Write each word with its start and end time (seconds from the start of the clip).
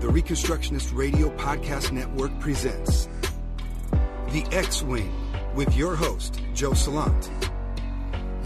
the 0.00 0.06
Reconstructionist 0.06 0.94
Radio 0.96 1.28
Podcast 1.38 1.90
Network 1.90 2.30
presents 2.38 3.08
The 4.28 4.46
X 4.52 4.80
Wing 4.80 5.12
with 5.56 5.76
your 5.76 5.96
host, 5.96 6.40
Joe 6.54 6.70
Salant. 6.70 7.28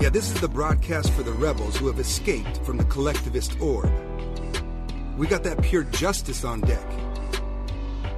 Yeah, 0.01 0.09
this 0.09 0.33
is 0.33 0.41
the 0.41 0.49
broadcast 0.49 1.12
for 1.12 1.23
the 1.23 1.33
rebels 1.33 1.77
who 1.77 1.88
have 1.88 1.99
escaped 1.99 2.65
from 2.65 2.79
the 2.79 2.85
collectivist 2.85 3.61
orb. 3.61 3.93
We 5.19 5.27
got 5.27 5.45
that 5.45 5.61
pure 5.61 5.84
justice 5.84 6.43
on 6.43 6.62
deck, 6.62 6.88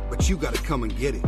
but 0.09 0.29
you 0.29 0.37
gotta 0.37 0.62
come 0.62 0.85
and 0.85 0.96
get 0.96 1.16
it. 1.16 1.25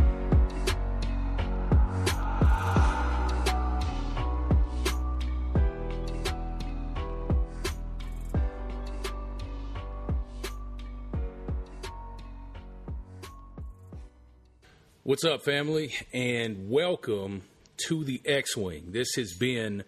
What's 15.07 15.23
up, 15.23 15.41
family, 15.41 15.93
and 16.11 16.69
welcome 16.69 17.43
to 17.87 18.03
the 18.03 18.21
X 18.25 18.57
Wing. 18.57 18.91
This 18.91 19.15
has 19.15 19.31
been 19.31 19.85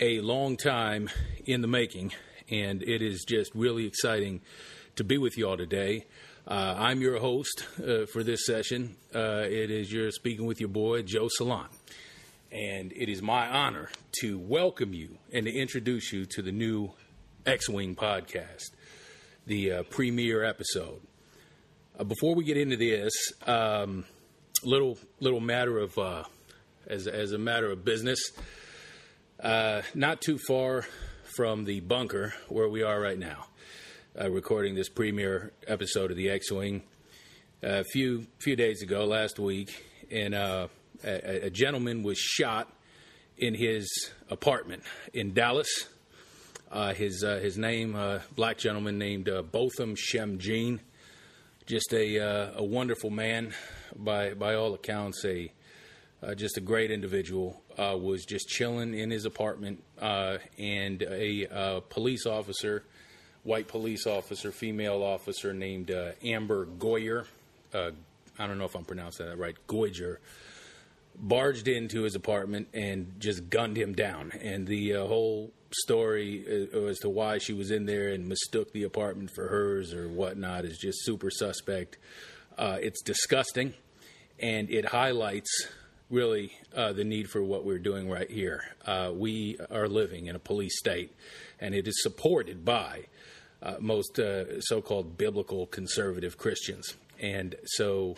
a 0.00 0.22
long 0.22 0.56
time 0.56 1.10
in 1.44 1.60
the 1.60 1.68
making, 1.68 2.12
and 2.50 2.82
it 2.82 3.02
is 3.02 3.26
just 3.28 3.54
really 3.54 3.84
exciting 3.84 4.40
to 4.96 5.04
be 5.04 5.18
with 5.18 5.36
you 5.36 5.46
all 5.46 5.58
today. 5.58 6.06
Uh, 6.46 6.76
I'm 6.78 7.02
your 7.02 7.18
host 7.18 7.66
uh, 7.78 8.06
for 8.06 8.22
this 8.22 8.46
session. 8.46 8.96
Uh, 9.14 9.42
it 9.44 9.70
is 9.70 9.92
your 9.92 10.10
speaking 10.10 10.46
with 10.46 10.60
your 10.60 10.70
boy, 10.70 11.02
Joe 11.02 11.28
Salant. 11.38 11.68
And 12.50 12.90
it 12.94 13.10
is 13.10 13.20
my 13.20 13.46
honor 13.48 13.90
to 14.20 14.38
welcome 14.38 14.94
you 14.94 15.18
and 15.30 15.44
to 15.44 15.52
introduce 15.52 16.10
you 16.10 16.24
to 16.24 16.40
the 16.40 16.52
new 16.52 16.92
X 17.44 17.68
Wing 17.68 17.94
podcast, 17.94 18.70
the 19.46 19.72
uh, 19.72 19.82
premiere 19.90 20.42
episode. 20.42 21.02
Uh, 21.98 22.04
before 22.04 22.34
we 22.34 22.44
get 22.44 22.56
into 22.56 22.78
this, 22.78 23.12
um, 23.46 24.06
little 24.64 24.98
little 25.20 25.40
matter 25.40 25.78
of 25.78 25.96
uh, 25.98 26.24
as 26.86 27.06
as 27.06 27.32
a 27.32 27.38
matter 27.38 27.70
of 27.70 27.84
business. 27.84 28.18
Uh, 29.40 29.82
not 29.94 30.20
too 30.20 30.38
far 30.48 30.84
from 31.36 31.64
the 31.64 31.80
bunker 31.80 32.34
where 32.48 32.68
we 32.68 32.82
are 32.82 33.00
right 33.00 33.18
now, 33.18 33.46
uh, 34.20 34.28
recording 34.28 34.74
this 34.74 34.88
premiere 34.88 35.52
episode 35.68 36.10
of 36.10 36.16
the 36.16 36.28
X-wing. 36.28 36.82
A 37.62 37.84
few 37.84 38.26
few 38.38 38.56
days 38.56 38.82
ago, 38.82 39.04
last 39.04 39.38
week, 39.38 39.84
and 40.10 40.34
uh, 40.34 40.68
a, 41.04 41.46
a, 41.46 41.50
gentleman 41.50 42.02
was 42.02 42.18
shot 42.18 42.72
in 43.36 43.54
his 43.54 44.10
apartment 44.30 44.82
in 45.12 45.34
Dallas. 45.34 45.88
Uh, 46.70 46.94
his 46.94 47.22
uh, 47.24 47.36
his 47.36 47.56
name, 47.56 47.96
black 48.34 48.58
gentleman 48.58 48.98
named 48.98 49.30
Botham 49.52 49.94
Shem 49.96 50.38
Jean, 50.38 50.80
just 51.66 51.92
a 51.92 52.16
a 52.56 52.62
wonderful 52.62 53.10
man 53.10 53.54
by 53.96 54.34
by 54.34 54.54
all 54.54 54.74
accounts, 54.74 55.24
a 55.24 55.52
uh, 56.22 56.34
just 56.34 56.56
a 56.56 56.60
great 56.60 56.90
individual. 56.90 57.62
Uh, 57.76 57.96
was 57.96 58.24
just 58.24 58.48
chilling 58.48 58.92
in 58.92 59.10
his 59.10 59.24
apartment, 59.24 59.82
uh, 60.00 60.38
and 60.58 61.02
a 61.02 61.46
uh, 61.46 61.80
police 61.90 62.26
officer, 62.26 62.82
white 63.44 63.68
police 63.68 64.06
officer, 64.06 64.50
female 64.50 65.02
officer 65.02 65.52
named 65.52 65.90
uh, 65.90 66.10
Amber 66.24 66.66
Goyer. 66.66 67.26
Uh, 67.72 67.92
I 68.36 68.46
don't 68.46 68.58
know 68.58 68.64
if 68.64 68.74
I'm 68.74 68.84
pronouncing 68.84 69.26
that 69.26 69.38
right. 69.38 69.54
Goyer 69.68 70.18
barged 71.20 71.68
into 71.68 72.02
his 72.02 72.14
apartment 72.14 72.68
and 72.72 73.14
just 73.18 73.50
gunned 73.50 73.76
him 73.76 73.94
down. 73.94 74.32
And 74.40 74.66
the 74.66 74.92
whole 74.92 75.52
story 75.70 76.68
as 76.72 76.98
to 77.00 77.08
why 77.08 77.38
she 77.38 77.52
was 77.52 77.70
in 77.70 77.86
there 77.86 78.08
and 78.08 78.26
mistook 78.28 78.72
the 78.72 78.84
apartment 78.84 79.30
for 79.34 79.48
hers 79.48 79.92
or 79.92 80.08
whatnot 80.08 80.64
is 80.64 80.78
just 80.78 81.04
super 81.04 81.30
suspect. 81.30 81.98
Uh, 82.58 82.76
it's 82.82 83.02
disgusting, 83.02 83.72
and 84.40 84.68
it 84.68 84.84
highlights 84.84 85.68
really 86.10 86.50
uh, 86.74 86.92
the 86.92 87.04
need 87.04 87.30
for 87.30 87.40
what 87.40 87.64
we're 87.64 87.78
doing 87.78 88.10
right 88.10 88.28
here. 88.28 88.64
Uh, 88.84 89.12
we 89.14 89.56
are 89.70 89.86
living 89.86 90.26
in 90.26 90.34
a 90.34 90.40
police 90.40 90.76
state, 90.76 91.14
and 91.60 91.72
it 91.72 91.86
is 91.86 92.02
supported 92.02 92.64
by 92.64 93.04
uh, 93.62 93.76
most 93.78 94.18
uh, 94.18 94.60
so 94.60 94.82
called 94.82 95.16
biblical 95.16 95.66
conservative 95.66 96.36
Christians. 96.36 96.94
And 97.20 97.54
so, 97.64 98.16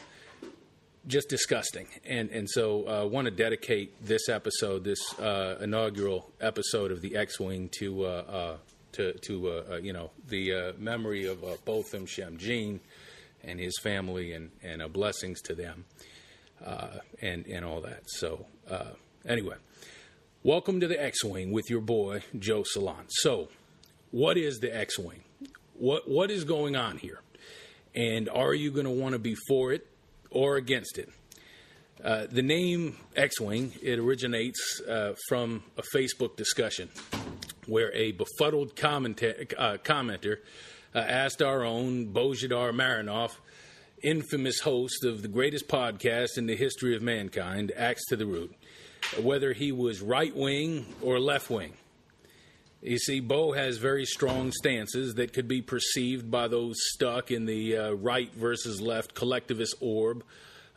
just 1.07 1.29
disgusting. 1.29 1.89
And, 2.07 2.31
and 2.31 2.49
so, 2.49 2.87
I 2.87 3.01
uh, 3.01 3.07
want 3.07 3.27
to 3.27 3.31
dedicate 3.31 4.03
this 4.03 4.31
episode, 4.31 4.85
this 4.85 5.01
inaugural 5.61 6.31
episode 6.41 6.93
of 6.93 7.03
the 7.03 7.15
X 7.15 7.39
Wing, 7.39 7.69
to. 7.79 8.59
to, 8.93 9.13
to 9.13 9.81
you 9.83 9.93
know 9.93 10.11
the 10.29 10.75
memory 10.79 11.27
of 11.27 11.45
Botham 11.65 12.07
Shem 12.07 12.39
Jean, 12.39 12.81
and 13.45 13.59
his 13.59 13.79
family 13.79 14.33
and, 14.33 14.51
and 14.63 14.93
blessings 14.93 15.41
to 15.43 15.55
them 15.55 15.85
uh, 16.65 16.99
and, 17.21 17.47
and 17.47 17.65
all 17.65 17.81
that. 17.81 18.03
So, 18.07 18.47
uh, 18.71 18.93
anyway, 19.27 19.57
welcome 20.43 20.81
to 20.81 20.89
the 20.89 21.03
X 21.03 21.25
Wing 21.25 21.53
with 21.53 21.71
your 21.71 21.81
boy, 21.81 22.23
Joe 22.39 22.63
Salant. 22.63 23.07
So, 23.09 23.49
what 24.11 24.37
is 24.37 24.59
the 24.59 24.75
X 24.75 24.99
Wing? 24.99 25.25
What, 25.75 26.09
what 26.09 26.31
is 26.31 26.45
going 26.45 26.77
on 26.77 26.99
here? 26.99 27.21
And 27.95 28.29
are 28.29 28.55
you 28.55 28.71
going 28.71 28.85
to 28.85 28.91
want 28.91 29.15
to 29.15 29.19
be 29.19 29.35
for 29.49 29.73
it 29.73 29.87
or 30.31 30.57
against 30.57 30.99
it? 30.99 31.09
Uh, 32.03 32.27
the 32.31 32.43
name 32.43 32.97
X 33.15 33.41
Wing 33.41 33.73
it 33.83 33.99
originates 33.99 34.81
uh, 34.89 35.15
from 35.29 35.63
a 35.77 35.83
Facebook 35.95 36.37
discussion 36.37 36.89
where 37.67 37.93
a 37.95 38.13
befuddled 38.13 38.75
commenta- 38.75 39.53
uh, 39.59 39.77
commenter 39.79 40.39
uh, 40.95 40.99
asked 40.99 41.43
our 41.43 41.65
own 41.65 42.13
Bozhidar 42.13 42.73
Marinov, 42.73 43.33
infamous 44.03 44.61
host 44.61 45.05
of 45.05 45.23
the 45.23 45.29
greatest 45.29 45.69
podcast 45.69 46.37
in 46.37 46.47
the 46.47 46.57
history 46.57 46.97
of 46.97 47.03
mankind, 47.03 47.73
Axe 47.77 48.05
to 48.09 48.17
the 48.17 48.27
Root, 48.27 48.55
whether 49.21 49.53
he 49.53 49.73
was 49.73 50.01
right 50.01 50.35
wing 50.35 50.87
or 51.03 51.21
left 51.21 51.51
wing. 51.51 51.75
You 52.83 52.99
see, 52.99 53.21
Bo 53.21 53.53
has 53.53 53.77
very 53.77 54.07
strong 54.07 54.53
stances 54.53 55.15
that 55.15 55.35
could 55.35 55.47
be 55.47 55.61
perceived 55.61 56.31
by 56.31 56.49
those 56.49 56.77
stuck 56.95 57.31
in 57.31 57.45
the 57.45 57.77
uh, 57.77 57.91
right 57.93 58.33
versus 58.33 58.81
left 58.81 59.15
collectivist 59.15 59.75
orb, 59.81 60.25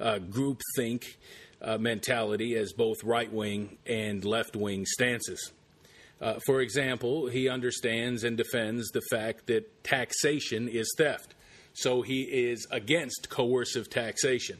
uh, 0.01 0.19
group 0.19 0.61
think 0.75 1.17
uh, 1.61 1.77
mentality 1.77 2.55
as 2.55 2.73
both 2.73 3.03
right 3.05 3.31
wing 3.31 3.77
and 3.85 4.25
left 4.25 4.55
wing 4.57 4.85
stances. 4.85 5.53
Uh, 6.23 6.39
for 6.45 6.61
example, 6.61 7.27
he 7.27 7.49
understands 7.49 8.23
and 8.23 8.37
defends 8.37 8.91
the 8.91 9.01
fact 9.11 9.47
that 9.47 9.83
taxation 9.83 10.69
is 10.69 10.89
theft. 10.97 11.35
So 11.73 12.01
he 12.01 12.21
is 12.21 12.65
against 12.71 13.29
coercive 13.29 13.89
taxation. 13.89 14.59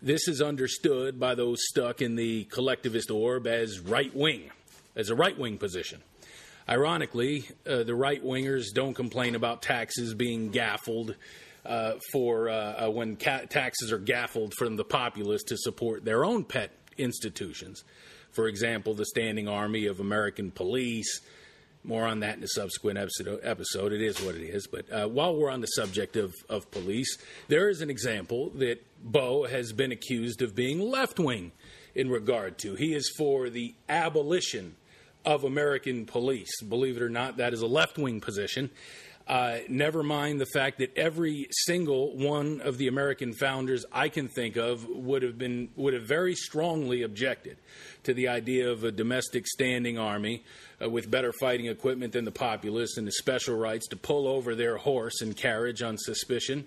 This 0.00 0.28
is 0.28 0.40
understood 0.40 1.18
by 1.18 1.34
those 1.34 1.58
stuck 1.68 2.00
in 2.00 2.14
the 2.14 2.44
collectivist 2.44 3.10
orb 3.10 3.48
as 3.48 3.80
right 3.80 4.14
wing, 4.14 4.50
as 4.94 5.10
a 5.10 5.14
right 5.16 5.36
wing 5.36 5.58
position. 5.58 6.02
Ironically, 6.68 7.48
uh, 7.66 7.82
the 7.82 7.96
right 7.96 8.24
wingers 8.24 8.66
don't 8.72 8.94
complain 8.94 9.34
about 9.34 9.62
taxes 9.62 10.14
being 10.14 10.50
gaffled 10.50 11.16
uh, 11.66 11.94
for 12.12 12.48
uh, 12.48 12.86
uh 12.86 12.90
when 12.90 13.16
ca- 13.16 13.44
taxes 13.46 13.90
are 13.90 13.98
gaffled 13.98 14.54
from 14.54 14.76
the 14.76 14.84
populace 14.84 15.42
to 15.42 15.56
support 15.58 16.04
their 16.04 16.24
own 16.24 16.44
pet 16.44 16.70
institutions. 16.96 17.82
For 18.32 18.46
example, 18.46 18.94
the 18.94 19.06
Standing 19.06 19.48
Army 19.48 19.86
of 19.86 20.00
American 20.00 20.50
Police. 20.50 21.20
More 21.82 22.06
on 22.06 22.20
that 22.20 22.36
in 22.36 22.44
a 22.44 22.48
subsequent 22.48 22.98
episode. 22.98 23.92
It 23.92 24.02
is 24.02 24.20
what 24.20 24.34
it 24.34 24.42
is. 24.42 24.66
But 24.66 24.92
uh, 24.92 25.08
while 25.08 25.34
we're 25.34 25.50
on 25.50 25.62
the 25.62 25.66
subject 25.66 26.16
of, 26.16 26.34
of 26.48 26.70
police, 26.70 27.16
there 27.48 27.70
is 27.70 27.80
an 27.80 27.88
example 27.88 28.50
that 28.56 28.84
Bo 29.02 29.44
has 29.46 29.72
been 29.72 29.90
accused 29.90 30.42
of 30.42 30.54
being 30.54 30.78
left 30.78 31.18
wing 31.18 31.52
in 31.94 32.10
regard 32.10 32.58
to. 32.58 32.74
He 32.74 32.94
is 32.94 33.08
for 33.16 33.48
the 33.48 33.74
abolition 33.88 34.76
of 35.24 35.44
American 35.44 36.06
police. 36.06 36.60
Believe 36.62 36.96
it 36.96 37.02
or 37.02 37.08
not, 37.08 37.38
that 37.38 37.52
is 37.52 37.62
a 37.62 37.66
left 37.66 37.98
wing 37.98 38.20
position. 38.20 38.70
Uh, 39.30 39.60
never 39.68 40.02
mind 40.02 40.40
the 40.40 40.46
fact 40.46 40.78
that 40.78 40.90
every 40.98 41.46
single 41.52 42.16
one 42.16 42.60
of 42.62 42.78
the 42.78 42.88
American 42.88 43.32
founders 43.32 43.86
I 43.92 44.08
can 44.08 44.26
think 44.26 44.56
of 44.56 44.84
would 44.88 45.22
have 45.22 45.38
been 45.38 45.68
would 45.76 45.94
have 45.94 46.02
very 46.02 46.34
strongly 46.34 47.02
objected 47.02 47.56
to 48.02 48.12
the 48.12 48.26
idea 48.26 48.68
of 48.68 48.82
a 48.82 48.90
domestic 48.90 49.46
standing 49.46 49.98
army 49.98 50.42
uh, 50.82 50.90
with 50.90 51.08
better 51.08 51.32
fighting 51.32 51.66
equipment 51.66 52.12
than 52.12 52.24
the 52.24 52.32
populace 52.32 52.96
and 52.96 53.06
the 53.06 53.12
special 53.12 53.56
rights 53.56 53.86
to 53.86 53.96
pull 53.96 54.26
over 54.26 54.56
their 54.56 54.78
horse 54.78 55.20
and 55.20 55.36
carriage 55.36 55.80
on 55.80 55.96
suspicion 55.96 56.66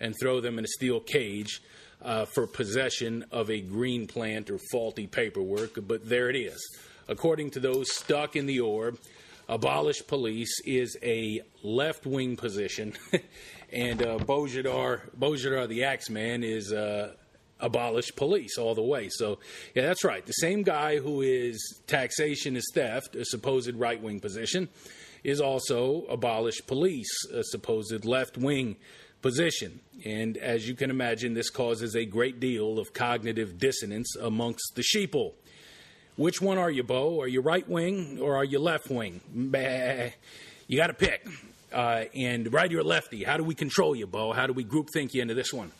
and 0.00 0.16
throw 0.20 0.40
them 0.40 0.58
in 0.58 0.64
a 0.64 0.68
steel 0.68 0.98
cage 0.98 1.62
uh, 2.02 2.24
for 2.24 2.44
possession 2.48 3.24
of 3.30 3.50
a 3.50 3.60
green 3.60 4.08
plant 4.08 4.50
or 4.50 4.58
faulty 4.72 5.06
paperwork. 5.06 5.78
But 5.86 6.08
there 6.08 6.28
it 6.28 6.34
is. 6.34 6.58
According 7.06 7.50
to 7.52 7.60
those 7.60 7.94
stuck 7.94 8.34
in 8.34 8.46
the 8.46 8.58
orb, 8.58 8.98
abolish 9.50 10.06
police 10.06 10.60
is 10.64 10.96
a 11.02 11.42
left 11.62 12.06
wing 12.06 12.36
position, 12.36 12.94
and 13.72 14.00
uh, 14.00 14.18
Bozhidar, 14.18 15.68
the 15.68 15.84
Axeman, 15.84 16.44
is 16.44 16.72
uh, 16.72 17.14
abolish 17.58 18.14
police 18.14 18.56
all 18.56 18.74
the 18.74 18.82
way. 18.82 19.08
So, 19.10 19.40
yeah, 19.74 19.82
that's 19.82 20.04
right. 20.04 20.24
The 20.24 20.32
same 20.32 20.62
guy 20.62 20.98
who 20.98 21.20
is 21.20 21.80
taxation 21.88 22.56
is 22.56 22.70
theft, 22.72 23.16
a 23.16 23.24
supposed 23.24 23.74
right 23.74 24.00
wing 24.00 24.20
position, 24.20 24.68
is 25.24 25.40
also 25.40 26.06
abolish 26.08 26.64
police, 26.66 27.10
a 27.34 27.42
supposed 27.42 28.04
left 28.04 28.38
wing 28.38 28.76
position. 29.20 29.80
And 30.04 30.36
as 30.38 30.66
you 30.66 30.74
can 30.74 30.90
imagine, 30.90 31.34
this 31.34 31.50
causes 31.50 31.94
a 31.94 32.04
great 32.04 32.40
deal 32.40 32.78
of 32.78 32.92
cognitive 32.92 33.58
dissonance 33.58 34.16
amongst 34.16 34.74
the 34.76 34.82
sheeple. 34.82 35.34
Which 36.20 36.42
one 36.42 36.58
are 36.58 36.70
you, 36.70 36.82
Bo? 36.82 37.22
Are 37.22 37.26
you 37.26 37.40
right 37.40 37.66
wing 37.66 38.18
or 38.20 38.36
are 38.36 38.44
you 38.44 38.58
left 38.58 38.90
wing? 38.90 39.22
Bah. 39.34 40.10
You 40.68 40.76
got 40.76 40.88
to 40.88 40.92
pick. 40.92 41.26
Uh, 41.72 42.04
and 42.14 42.52
right 42.52 42.70
or 42.74 42.84
lefty? 42.84 43.24
How 43.24 43.38
do 43.38 43.42
we 43.42 43.54
control 43.54 43.96
you, 43.96 44.06
Bo? 44.06 44.34
How 44.34 44.46
do 44.46 44.52
we 44.52 44.62
group 44.62 44.88
think 44.92 45.14
you 45.14 45.22
into 45.22 45.32
this 45.32 45.50
one? 45.50 45.72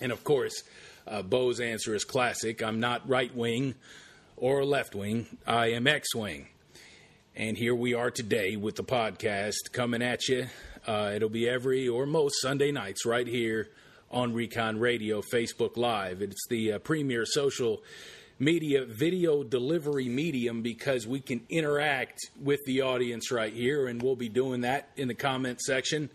And 0.00 0.10
of 0.10 0.24
course, 0.24 0.64
uh, 1.06 1.22
Bo's 1.22 1.60
answer 1.60 1.94
is 1.94 2.04
classic. 2.04 2.60
I'm 2.60 2.80
not 2.80 3.08
right 3.08 3.32
wing 3.32 3.76
or 4.36 4.64
left 4.64 4.96
wing. 4.96 5.28
I 5.46 5.66
am 5.66 5.86
X 5.86 6.12
wing. 6.12 6.48
And 7.36 7.56
here 7.56 7.72
we 7.72 7.94
are 7.94 8.10
today 8.10 8.56
with 8.56 8.74
the 8.74 8.82
podcast 8.82 9.70
coming 9.72 10.02
at 10.02 10.26
you. 10.26 10.48
Uh, 10.88 11.12
it'll 11.14 11.28
be 11.28 11.48
every 11.48 11.86
or 11.86 12.04
most 12.04 12.40
Sunday 12.40 12.72
nights 12.72 13.06
right 13.06 13.28
here 13.28 13.68
on 14.10 14.34
Recon 14.34 14.80
Radio, 14.80 15.22
Facebook 15.22 15.76
Live. 15.76 16.20
It's 16.20 16.48
the 16.48 16.72
uh, 16.72 16.78
premier 16.80 17.24
social 17.24 17.80
media 18.38 18.84
video 18.84 19.42
delivery 19.42 20.08
medium 20.08 20.62
because 20.62 21.06
we 21.06 21.20
can 21.20 21.40
interact 21.48 22.20
with 22.40 22.64
the 22.66 22.82
audience 22.82 23.30
right 23.30 23.52
here, 23.52 23.86
and 23.88 24.02
we'll 24.02 24.16
be 24.16 24.28
doing 24.28 24.62
that 24.62 24.90
in 24.96 25.08
the 25.08 25.14
comment 25.14 25.60
section. 25.60 26.10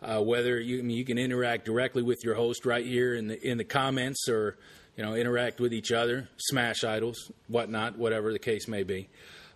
Uh, 0.00 0.20
whether 0.20 0.60
you, 0.60 0.78
I 0.78 0.82
mean, 0.82 0.96
you 0.96 1.04
can 1.04 1.18
interact 1.18 1.64
directly 1.64 2.02
with 2.02 2.22
your 2.24 2.34
host 2.34 2.64
right 2.64 2.86
here 2.86 3.14
in 3.14 3.28
the 3.28 3.48
in 3.48 3.58
the 3.58 3.64
comments, 3.64 4.28
or 4.28 4.56
you 4.96 5.04
know 5.04 5.14
interact 5.14 5.60
with 5.60 5.74
each 5.74 5.92
other, 5.92 6.28
smash 6.38 6.84
idols, 6.84 7.30
whatnot, 7.48 7.98
whatever 7.98 8.32
the 8.32 8.38
case 8.38 8.68
may 8.68 8.84
be. 8.84 9.08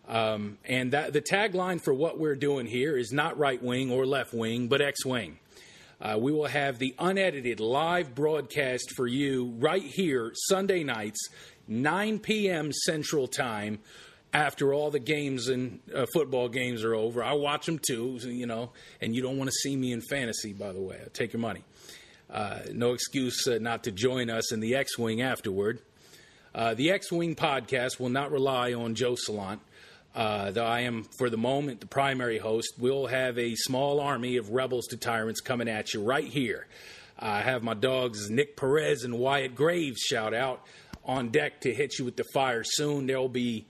Um, 0.09 0.59
and 0.65 0.93
that, 0.93 1.13
the 1.13 1.23
tagline 1.23 1.81
for 1.83 1.95
what 1.95 2.19
we're 2.19 2.35
doing 2.35 2.67
here 2.67 2.97
is 2.97 3.13
not 3.13 3.39
right 3.39 3.63
wing 3.63 3.93
or 3.93 4.05
left 4.05 4.35
wing, 4.35 4.67
but 4.67 4.81
X 4.81 5.07
wing. 5.07 5.39
Uh, 6.03 6.19
we 6.19 6.33
will 6.33 6.49
have 6.49 6.81
the 6.81 6.97
unedited 6.99 7.61
live 7.61 8.13
broadcast 8.13 8.91
for 8.97 9.07
you 9.07 9.55
right 9.59 9.85
here 9.85 10.33
Sunday 10.35 10.83
nights, 10.83 11.29
9 11.69 12.19
p.m. 12.21 12.73
Central 12.73 13.27
Time. 13.27 13.79
After 14.35 14.73
all 14.73 14.91
the 14.91 14.99
games 14.99 15.49
and 15.49 15.81
uh, 15.95 16.07
football 16.15 16.49
games 16.49 16.83
are 16.85 16.95
over, 16.95 17.23
I 17.23 17.35
watch 17.35 17.67
them 17.67 17.79
too, 17.79 18.19
you 18.23 18.47
know. 18.47 18.71
And 19.03 19.15
you 19.15 19.21
don't 19.21 19.37
want 19.37 19.49
to 19.49 19.53
see 19.53 19.77
me 19.77 19.93
in 19.93 20.01
fantasy, 20.01 20.55
by 20.55 20.73
the 20.73 20.81
way. 20.81 20.99
I'll 21.03 21.11
take 21.11 21.35
your 21.35 21.41
money. 21.41 21.65
Uh, 22.31 22.61
no 22.73 22.95
excuse 22.95 23.47
uh, 23.47 23.59
not 23.61 23.85
to 23.85 23.93
join 23.93 24.31
us 24.31 24.51
in 24.51 24.61
the 24.61 24.75
X 24.75 24.97
Wing 24.97 25.21
afterward. 25.21 25.81
Uh, 26.55 26.73
the 26.73 26.91
X 26.91 27.13
Wing 27.13 27.35
podcast 27.35 28.01
will 28.01 28.09
not 28.09 28.31
rely 28.31 28.73
on 28.73 28.95
Joe 28.95 29.17
Salant. 29.17 29.61
Uh, 30.15 30.51
though 30.51 30.65
I 30.65 30.81
am, 30.81 31.05
for 31.19 31.31
the 31.31 31.37
moment, 31.39 31.81
the 31.81 31.87
primary 31.87 32.39
host, 32.39 32.75
we'll 32.79 33.07
have 33.07 33.39
a 33.39 33.55
small 33.55 34.01
army 34.01 34.37
of 34.37 34.51
rebels 34.51 34.87
to 34.89 34.97
tyrants 34.97 35.41
coming 35.41 35.69
at 35.69 35.95
you 35.95 36.03
right 36.03 36.27
here. 36.27 36.67
I 37.19 37.41
have 37.43 37.63
my 37.63 37.75
dogs 37.75 38.31
Nick 38.31 38.57
Perez 38.57 39.05
and 39.05 39.19
Wyatt 39.19 39.55
Graves 39.55 40.01
shout 40.01 40.35
out 40.35 40.67
on 41.05 41.29
deck 41.29 41.61
to 41.63 41.75
hit 41.75 41.99
you 41.99 42.05
with 42.05 42.17
the 42.17 42.25
fire 42.33 42.63
soon. 42.65 43.07
There'll 43.07 43.29
be 43.29 43.67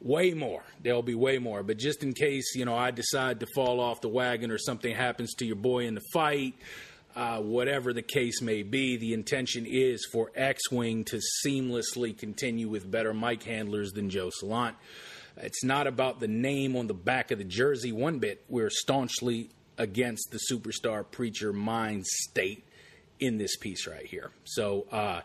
way 0.00 0.34
more. 0.34 0.62
There'll 0.82 1.02
be 1.02 1.14
way 1.14 1.38
more. 1.38 1.62
But 1.62 1.78
just 1.78 2.02
in 2.02 2.12
case, 2.12 2.54
you 2.54 2.64
know, 2.64 2.76
I 2.76 2.90
decide 2.90 3.40
to 3.40 3.46
fall 3.54 3.80
off 3.80 4.00
the 4.00 4.08
wagon 4.08 4.50
or 4.50 4.58
something 4.58 4.94
happens 4.94 5.34
to 5.34 5.46
your 5.46 5.56
boy 5.56 5.86
in 5.86 5.94
the 5.94 6.02
fight, 6.12 6.54
uh, 7.16 7.38
whatever 7.38 7.92
the 7.92 8.02
case 8.02 8.42
may 8.42 8.62
be, 8.62 8.96
the 8.96 9.14
intention 9.14 9.66
is 9.66 10.06
for 10.12 10.30
X 10.34 10.70
Wing 10.70 11.04
to 11.04 11.20
seamlessly 11.46 12.16
continue 12.16 12.68
with 12.68 12.90
better 12.90 13.14
mic 13.14 13.44
handlers 13.44 13.92
than 13.92 14.10
Joe 14.10 14.30
Salant. 14.42 14.74
It's 15.36 15.64
not 15.64 15.86
about 15.86 16.20
the 16.20 16.28
name 16.28 16.76
on 16.76 16.86
the 16.86 16.94
back 16.94 17.30
of 17.30 17.38
the 17.38 17.44
jersey 17.44 17.92
one 17.92 18.18
bit. 18.18 18.44
We're 18.48 18.70
staunchly 18.70 19.50
against 19.78 20.30
the 20.30 20.38
superstar 20.50 21.04
preacher 21.08 21.52
mind 21.52 22.06
state 22.06 22.64
in 23.18 23.38
this 23.38 23.56
piece 23.56 23.86
right 23.86 24.06
here. 24.06 24.30
So, 24.44 24.86
uh, 24.92 25.22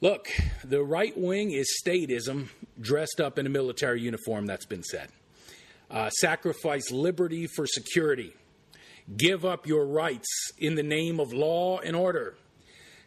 look, 0.00 0.28
the 0.62 0.82
right 0.82 1.16
wing 1.16 1.52
is 1.52 1.80
statism 1.84 2.48
dressed 2.80 3.20
up 3.20 3.38
in 3.38 3.46
a 3.46 3.50
military 3.50 4.00
uniform, 4.00 4.46
that's 4.46 4.66
been 4.66 4.82
said. 4.82 5.08
Uh, 5.90 6.10
sacrifice 6.10 6.90
liberty 6.90 7.46
for 7.46 7.66
security. 7.66 8.34
Give 9.16 9.44
up 9.44 9.66
your 9.66 9.86
rights 9.86 10.50
in 10.58 10.74
the 10.74 10.82
name 10.82 11.20
of 11.20 11.32
law 11.32 11.78
and 11.78 11.94
order. 11.94 12.36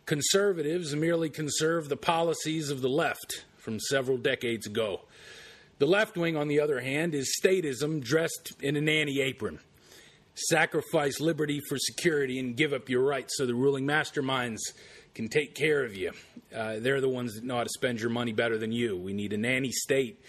Conservatives 0.06 0.96
merely 0.96 1.30
conserve 1.30 1.90
the 1.90 1.98
policies 1.98 2.70
of 2.70 2.82
the 2.82 2.90
left 2.90 3.46
from 3.58 3.80
several 3.80 4.18
decades 4.18 4.68
ago. 4.68 5.02
The 5.80 5.86
left 5.86 6.18
wing, 6.18 6.38
on 6.38 6.48
the 6.48 6.60
other 6.60 6.80
hand, 6.80 7.14
is 7.14 7.38
statism 7.44 8.02
dressed 8.02 8.54
in 8.62 8.76
a 8.76 8.82
nanny 8.82 9.20
apron. 9.20 9.60
Sacrifice 10.36 11.20
liberty 11.20 11.60
for 11.68 11.78
security 11.78 12.40
and 12.40 12.56
give 12.56 12.74
up 12.74 12.90
your 12.90 13.04
rights 13.04 13.36
so 13.38 13.46
the 13.46 13.56
ruling 13.56 13.86
masterminds 13.86 14.60
can 15.18 15.28
take 15.28 15.56
care 15.56 15.84
of 15.84 15.96
you. 15.96 16.12
Uh, 16.56 16.76
they're 16.78 17.02
the 17.02 17.10
ones 17.10 17.34
that 17.34 17.44
know 17.44 17.58
how 17.58 17.64
to 17.64 17.70
spend 17.70 18.00
your 18.00 18.12
money 18.12 18.34
better 18.34 18.56
than 18.60 18.72
you. 18.72 18.96
We 18.96 19.14
need 19.14 19.34
a 19.34 19.38
nanny 19.38 19.72
state. 19.72 20.22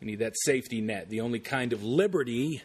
We 0.00 0.08
need 0.08 0.18
that 0.18 0.34
safety 0.34 0.80
net. 0.80 1.08
The 1.08 1.20
only 1.20 1.38
kind 1.38 1.72
of 1.72 1.84
liberty 1.84 2.60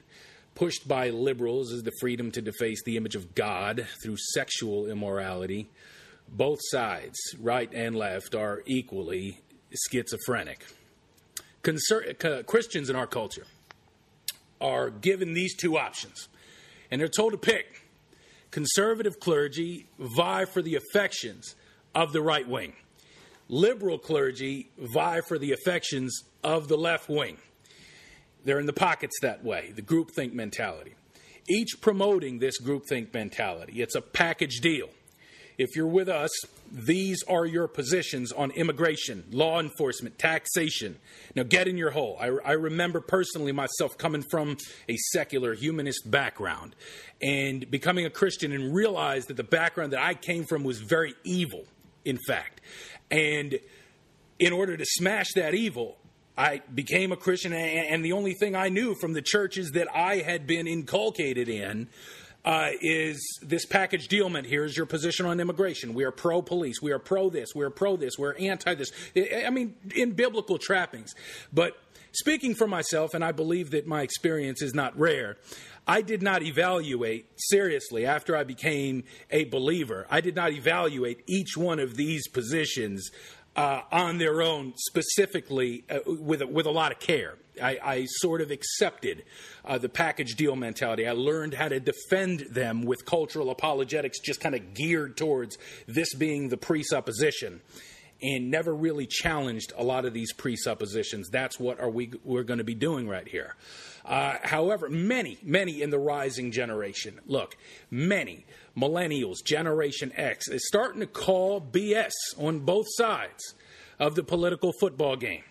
pushed 0.55 0.87
by 0.87 1.11
liberals 1.11 1.71
is 1.71 1.83
the 1.83 1.91
freedom 1.99 2.31
to 2.31 2.41
deface 2.41 2.81
the 2.83 2.97
image 2.97 3.13
of 3.13 3.35
God 3.35 3.85
through 4.03 4.15
sexual 4.17 4.87
immorality. 4.87 5.69
Both 6.27 6.57
sides, 6.63 7.15
right 7.39 7.71
and 7.71 7.95
left, 7.95 8.33
are 8.33 8.63
equally 8.65 9.41
schizophrenic. 9.71 10.65
Christians 11.61 12.89
in 12.89 12.95
our 12.95 13.05
culture 13.05 13.45
are 14.59 14.89
given 14.89 15.35
these 15.35 15.55
two 15.55 15.77
options, 15.77 16.27
and 16.89 16.99
they're 16.99 17.07
told 17.07 17.33
to 17.33 17.37
pick. 17.37 17.83
Conservative 18.49 19.19
clergy 19.19 19.85
vie 19.99 20.45
for 20.45 20.63
the 20.63 20.73
affections 20.73 21.53
of 21.97 22.13
the 22.13 22.21
right 22.21 22.47
wing. 22.47 22.73
Liberal 23.49 23.97
clergy 23.97 24.69
vie 24.77 25.21
for 25.27 25.39
the 25.39 25.51
affections 25.51 26.21
of 26.43 26.67
the 26.67 26.77
left 26.77 27.09
wing. 27.09 27.37
They're 28.45 28.59
in 28.59 28.67
the 28.67 28.73
pockets 28.73 29.15
that 29.23 29.43
way, 29.43 29.73
the 29.75 29.81
groupthink 29.81 30.33
mentality. 30.33 30.93
Each 31.49 31.81
promoting 31.81 32.37
this 32.37 32.61
groupthink 32.61 33.13
mentality. 33.13 33.81
It's 33.81 33.95
a 33.95 34.01
package 34.01 34.59
deal. 34.61 34.89
If 35.57 35.75
you're 35.75 35.87
with 35.87 36.07
us, 36.07 36.29
these 36.71 37.23
are 37.23 37.47
your 37.47 37.67
positions 37.67 38.31
on 38.31 38.51
immigration, 38.51 39.23
law 39.31 39.59
enforcement, 39.59 40.19
taxation. 40.19 40.97
Now 41.35 41.43
get 41.43 41.67
in 41.67 41.77
your 41.77 41.89
hole. 41.89 42.15
I, 42.19 42.27
I, 42.45 42.51
remember 42.51 43.01
personally 43.01 43.51
myself 43.51 43.97
coming 43.97 44.23
from 44.29 44.57
a 44.87 44.95
secular 45.13 45.55
humanist 45.55 46.11
background 46.11 46.75
and 47.23 47.69
becoming 47.71 48.05
a 48.05 48.11
Christian 48.11 48.51
and 48.51 48.75
realized 48.75 49.29
that 49.29 49.37
the 49.37 49.43
background 49.43 49.93
that 49.93 50.03
I 50.03 50.13
came 50.13 50.45
from 50.45 50.63
was 50.63 50.79
very 50.79 51.15
evil, 51.23 51.63
in 52.07 52.17
fact. 52.27 52.61
And 53.11 53.59
in 54.39 54.53
order 54.53 54.77
to 54.77 54.85
smash 54.85 55.33
that 55.35 55.53
evil, 55.53 55.97
I 56.37 56.61
became 56.73 57.11
a 57.11 57.17
Christian, 57.17 57.53
and 57.53 58.05
the 58.05 58.11
only 58.11 58.33
thing 58.33 58.55
I 58.55 58.69
knew 58.69 58.95
from 58.95 59.13
the 59.13 59.23
churches 59.23 59.71
that 59.71 59.87
I 59.93 60.17
had 60.17 60.45
been 60.45 60.67
inculcated 60.67 61.49
in 61.49 61.89
uh, 62.47 62.69
is 62.79 63.19
this 63.41 63.65
package 63.65 64.07
deal 64.07 64.29
meant 64.29 64.47
here 64.47 64.63
is 64.63 64.77
your 64.77 64.85
position 64.85 65.25
on 65.25 65.41
immigration. 65.41 65.93
We 65.93 66.05
are 66.05 66.11
pro 66.11 66.41
police. 66.41 66.81
We 66.81 66.93
are 66.93 66.99
pro 66.99 67.29
this. 67.29 67.53
We 67.53 67.65
are 67.65 67.69
pro 67.69 67.97
this. 67.97 68.17
We're 68.17 68.37
anti 68.37 68.73
this. 68.73 68.89
I 69.17 69.49
mean, 69.49 69.75
in 69.93 70.13
biblical 70.13 70.57
trappings. 70.57 71.13
But 71.51 71.73
speaking 72.13 72.55
for 72.55 72.65
myself, 72.65 73.13
and 73.13 73.21
I 73.21 73.33
believe 73.33 73.71
that 73.71 73.85
my 73.85 74.01
experience 74.01 74.61
is 74.61 74.73
not 74.73 74.97
rare, 74.97 75.35
I 75.85 76.01
did 76.01 76.21
not 76.21 76.41
evaluate 76.41 77.25
seriously 77.35 78.05
after 78.05 78.37
I 78.37 78.45
became 78.45 79.03
a 79.29 79.43
believer. 79.43 80.07
I 80.09 80.21
did 80.21 80.37
not 80.37 80.53
evaluate 80.53 81.23
each 81.27 81.57
one 81.57 81.79
of 81.79 81.97
these 81.97 82.29
positions 82.29 83.11
uh, 83.57 83.81
on 83.91 84.19
their 84.19 84.41
own, 84.41 84.71
specifically 84.77 85.83
uh, 85.89 85.99
with 86.05 86.41
with 86.43 86.65
a 86.65 86.71
lot 86.71 86.93
of 86.93 86.99
care. 86.99 87.35
I, 87.61 87.79
I 87.83 88.05
sort 88.05 88.41
of 88.41 88.51
accepted 88.51 89.23
uh, 89.65 89.77
the 89.77 89.89
package 89.89 90.35
deal 90.35 90.55
mentality. 90.55 91.07
I 91.07 91.11
learned 91.11 91.53
how 91.53 91.67
to 91.67 91.79
defend 91.79 92.47
them 92.51 92.83
with 92.83 93.05
cultural 93.05 93.49
apologetics, 93.49 94.19
just 94.19 94.39
kind 94.39 94.55
of 94.55 94.73
geared 94.73 95.17
towards 95.17 95.57
this 95.87 96.13
being 96.15 96.49
the 96.49 96.57
presupposition, 96.57 97.61
and 98.21 98.49
never 98.49 98.73
really 98.73 99.05
challenged 99.05 99.73
a 99.77 99.83
lot 99.83 100.05
of 100.05 100.13
these 100.13 100.33
presuppositions. 100.33 101.29
That's 101.29 101.59
what 101.59 101.79
are 101.79 101.89
we 101.89 102.11
we're 102.23 102.43
going 102.43 102.59
to 102.59 102.63
be 102.63 102.75
doing 102.75 103.07
right 103.07 103.27
here. 103.27 103.55
Uh, 104.05 104.37
however, 104.43 104.89
many, 104.89 105.37
many 105.43 105.81
in 105.81 105.89
the 105.89 105.99
rising 105.99 106.51
generation, 106.51 107.19
look, 107.25 107.57
many 107.91 108.45
millennials, 108.75 109.43
Generation 109.43 110.13
X, 110.15 110.47
is 110.47 110.65
starting 110.67 111.01
to 111.01 111.07
call 111.07 111.59
BS 111.59 112.13
on 112.37 112.59
both 112.59 112.85
sides 112.89 113.53
of 113.99 114.15
the 114.15 114.23
political 114.23 114.71
football 114.79 115.17
game 115.17 115.43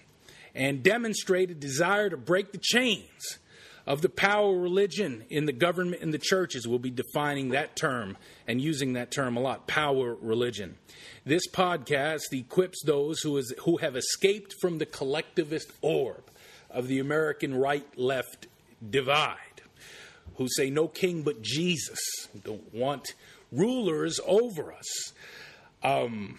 and 0.56 0.82
demonstrate 0.82 1.50
a 1.50 1.54
desire 1.54 2.08
to 2.08 2.16
break 2.16 2.50
the 2.50 2.58
chains 2.58 3.38
of 3.86 4.02
the 4.02 4.08
power 4.08 4.58
religion 4.58 5.22
in 5.30 5.44
the 5.44 5.52
government 5.52 6.02
and 6.02 6.12
the 6.12 6.18
churches. 6.18 6.66
We'll 6.66 6.80
be 6.80 6.90
defining 6.90 7.50
that 7.50 7.76
term 7.76 8.16
and 8.48 8.60
using 8.60 8.94
that 8.94 9.12
term 9.12 9.36
a 9.36 9.40
lot 9.40 9.68
power 9.68 10.16
religion. 10.20 10.78
This 11.24 11.46
podcast 11.48 12.32
equips 12.32 12.82
those 12.84 13.20
who, 13.20 13.36
is, 13.36 13.54
who 13.64 13.76
have 13.76 13.94
escaped 13.94 14.54
from 14.60 14.78
the 14.78 14.86
collectivist 14.86 15.70
orb 15.82 16.24
of 16.70 16.88
the 16.88 16.98
American 16.98 17.54
right 17.54 17.86
left 17.96 18.48
divide 18.88 19.36
who 20.36 20.48
say 20.48 20.70
no 20.70 20.88
king 20.88 21.22
but 21.22 21.42
Jesus, 21.42 21.98
don't 22.44 22.74
want 22.74 23.14
rulers 23.52 24.20
over 24.26 24.72
us. 24.72 25.12
Um, 25.82 26.38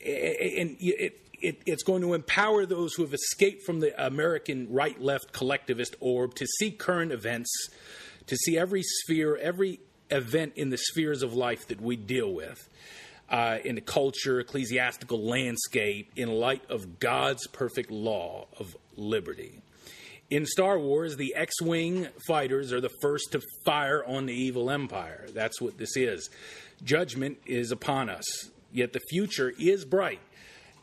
and 0.00 0.76
it, 0.80 1.23
it, 1.44 1.62
it's 1.66 1.82
going 1.82 2.00
to 2.00 2.14
empower 2.14 2.64
those 2.64 2.94
who 2.94 3.02
have 3.02 3.12
escaped 3.12 3.64
from 3.64 3.80
the 3.80 4.06
American 4.06 4.66
right 4.70 4.98
left 5.00 5.32
collectivist 5.32 5.94
orb 6.00 6.34
to 6.36 6.46
see 6.58 6.70
current 6.70 7.12
events, 7.12 7.50
to 8.26 8.36
see 8.36 8.56
every 8.56 8.82
sphere, 8.82 9.36
every 9.36 9.80
event 10.10 10.54
in 10.56 10.70
the 10.70 10.78
spheres 10.78 11.22
of 11.22 11.34
life 11.34 11.68
that 11.68 11.80
we 11.80 11.96
deal 11.96 12.32
with. 12.32 12.68
Uh, 13.28 13.58
in 13.64 13.74
the 13.74 13.80
culture, 13.80 14.40
ecclesiastical 14.40 15.18
landscape, 15.18 16.10
in 16.14 16.28
light 16.28 16.62
of 16.70 16.98
God's 16.98 17.46
perfect 17.48 17.90
law 17.90 18.46
of 18.58 18.76
liberty. 18.96 19.60
In 20.30 20.44
Star 20.46 20.78
Wars, 20.78 21.16
the 21.16 21.34
X 21.34 21.60
Wing 21.62 22.08
fighters 22.26 22.72
are 22.72 22.80
the 22.80 22.90
first 23.00 23.32
to 23.32 23.40
fire 23.64 24.04
on 24.04 24.26
the 24.26 24.34
evil 24.34 24.70
empire. 24.70 25.26
That's 25.32 25.60
what 25.60 25.78
this 25.78 25.96
is. 25.96 26.28
Judgment 26.82 27.38
is 27.46 27.70
upon 27.70 28.08
us, 28.10 28.24
yet 28.72 28.92
the 28.92 29.00
future 29.10 29.52
is 29.58 29.84
bright 29.84 30.20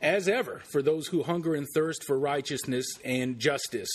as 0.01 0.27
ever, 0.27 0.61
for 0.71 0.81
those 0.81 1.07
who 1.07 1.23
hunger 1.23 1.53
and 1.53 1.67
thirst 1.73 2.03
for 2.03 2.17
righteousness 2.17 2.85
and 3.05 3.39
justice, 3.39 3.89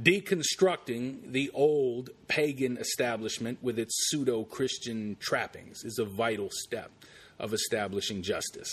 deconstructing 0.00 1.32
the 1.32 1.50
old 1.52 2.10
pagan 2.28 2.76
establishment 2.76 3.58
with 3.60 3.78
its 3.78 3.92
pseudo 4.08 4.44
Christian 4.44 5.16
trappings 5.18 5.84
is 5.84 5.98
a 5.98 6.04
vital 6.04 6.48
step 6.52 6.90
of 7.38 7.52
establishing 7.52 8.22
justice. 8.22 8.72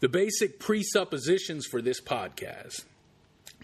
The 0.00 0.08
basic 0.08 0.58
presuppositions 0.58 1.66
for 1.66 1.80
this 1.80 2.00
podcast 2.00 2.84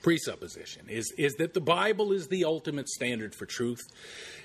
presupposition 0.03 0.89
is, 0.89 1.13
is 1.19 1.35
that 1.35 1.55
the 1.55 1.61
Bible 1.61 2.13
is 2.13 2.29
the 2.29 2.45
ultimate 2.45 2.89
standard 2.89 3.35
for 3.35 3.47
truth 3.47 3.83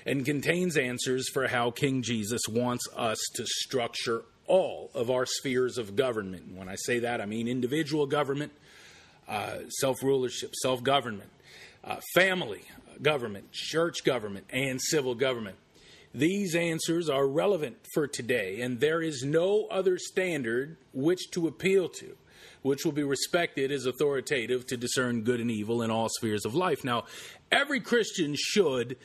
and 0.04 0.24
contains 0.24 0.76
answers 0.76 1.28
for 1.32 1.48
how 1.48 1.70
King 1.70 2.02
Jesus 2.02 2.42
wants 2.48 2.86
us 2.94 3.18
to 3.34 3.46
structure 3.46 4.24
all 4.46 4.90
of 4.94 5.10
our 5.10 5.26
spheres 5.26 5.78
of 5.78 5.96
government. 5.96 6.54
when 6.54 6.68
I 6.68 6.76
say 6.76 7.00
that, 7.00 7.20
I 7.20 7.26
mean 7.26 7.48
individual 7.48 8.06
government, 8.06 8.52
uh, 9.28 9.58
self 9.68 10.02
rulership, 10.02 10.54
self 10.54 10.82
government, 10.82 11.30
uh, 11.84 11.96
family 12.14 12.62
government, 13.02 13.52
church 13.52 14.04
government, 14.04 14.46
and 14.50 14.80
civil 14.80 15.14
government. 15.14 15.56
These 16.14 16.54
answers 16.54 17.10
are 17.10 17.26
relevant 17.26 17.76
for 17.92 18.06
today, 18.06 18.62
and 18.62 18.80
there 18.80 19.02
is 19.02 19.22
no 19.22 19.66
other 19.66 19.98
standard 19.98 20.78
which 20.94 21.30
to 21.32 21.46
appeal 21.46 21.90
to, 21.90 22.16
which 22.62 22.84
will 22.84 22.92
be 22.92 23.02
respected 23.02 23.70
as 23.70 23.84
authoritative 23.84 24.66
to 24.68 24.78
discern 24.78 25.22
good 25.22 25.40
and 25.40 25.50
evil 25.50 25.82
in 25.82 25.90
all 25.90 26.08
spheres 26.08 26.46
of 26.46 26.54
life. 26.54 26.84
Now, 26.84 27.04
every 27.52 27.80
Christian 27.80 28.34
should 28.34 28.96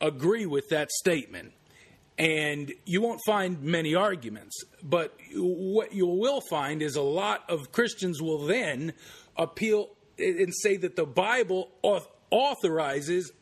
agree 0.00 0.46
with 0.46 0.68
that 0.68 0.90
statement 0.92 1.52
and 2.20 2.70
you 2.84 3.00
won't 3.00 3.20
find 3.24 3.62
many 3.62 3.94
arguments. 3.94 4.62
But 4.82 5.16
what 5.34 5.94
you 5.94 6.06
will 6.06 6.42
find 6.50 6.82
is 6.82 6.94
a 6.94 7.02
lot 7.02 7.48
of 7.48 7.72
Christians 7.72 8.20
will 8.20 8.46
then 8.46 8.92
appeal 9.38 9.88
and 10.18 10.54
say 10.54 10.76
that 10.76 10.96
the 10.96 11.06
Bible 11.06 11.70
authorizes 12.30 13.32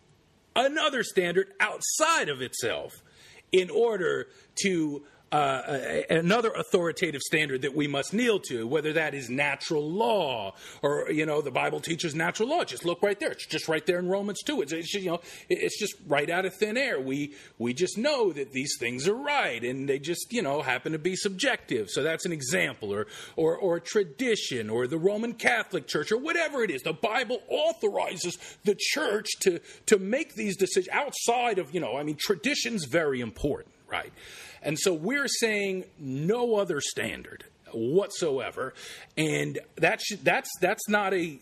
another 0.55 1.03
standard 1.03 1.49
outside 1.59 2.29
of 2.29 2.41
itself 2.41 3.03
in 3.51 3.69
order 3.69 4.29
to 4.63 5.03
uh, 5.31 6.03
another 6.09 6.51
authoritative 6.51 7.21
standard 7.21 7.63
that 7.63 7.75
we 7.75 7.87
must 7.87 8.15
kneel 8.15 8.39
to, 8.41 8.67
whether 8.67 8.95
that 8.95 9.15
is 9.15 9.29
natural 9.29 9.89
law 9.91 10.55
or 10.83 11.11
you 11.11 11.27
know 11.27 11.43
the 11.43 11.51
Bible 11.51 11.81
teaches 11.81 12.15
natural 12.15 12.49
law. 12.49 12.65
Just 12.65 12.85
look 12.85 13.03
right 13.03 13.19
there; 13.21 13.33
it's 13.33 13.47
just 13.47 13.69
right 13.69 13.85
there 13.85 13.99
in 13.99 14.09
Romans 14.09 14.43
two. 14.43 14.63
It's, 14.63 14.73
it's 14.73 14.95
you 14.95 15.11
know 15.11 15.21
it's 15.49 15.79
just 15.79 15.95
right 16.07 16.31
out 16.31 16.47
of 16.47 16.55
thin 16.55 16.77
air. 16.77 17.01
We 17.01 17.35
we 17.59 17.75
just 17.75 17.99
know 17.99 18.33
that 18.33 18.53
these 18.53 18.77
things 18.79 19.07
are 19.07 19.15
right, 19.15 19.63
and 19.63 19.89
they 19.89 19.99
just 19.99 20.33
you 20.33 20.41
know 20.41 20.63
happen 20.63 20.93
to 20.93 20.99
be 20.99 21.15
subjective. 21.15 21.91
So 21.91 22.03
that's 22.03 22.25
an 22.25 22.33
example, 22.33 22.93
or 22.93 23.07
or 23.37 23.57
or 23.57 23.81
tradition, 23.81 24.71
or 24.71 24.87
the 24.87 24.99
Roman 24.99 25.35
Catholic 25.35 25.87
Church, 25.87 26.11
or 26.11 26.19
whatever 26.19 26.63
it 26.63 26.71
is. 26.71 26.83
The 26.83 26.95
Bible 26.95 27.43
authorizes 27.49 28.39
the 28.65 28.77
church 28.79 29.29
to 29.41 29.61
to 29.87 29.99
make 29.99 30.35
these 30.35 30.57
decisions 30.57 30.89
outside 30.93 31.59
of 31.59 31.75
you 31.75 31.81
know. 31.81 31.97
I 31.97 32.03
mean, 32.03 32.17
tradition's 32.17 32.87
very 32.87 33.21
important, 33.21 33.75
right? 33.89 34.13
And 34.63 34.79
so 34.79 34.93
we're 34.93 35.29
saying 35.29 35.85
no 35.99 36.57
other 36.57 36.81
standard 36.81 37.45
whatsoever. 37.73 38.75
And 39.17 39.59
that's 39.77 40.17
that's 40.17 40.51
that's 40.61 40.89
not 40.89 41.15
a 41.15 41.39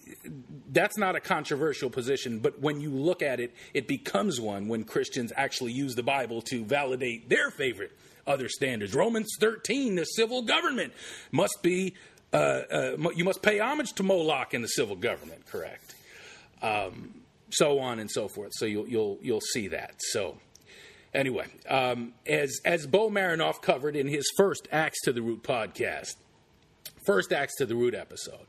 that's 0.70 0.98
not 0.98 1.16
a 1.16 1.20
controversial 1.20 1.90
position 1.90 2.40
but 2.40 2.60
when 2.60 2.80
you 2.80 2.90
look 2.90 3.22
at 3.22 3.40
it 3.40 3.54
it 3.74 3.86
becomes 3.86 4.40
one 4.40 4.68
when 4.68 4.84
Christians 4.84 5.32
actually 5.36 5.72
use 5.72 5.94
the 5.94 6.02
Bible 6.02 6.42
to 6.42 6.64
validate 6.64 7.28
their 7.28 7.50
favorite 7.50 7.96
other 8.26 8.48
standards. 8.48 8.94
Romans 8.94 9.28
13 9.40 9.96
the 9.96 10.04
civil 10.04 10.42
government 10.42 10.92
must 11.30 11.58
be 11.62 11.94
uh, 12.32 12.36
uh, 12.36 13.10
you 13.14 13.24
must 13.24 13.42
pay 13.42 13.60
homage 13.60 13.92
to 13.94 14.02
Moloch 14.02 14.52
in 14.52 14.62
the 14.62 14.68
civil 14.68 14.96
government 14.96 15.46
correct? 15.46 15.94
Um, 16.60 17.22
so 17.50 17.78
on 17.78 18.00
and 18.00 18.10
so 18.10 18.28
forth. 18.28 18.50
So 18.54 18.66
you'll 18.66 18.88
you'll 18.88 19.18
you'll 19.22 19.40
see 19.40 19.68
that. 19.68 19.94
So 19.98 20.36
Anyway, 21.16 21.46
um, 21.66 22.12
as 22.26 22.60
as 22.66 22.86
Bo 22.86 23.08
Marinov 23.08 23.62
covered 23.62 23.96
in 23.96 24.06
his 24.06 24.30
first 24.36 24.68
Axe 24.70 25.00
to 25.04 25.14
the 25.14 25.22
Root 25.22 25.42
podcast, 25.42 26.14
first 27.06 27.32
Axe 27.32 27.54
to 27.56 27.64
the 27.64 27.74
Root 27.74 27.94
episode, 27.94 28.46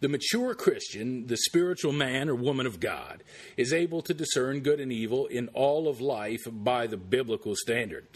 the 0.00 0.08
mature 0.08 0.52
Christian, 0.56 1.28
the 1.28 1.36
spiritual 1.36 1.92
man 1.92 2.28
or 2.28 2.34
woman 2.34 2.66
of 2.66 2.80
God, 2.80 3.22
is 3.56 3.72
able 3.72 4.02
to 4.02 4.12
discern 4.12 4.60
good 4.60 4.80
and 4.80 4.92
evil 4.92 5.26
in 5.26 5.46
all 5.54 5.86
of 5.86 6.00
life 6.00 6.42
by 6.50 6.88
the 6.88 6.96
biblical 6.96 7.54
standard. 7.54 8.08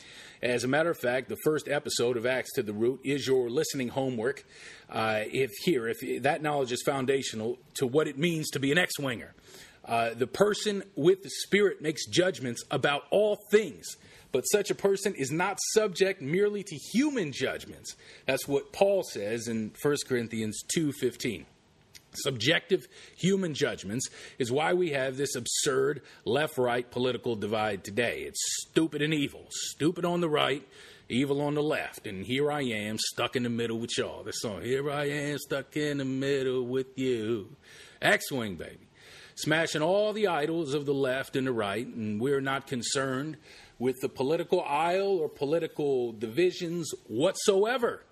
As 0.42 0.64
a 0.64 0.68
matter 0.68 0.90
of 0.90 0.99
fact, 0.99 1.28
the 1.28 1.38
first 1.44 1.68
episode 1.68 2.16
of 2.16 2.26
Axe 2.26 2.50
to 2.54 2.64
the 2.64 2.73
Root 2.73 3.02
is 3.04 3.28
your 3.28 3.49
listening 3.49 3.90
homework. 3.90 4.44
Uh, 4.90 5.21
if 5.26 5.52
here, 5.62 5.87
if 5.87 6.23
that 6.25 6.42
knowledge 6.42 6.73
is 6.73 6.82
foundational 6.85 7.56
to 7.75 7.87
what 7.87 8.09
it 8.09 8.18
means 8.18 8.50
to 8.50 8.59
be 8.59 8.73
an 8.73 8.78
X-winger. 8.78 9.32
Uh, 9.85 10.15
the 10.15 10.27
person 10.27 10.83
with 10.95 11.23
the 11.23 11.31
Spirit 11.31 11.83
makes 11.83 12.07
judgments 12.07 12.62
about 12.71 13.03
all 13.11 13.37
things, 13.51 13.97
but 14.31 14.43
such 14.43 14.71
a 14.71 14.75
person 14.75 15.15
is 15.15 15.31
not 15.31 15.59
subject 15.75 16.23
merely 16.23 16.62
to 16.62 16.77
human 16.93 17.33
judgments. 17.33 17.97
That's 18.27 18.47
what 18.47 18.73
Paul 18.73 19.03
says 19.03 19.49
in 19.49 19.73
1 19.83 19.97
Corinthians 20.07 20.62
2:15. 20.75 21.47
Subjective 22.15 22.87
human 23.17 23.55
judgments 23.55 24.09
is 24.39 24.53
why 24.53 24.75
we 24.75 24.91
have 24.91 25.17
this 25.17 25.35
absurd 25.35 26.03
left 26.27 26.59
right 26.59 26.89
political 26.91 27.37
divide 27.37 27.85
today. 27.85 28.23
It's 28.23 28.41
stupid 28.69 29.01
and 29.01 29.15
evil. 29.15 29.47
Stupid 29.51 30.05
on 30.05 30.21
the 30.21 30.29
right, 30.29 30.62
evil 31.09 31.41
on 31.41 31.55
the 31.55 31.62
left. 31.62 32.07
And 32.07 32.25
here 32.25 32.53
I 32.53 32.62
am 32.62 32.99
stuck 32.99 33.35
in 33.35 33.45
the 33.45 33.49
middle 33.49 33.79
with 33.79 33.97
y'all. 33.97 34.23
This 34.25 34.41
song, 34.41 34.61
Here 34.62 34.91
I 34.91 35.07
am 35.07 35.39
stuck 35.39 35.75
in 35.75 35.99
the 35.99 36.05
middle 36.05 36.67
with 36.67 36.99
you. 36.99 37.57
X 38.03 38.31
Wing, 38.31 38.57
baby 38.57 38.89
smashing 39.43 39.83
all 39.83 40.13
the 40.13 40.29
idols 40.29 40.73
of 40.73 40.87
the 40.87 40.95
left 40.95 41.37
and 41.37 41.47
the 41.47 41.53
right, 41.53 41.87
and 41.87 42.21
we're 42.21 42.41
not 42.41 42.67
concerned 42.67 43.37
with 43.79 44.01
the 44.01 44.09
political 44.09 44.63
aisle 44.63 45.19
or 45.19 45.29
political 45.29 46.13
divisions 46.13 46.93
whatsoever 47.09 48.05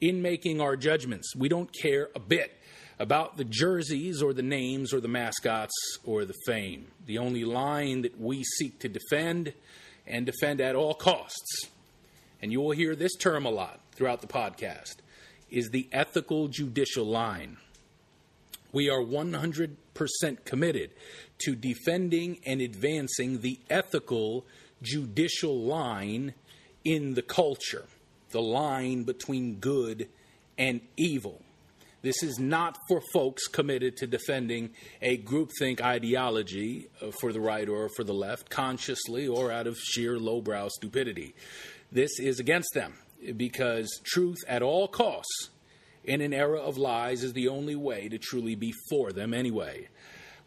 in 0.00 0.22
making 0.22 0.60
our 0.60 0.76
judgments. 0.76 1.34
We 1.34 1.48
don't 1.48 1.70
care 1.72 2.10
a 2.14 2.20
bit 2.20 2.56
about 2.98 3.36
the 3.36 3.44
jerseys 3.44 4.22
or 4.22 4.32
the 4.32 4.42
names 4.42 4.94
or 4.94 5.00
the 5.00 5.08
mascots 5.08 5.74
or 6.04 6.24
the 6.24 6.34
fame. 6.46 6.86
The 7.06 7.18
only 7.18 7.44
line 7.44 8.02
that 8.02 8.20
we 8.20 8.44
seek 8.44 8.78
to 8.80 8.88
defend 8.88 9.52
and 10.06 10.26
defend 10.26 10.60
at 10.60 10.76
all 10.76 10.94
costs, 10.94 11.68
and 12.40 12.52
you 12.52 12.60
will 12.60 12.70
hear 12.70 12.94
this 12.94 13.16
term 13.16 13.46
a 13.46 13.50
lot 13.50 13.80
throughout 13.92 14.20
the 14.20 14.26
podcast, 14.28 14.96
is 15.50 15.70
the 15.70 15.88
ethical 15.90 16.46
judicial 16.48 17.06
line. 17.06 17.56
We 18.74 18.90
are 18.90 19.00
100% 19.00 19.76
committed 20.44 20.90
to 21.44 21.54
defending 21.54 22.40
and 22.44 22.60
advancing 22.60 23.40
the 23.40 23.60
ethical 23.70 24.44
judicial 24.82 25.62
line 25.62 26.34
in 26.84 27.14
the 27.14 27.22
culture, 27.22 27.84
the 28.30 28.42
line 28.42 29.04
between 29.04 29.60
good 29.60 30.08
and 30.58 30.80
evil. 30.96 31.40
This 32.02 32.20
is 32.24 32.40
not 32.40 32.76
for 32.88 33.00
folks 33.12 33.46
committed 33.46 33.96
to 33.98 34.08
defending 34.08 34.70
a 35.00 35.18
groupthink 35.18 35.80
ideology 35.80 36.88
uh, 37.00 37.12
for 37.20 37.32
the 37.32 37.40
right 37.40 37.68
or 37.68 37.88
for 37.94 38.02
the 38.02 38.12
left, 38.12 38.50
consciously 38.50 39.28
or 39.28 39.52
out 39.52 39.68
of 39.68 39.78
sheer 39.78 40.18
lowbrow 40.18 40.68
stupidity. 40.68 41.36
This 41.92 42.18
is 42.18 42.40
against 42.40 42.74
them 42.74 42.94
because 43.36 44.00
truth 44.04 44.38
at 44.48 44.62
all 44.62 44.88
costs 44.88 45.50
in 46.04 46.20
an 46.20 46.32
era 46.32 46.58
of 46.58 46.76
lies 46.76 47.22
is 47.22 47.32
the 47.32 47.48
only 47.48 47.76
way 47.76 48.08
to 48.08 48.18
truly 48.18 48.54
be 48.54 48.72
for 48.88 49.12
them 49.12 49.34
anyway. 49.34 49.88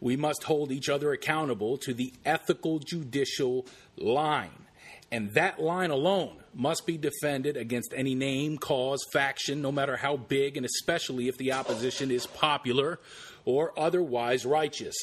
We 0.00 0.16
must 0.16 0.44
hold 0.44 0.70
each 0.70 0.88
other 0.88 1.12
accountable 1.12 1.76
to 1.78 1.92
the 1.92 2.12
ethical 2.24 2.78
judicial 2.78 3.66
line. 3.96 4.66
And 5.10 5.32
that 5.34 5.58
line 5.58 5.90
alone 5.90 6.36
must 6.54 6.86
be 6.86 6.98
defended 6.98 7.56
against 7.56 7.94
any 7.96 8.14
name, 8.14 8.58
cause, 8.58 9.04
faction, 9.12 9.62
no 9.62 9.72
matter 9.72 9.96
how 9.96 10.16
big, 10.16 10.56
and 10.56 10.66
especially 10.66 11.28
if 11.28 11.38
the 11.38 11.52
opposition 11.52 12.10
is 12.10 12.26
popular 12.26 13.00
or 13.44 13.78
otherwise 13.78 14.44
righteous. 14.44 14.94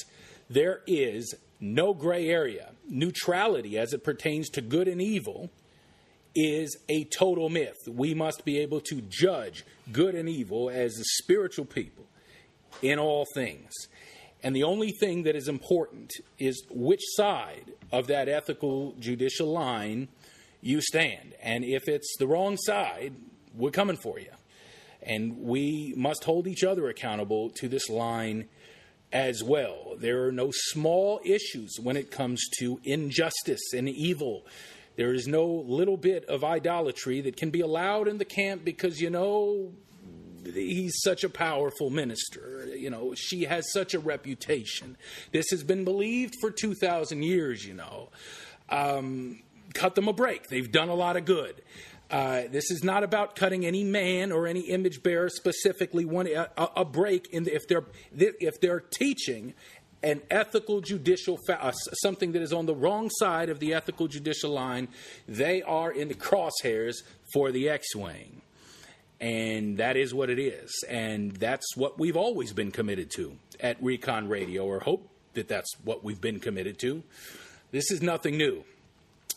There 0.50 0.82
is 0.86 1.34
no 1.60 1.94
gray 1.94 2.30
area. 2.30 2.72
Neutrality 2.88 3.78
as 3.80 3.94
it 3.94 4.04
pertains 4.04 4.50
to 4.52 4.62
good 4.62 4.88
and 4.88 5.02
evil 5.02 5.50
is 6.36 6.78
a 6.90 7.06
total 7.06 7.50
myth. 7.50 7.78
We 7.88 8.14
must 8.14 8.46
be 8.46 8.60
able 8.60 8.82
to 8.82 9.02
judge 9.02 9.66
good 9.92 10.16
and 10.16 10.28
evil 10.28 10.70
as 10.70 11.00
a 11.00 11.04
spiritual 11.22 11.66
people 11.66 12.06
in 12.82 13.00
all 13.00 13.26
things. 13.34 13.72
And 14.44 14.56
the 14.56 14.64
only 14.64 14.92
thing 14.92 15.24
that 15.24 15.36
is 15.36 15.48
important 15.48 16.12
is 16.38 16.64
which 16.70 17.02
side 17.16 17.72
of 17.92 18.08
that 18.08 18.30
ethical 18.30 18.94
judicial 19.00 19.52
line 19.52 20.10
you 20.62 20.82
stand. 20.82 21.34
And 21.42 21.64
if 21.64 21.88
it's 21.88 22.16
the 22.20 22.28
wrong 22.28 22.58
side, 22.58 23.14
we're 23.56 23.72
coming 23.72 23.98
for 23.98 24.20
you. 24.20 24.32
And 25.02 25.40
we 25.42 25.94
must 25.96 26.24
hold 26.24 26.48
each 26.48 26.64
other 26.64 26.90
accountable 26.90 27.50
to 27.58 27.68
this 27.68 27.90
line 27.90 28.48
as 29.12 29.44
well. 29.44 29.96
There 29.98 30.26
are 30.26 30.32
no 30.32 30.52
small 30.52 31.22
issues 31.24 31.78
when 31.82 31.96
it 31.96 32.12
comes 32.12 32.44
to 32.60 32.80
injustice 32.84 33.74
and 33.74 33.88
evil. 33.88 34.46
There 34.96 35.14
is 35.14 35.28
no 35.28 35.46
little 35.46 35.98
bit 35.98 36.26
of 36.26 36.44
idolatry 36.44 37.22
that 37.22 37.38
can 37.38 37.50
be 37.50 37.62
allowed 37.62 38.08
in 38.08 38.18
the 38.18 38.26
camp 38.26 38.64
because, 38.64 39.02
you 39.02 39.10
know, 39.10 39.74
he's 40.54 40.94
such 41.04 41.24
a 41.24 41.30
powerful 41.30 41.90
minister. 41.90 42.70
You 42.76 42.90
know, 42.90 43.14
she 43.16 43.44
has 43.44 43.72
such 43.72 43.94
a 43.94 44.00
reputation. 44.00 44.98
This 45.32 45.48
has 45.52 45.64
been 45.64 45.84
believed 45.84 46.36
for 46.40 46.52
2,000 46.52 47.24
years, 47.24 47.66
you 47.66 47.74
know. 47.74 48.10
Um, 48.70 49.42
cut 49.74 49.96
them 49.96 50.08
a 50.08 50.14
break. 50.14 50.48
They've 50.48 50.72
done 50.72 50.90
a 50.90 50.96
lot 50.96 51.18
of 51.18 51.26
good. 51.26 51.62
Uh, 52.10 52.44
this 52.52 52.70
is 52.70 52.84
not 52.84 53.04
about 53.04 53.36
cutting 53.36 53.66
any 53.66 53.84
man 53.84 54.32
or 54.32 54.46
any 54.46 54.62
image 54.62 55.02
bearer 55.02 55.28
specifically 55.28 56.06
one 56.06 56.28
a, 56.28 56.48
a 56.76 56.86
break 56.86 57.28
in 57.32 57.46
the, 57.46 57.56
if 57.56 57.68
they're 57.68 57.84
if 58.16 58.62
they're 58.62 58.80
teaching 58.80 59.56
an 60.06 60.22
ethical 60.30 60.82
judicial 60.82 61.38
fa- 61.48 61.62
uh, 61.62 61.72
something 61.72 62.32
that 62.34 62.42
is 62.42 62.54
on 62.54 62.68
the 62.68 62.76
wrong 62.76 63.10
side 63.10 63.50
of 63.50 63.60
the 63.60 63.74
ethical 63.74 64.08
judicial 64.08 64.52
line, 64.52 64.88
they 65.28 65.62
are 65.64 65.92
in 65.92 66.08
the 66.08 66.14
crosshairs 66.14 66.98
for 67.34 67.52
the 67.52 67.68
X-wing. 67.68 68.42
And 69.20 69.78
that 69.78 69.98
is 69.98 70.14
what 70.14 70.30
it 70.30 70.40
is. 70.40 70.72
And 70.88 71.32
that's 71.32 71.76
what 71.76 71.98
we've 71.98 72.18
always 72.18 72.54
been 72.54 72.72
committed 72.72 73.10
to 73.16 73.36
at 73.60 73.82
Recon 73.82 74.30
Radio, 74.30 74.66
or 74.66 74.80
hope 74.80 75.10
that 75.34 75.48
that's 75.48 75.76
what 75.84 76.04
we've 76.04 76.22
been 76.22 76.40
committed 76.40 76.78
to. 76.80 77.02
This 77.72 77.92
is 77.92 78.02
nothing 78.02 78.38
new 78.38 78.64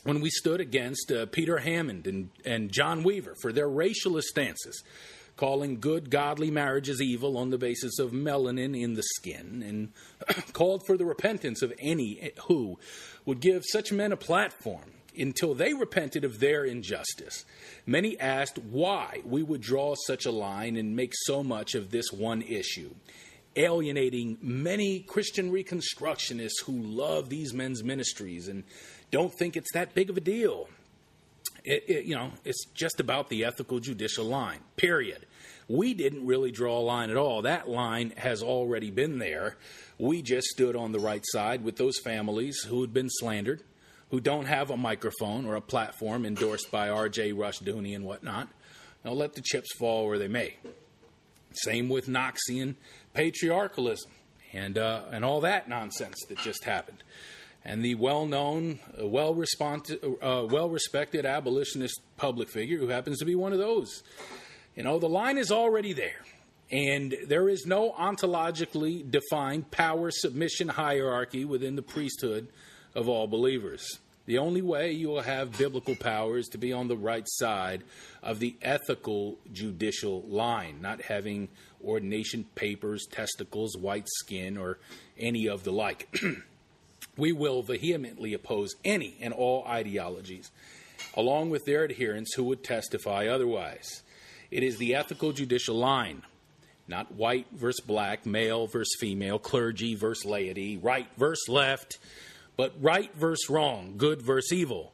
when 0.05 0.21
we 0.21 0.31
stood 0.31 0.61
against 0.61 1.11
uh, 1.11 1.27
Peter 1.27 1.59
Hammond 1.59 2.07
and, 2.07 2.31
and 2.45 2.71
John 2.71 3.03
Weaver 3.03 3.35
for 3.41 3.53
their 3.53 3.69
racialist 3.69 4.25
stances, 4.25 4.83
calling 5.39 5.81
good, 5.81 6.11
godly 6.11 6.51
marriages 6.51 7.01
evil 7.01 7.39
on 7.39 7.49
the 7.49 7.57
basis 7.57 7.99
of 7.99 8.11
melanin 8.11 8.79
in 8.79 8.95
the 8.95 9.03
skin, 9.03 9.63
and 9.67 10.43
called 10.53 10.85
for 10.85 10.99
the 10.99 11.07
repentance 11.07 11.63
of 11.63 11.73
any 11.79 12.33
who 12.47 12.79
would 13.25 13.41
give 13.41 13.63
such 13.65 13.91
men 13.91 14.13
a 14.13 14.17
platform 14.17 14.93
until 15.17 15.55
they 15.55 15.73
repented 15.73 16.25
of 16.25 16.41
their 16.41 16.65
injustice. 16.65 17.45
Many 17.87 18.19
asked 18.21 18.59
why 18.59 19.23
we 19.25 19.43
would 19.43 19.63
draw 19.63 19.95
such 20.07 20.27
a 20.27 20.31
line 20.31 20.77
and 20.77 20.95
make 20.95 21.13
so 21.15 21.43
much 21.43 21.75
of 21.75 21.91
this 21.91 22.13
one 22.13 22.43
issue 22.43 22.95
alienating 23.57 24.39
many 24.41 25.01
Christian 25.01 25.51
Reconstructionists 25.51 26.63
who 26.65 26.81
love 26.81 27.29
these 27.29 27.53
men's 27.53 27.83
ministries 27.83 28.47
and 28.49 28.63
don't 29.11 29.33
think 29.37 29.57
it's 29.57 29.73
that 29.73 29.95
big 29.95 30.11
of 30.11 30.17
a 30.17 30.21
deal. 30.21 30.69
It, 31.65 31.85
it, 31.89 32.05
you 32.05 32.15
know, 32.15 32.31
it's 32.45 32.67
just 32.67 33.01
about 33.01 33.29
the 33.29 33.45
ethical 33.45 33.81
judicial 33.81 34.25
line, 34.25 34.61
period. 34.77 35.27
We 35.69 35.93
didn't 35.93 36.27
really 36.27 36.51
draw 36.51 36.79
a 36.79 36.81
line 36.81 37.11
at 37.11 37.17
all. 37.17 37.43
That 37.43 37.69
line 37.69 38.15
has 38.17 38.43
already 38.43 38.91
been 38.91 39.19
there. 39.19 39.57
We 39.99 40.23
just 40.23 40.49
stood 40.49 40.75
on 40.75 40.93
the 40.93 40.99
right 40.99 41.25
side 41.27 41.63
with 41.63 41.77
those 41.77 41.99
families 41.99 42.61
who 42.63 42.81
had 42.81 42.95
been 42.95 43.11
slandered, 43.11 43.63
who 44.11 44.21
don't 44.21 44.47
have 44.47 44.71
a 44.71 44.77
microphone 44.77 45.45
or 45.45 45.57
a 45.57 45.61
platform 45.61 46.25
endorsed 46.25 46.71
by 46.71 46.89
R.J. 46.89 47.33
Rushdoony 47.33 47.95
and 47.95 48.05
whatnot. 48.05 48.49
Now 49.05 49.13
let 49.13 49.35
the 49.35 49.43
chips 49.43 49.75
fall 49.79 50.07
where 50.09 50.19
they 50.19 50.29
may. 50.29 50.57
Same 51.53 51.89
with 51.89 52.09
Knoxian 52.09 52.77
patriarchalism 53.15 54.11
and 54.53 54.79
uh, 54.79 55.03
and 55.13 55.25
all 55.25 55.41
that 55.43 55.69
nonsense 55.69 56.17
that 56.29 56.39
just 56.39 56.65
happened 56.65 57.03
and 57.65 57.85
the 57.85 57.95
well-known, 57.97 58.79
uh, 58.99 59.05
uh, 59.05 60.47
well-respected 60.47 61.27
abolitionist 61.27 62.01
public 62.17 62.49
figure 62.49 62.79
who 62.79 62.89
happens 62.89 63.19
to 63.19 63.25
be 63.25 63.35
one 63.35 63.53
of 63.53 63.59
those. 63.59 64.03
You 64.79 64.85
know, 64.85 65.01
the 65.01 65.09
line 65.09 65.39
is 65.39 65.51
already 65.51 65.93
there, 65.93 66.23
and 66.71 67.17
there 67.27 67.49
is 67.49 67.67
no 67.67 67.91
ontologically 67.99 69.03
defined 69.11 69.73
power 69.73 70.13
submission 70.13 70.69
hierarchy 70.69 71.45
within 71.45 71.75
the 71.75 71.83
priesthood 71.83 72.47
of 72.95 73.09
all 73.09 73.27
believers. 73.27 73.99
The 74.27 74.39
only 74.39 74.63
way 74.63 74.93
you 74.93 75.09
will 75.09 75.23
have 75.23 75.59
biblical 75.59 75.97
power 75.97 76.39
is 76.39 76.47
to 76.51 76.59
be 76.59 76.73
on 76.73 76.87
the 76.87 76.97
right 76.97 77.25
side 77.27 77.83
of 78.23 78.39
the 78.39 78.55
ethical 78.63 79.41
judicial 79.53 80.23
line, 80.29 80.81
not 80.81 81.03
having 81.03 81.49
ordination 81.85 82.45
papers, 82.55 83.05
testicles, 83.11 83.77
white 83.77 84.07
skin, 84.07 84.57
or 84.57 84.79
any 85.19 85.49
of 85.49 85.65
the 85.65 85.73
like. 85.73 86.17
we 87.17 87.33
will 87.33 87.63
vehemently 87.63 88.33
oppose 88.33 88.77
any 88.85 89.17
and 89.21 89.35
all 89.35 89.65
ideologies, 89.67 90.53
along 91.15 91.51
with 91.51 91.65
their 91.65 91.83
adherents 91.83 92.35
who 92.35 92.45
would 92.45 92.63
testify 92.63 93.27
otherwise. 93.27 94.05
It 94.51 94.63
is 94.63 94.79
the 94.79 94.95
ethical 94.95 95.33
judicial 95.33 95.77
line, 95.77 96.23
not 96.87 97.13
white 97.13 97.47
versus 97.53 97.85
black, 97.85 98.25
male 98.25 98.67
versus 98.67 98.97
female, 98.99 99.39
clergy 99.39 99.95
versus 99.95 100.25
laity, 100.25 100.77
right 100.79 101.09
versus 101.17 101.49
left, 101.49 101.99
but 102.57 102.73
right 102.81 103.15
versus 103.15 103.51
wrong, 103.51 103.95
good 103.97 104.23
versus 104.23 104.53
evil. 104.53 104.93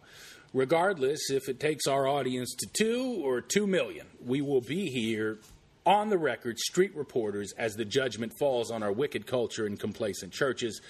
Regardless 0.53 1.31
if 1.31 1.49
it 1.49 1.61
takes 1.61 1.87
our 1.87 2.07
audience 2.07 2.55
to 2.55 2.67
two 2.73 3.21
or 3.25 3.41
two 3.41 3.67
million, 3.67 4.07
we 4.25 4.41
will 4.41 4.61
be 4.61 4.91
here 4.91 5.39
on 5.87 6.11
the 6.11 6.19
record, 6.19 6.59
street 6.59 6.95
reporters, 6.97 7.53
as 7.59 7.75
the 7.75 7.85
judgment 7.85 8.33
falls 8.39 8.71
on 8.71 8.83
our 8.83 8.93
wicked 8.93 9.27
culture 9.27 9.67
and 9.67 9.79
complacent 9.79 10.33
churches 10.33 10.81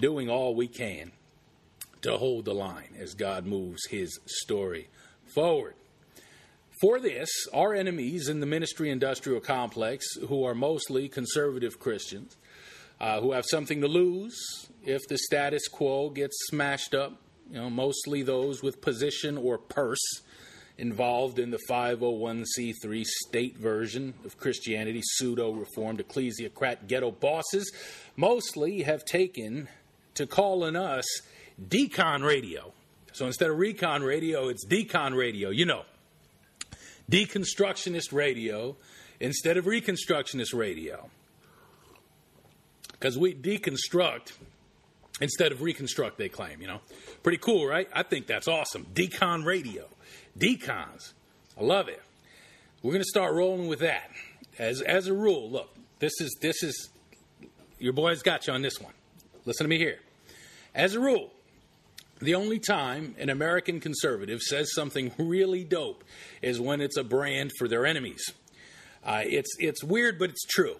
doing 0.00 0.28
all 0.28 0.54
we 0.54 0.66
can 0.66 1.12
to 2.02 2.16
hold 2.16 2.44
the 2.44 2.54
line 2.54 2.94
as 2.98 3.14
God 3.14 3.46
moves 3.46 3.86
his 3.86 4.18
story 4.26 4.88
forward. 5.26 5.74
For 6.80 7.00
this, 7.00 7.28
our 7.52 7.74
enemies 7.74 8.28
in 8.28 8.38
the 8.38 8.46
ministry 8.46 8.90
industrial 8.90 9.40
complex, 9.40 10.06
who 10.28 10.44
are 10.44 10.54
mostly 10.54 11.08
conservative 11.08 11.80
Christians, 11.80 12.36
uh, 13.00 13.20
who 13.20 13.32
have 13.32 13.44
something 13.46 13.80
to 13.80 13.88
lose 13.88 14.68
if 14.84 15.06
the 15.08 15.18
status 15.18 15.66
quo 15.66 16.08
gets 16.10 16.36
smashed 16.48 16.94
up, 16.94 17.20
you 17.50 17.58
know, 17.58 17.68
mostly 17.68 18.22
those 18.22 18.62
with 18.62 18.80
position 18.80 19.36
or 19.36 19.58
purse 19.58 20.22
involved 20.76 21.40
in 21.40 21.50
the 21.50 21.58
501c3 21.68 23.04
state 23.04 23.56
version 23.56 24.14
of 24.24 24.38
Christianity, 24.38 25.00
pseudo 25.02 25.50
reformed 25.50 25.98
ecclesiocrat 25.98 26.86
ghetto 26.86 27.10
bosses, 27.10 27.72
mostly 28.16 28.82
have 28.82 29.04
taken 29.04 29.68
to 30.14 30.26
calling 30.26 30.76
us 30.76 31.04
Decon 31.60 32.24
Radio. 32.24 32.72
So 33.12 33.26
instead 33.26 33.50
of 33.50 33.58
Recon 33.58 34.04
Radio, 34.04 34.48
it's 34.48 34.64
Decon 34.64 35.16
Radio, 35.16 35.50
you 35.50 35.66
know. 35.66 35.82
Deconstructionist 37.10 38.12
radio 38.12 38.76
instead 39.20 39.56
of 39.56 39.64
Reconstructionist 39.64 40.54
radio. 40.54 41.08
Because 42.92 43.16
we 43.16 43.34
deconstruct 43.34 44.32
instead 45.20 45.52
of 45.52 45.62
reconstruct, 45.62 46.18
they 46.18 46.28
claim, 46.28 46.60
you 46.60 46.66
know. 46.66 46.80
Pretty 47.22 47.38
cool, 47.38 47.66
right? 47.66 47.88
I 47.92 48.02
think 48.02 48.26
that's 48.26 48.48
awesome. 48.48 48.86
Decon 48.94 49.44
Radio. 49.44 49.86
Decons. 50.38 51.12
I 51.58 51.64
love 51.64 51.88
it. 51.88 52.02
We're 52.82 52.92
going 52.92 53.02
to 53.02 53.08
start 53.08 53.34
rolling 53.34 53.68
with 53.68 53.80
that. 53.80 54.10
As, 54.58 54.80
as 54.82 55.08
a 55.08 55.14
rule, 55.14 55.50
look, 55.50 55.74
this 55.98 56.20
is, 56.20 56.36
this 56.40 56.62
is, 56.62 56.90
your 57.78 57.92
boy's 57.92 58.22
got 58.22 58.46
you 58.46 58.52
on 58.52 58.62
this 58.62 58.80
one. 58.80 58.92
Listen 59.44 59.64
to 59.64 59.68
me 59.68 59.78
here. 59.78 59.98
As 60.74 60.94
a 60.94 61.00
rule, 61.00 61.32
the 62.20 62.34
only 62.34 62.58
time 62.58 63.14
an 63.18 63.30
American 63.30 63.80
conservative 63.80 64.40
says 64.40 64.72
something 64.74 65.12
really 65.18 65.64
dope 65.64 66.04
is 66.42 66.60
when 66.60 66.80
it's 66.80 66.96
a 66.96 67.04
brand 67.04 67.52
for 67.58 67.68
their 67.68 67.86
enemies. 67.86 68.32
Uh, 69.04 69.22
it's 69.24 69.56
it's 69.58 69.82
weird, 69.84 70.18
but 70.18 70.30
it's 70.30 70.44
true. 70.44 70.76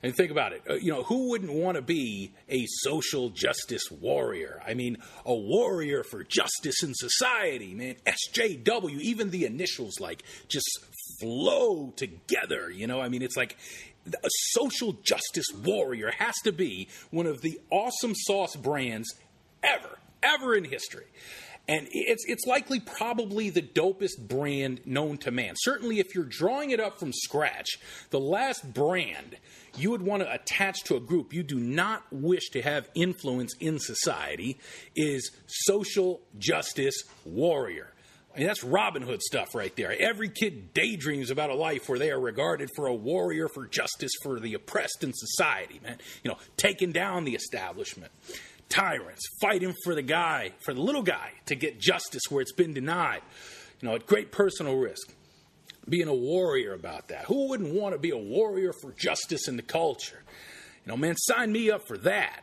And 0.00 0.14
think 0.14 0.30
about 0.30 0.52
it. 0.52 0.62
Uh, 0.68 0.74
you 0.74 0.92
know, 0.92 1.02
who 1.02 1.30
wouldn't 1.30 1.52
want 1.52 1.74
to 1.74 1.82
be 1.82 2.32
a 2.48 2.66
social 2.66 3.30
justice 3.30 3.90
warrior? 3.90 4.62
I 4.66 4.74
mean, 4.74 4.98
a 5.26 5.34
warrior 5.34 6.04
for 6.04 6.22
justice 6.22 6.84
in 6.84 6.94
society, 6.94 7.74
man. 7.74 7.96
SJW, 8.06 9.00
even 9.00 9.30
the 9.30 9.44
initials 9.44 9.98
like 9.98 10.22
just 10.46 10.68
flow 11.20 11.92
together. 11.96 12.70
You 12.70 12.86
know, 12.86 13.00
I 13.00 13.08
mean, 13.08 13.22
it's 13.22 13.36
like 13.36 13.56
a 14.06 14.28
social 14.52 14.92
justice 15.02 15.46
warrior 15.64 16.12
has 16.18 16.34
to 16.44 16.52
be 16.52 16.88
one 17.10 17.26
of 17.26 17.42
the 17.42 17.60
awesome 17.70 18.14
sauce 18.14 18.54
brands 18.56 19.08
ever, 19.62 19.98
ever 20.22 20.54
in 20.54 20.64
history. 20.64 21.06
and 21.68 21.86
it's 21.90 22.24
it's 22.26 22.46
likely 22.46 22.80
probably 22.80 23.50
the 23.50 23.62
dopest 23.62 24.26
brand 24.26 24.80
known 24.86 25.18
to 25.18 25.30
man. 25.30 25.54
Certainly, 25.58 25.98
if 26.00 26.14
you're 26.14 26.24
drawing 26.24 26.70
it 26.70 26.80
up 26.80 26.98
from 26.98 27.12
scratch, 27.12 27.78
the 28.10 28.20
last 28.20 28.72
brand 28.72 29.36
you 29.76 29.90
would 29.90 30.02
want 30.02 30.22
to 30.22 30.32
attach 30.32 30.82
to 30.84 30.96
a 30.96 31.00
group 31.00 31.32
you 31.32 31.42
do 31.42 31.60
not 31.60 32.02
wish 32.10 32.48
to 32.50 32.62
have 32.62 32.88
influence 32.94 33.54
in 33.60 33.78
society 33.78 34.58
is 34.96 35.30
social 35.46 36.20
justice 36.38 37.04
warrior. 37.24 37.92
I 38.34 38.38
mean, 38.38 38.46
that's 38.46 38.62
Robin 38.62 39.02
Hood 39.02 39.22
stuff 39.22 39.54
right 39.54 39.74
there. 39.74 39.94
Every 40.00 40.28
kid 40.28 40.72
daydreams 40.72 41.30
about 41.30 41.50
a 41.50 41.54
life 41.54 41.88
where 41.88 41.98
they 41.98 42.10
are 42.10 42.20
regarded 42.20 42.70
for 42.76 42.86
a 42.86 42.94
warrior 42.94 43.48
for 43.48 43.66
justice 43.66 44.12
for 44.22 44.38
the 44.38 44.54
oppressed 44.54 45.02
in 45.02 45.12
society, 45.12 45.80
man. 45.82 45.98
You 46.22 46.30
know, 46.30 46.38
taking 46.56 46.92
down 46.92 47.24
the 47.24 47.34
establishment 47.34 48.12
tyrants, 48.68 49.26
fighting 49.40 49.74
for 49.84 49.94
the 49.94 50.02
guy, 50.02 50.52
for 50.60 50.74
the 50.74 50.80
little 50.80 51.02
guy, 51.02 51.32
to 51.46 51.54
get 51.54 51.80
justice 51.80 52.22
where 52.28 52.40
it's 52.40 52.52
been 52.52 52.74
denied, 52.74 53.22
you 53.80 53.88
know, 53.88 53.94
at 53.94 54.06
great 54.06 54.32
personal 54.32 54.76
risk. 54.76 55.14
Being 55.88 56.08
a 56.08 56.14
warrior 56.14 56.74
about 56.74 57.08
that. 57.08 57.24
Who 57.24 57.48
wouldn't 57.48 57.72
want 57.72 57.94
to 57.94 57.98
be 57.98 58.10
a 58.10 58.18
warrior 58.18 58.74
for 58.74 58.92
justice 58.92 59.48
in 59.48 59.56
the 59.56 59.62
culture? 59.62 60.22
You 60.84 60.92
know, 60.92 60.96
man, 60.98 61.16
sign 61.16 61.50
me 61.50 61.70
up 61.70 61.86
for 61.86 61.96
that. 61.98 62.42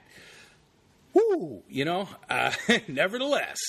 Woo! 1.14 1.64
You 1.70 1.86
know, 1.86 2.10
uh, 2.30 2.52
nevertheless, 2.88 3.60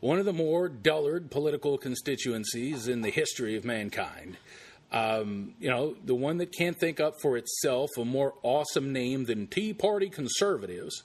one 0.00 0.18
of 0.18 0.26
the 0.26 0.34
more 0.34 0.68
dullard 0.68 1.30
political 1.30 1.78
constituencies 1.78 2.86
in 2.86 3.00
the 3.00 3.10
history 3.10 3.56
of 3.56 3.64
mankind. 3.64 4.36
Um, 4.92 5.54
you 5.58 5.70
know, 5.70 5.96
the 6.04 6.14
one 6.14 6.36
that 6.38 6.52
can't 6.56 6.78
think 6.78 7.00
up 7.00 7.14
for 7.20 7.36
itself 7.36 7.90
a 7.98 8.04
more 8.04 8.34
awesome 8.42 8.92
name 8.92 9.24
than 9.24 9.46
Tea 9.46 9.72
Party 9.72 10.08
conservatives 10.08 11.02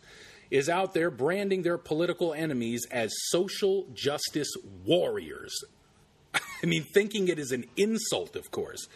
is 0.52 0.70
out 0.70 0.94
there 0.94 1.12
branding 1.12 1.62
their 1.62 1.78
political 1.78 2.34
enemies 2.34 2.86
as 2.92 3.14
social 3.28 3.88
justice 3.94 4.52
warriors. 4.86 5.64
I 6.34 6.66
mean, 6.66 6.84
thinking 6.84 7.28
it 7.28 7.40
is 7.40 7.52
an 7.52 7.66
insult, 7.78 8.36
of 8.36 8.52
course. 8.52 8.88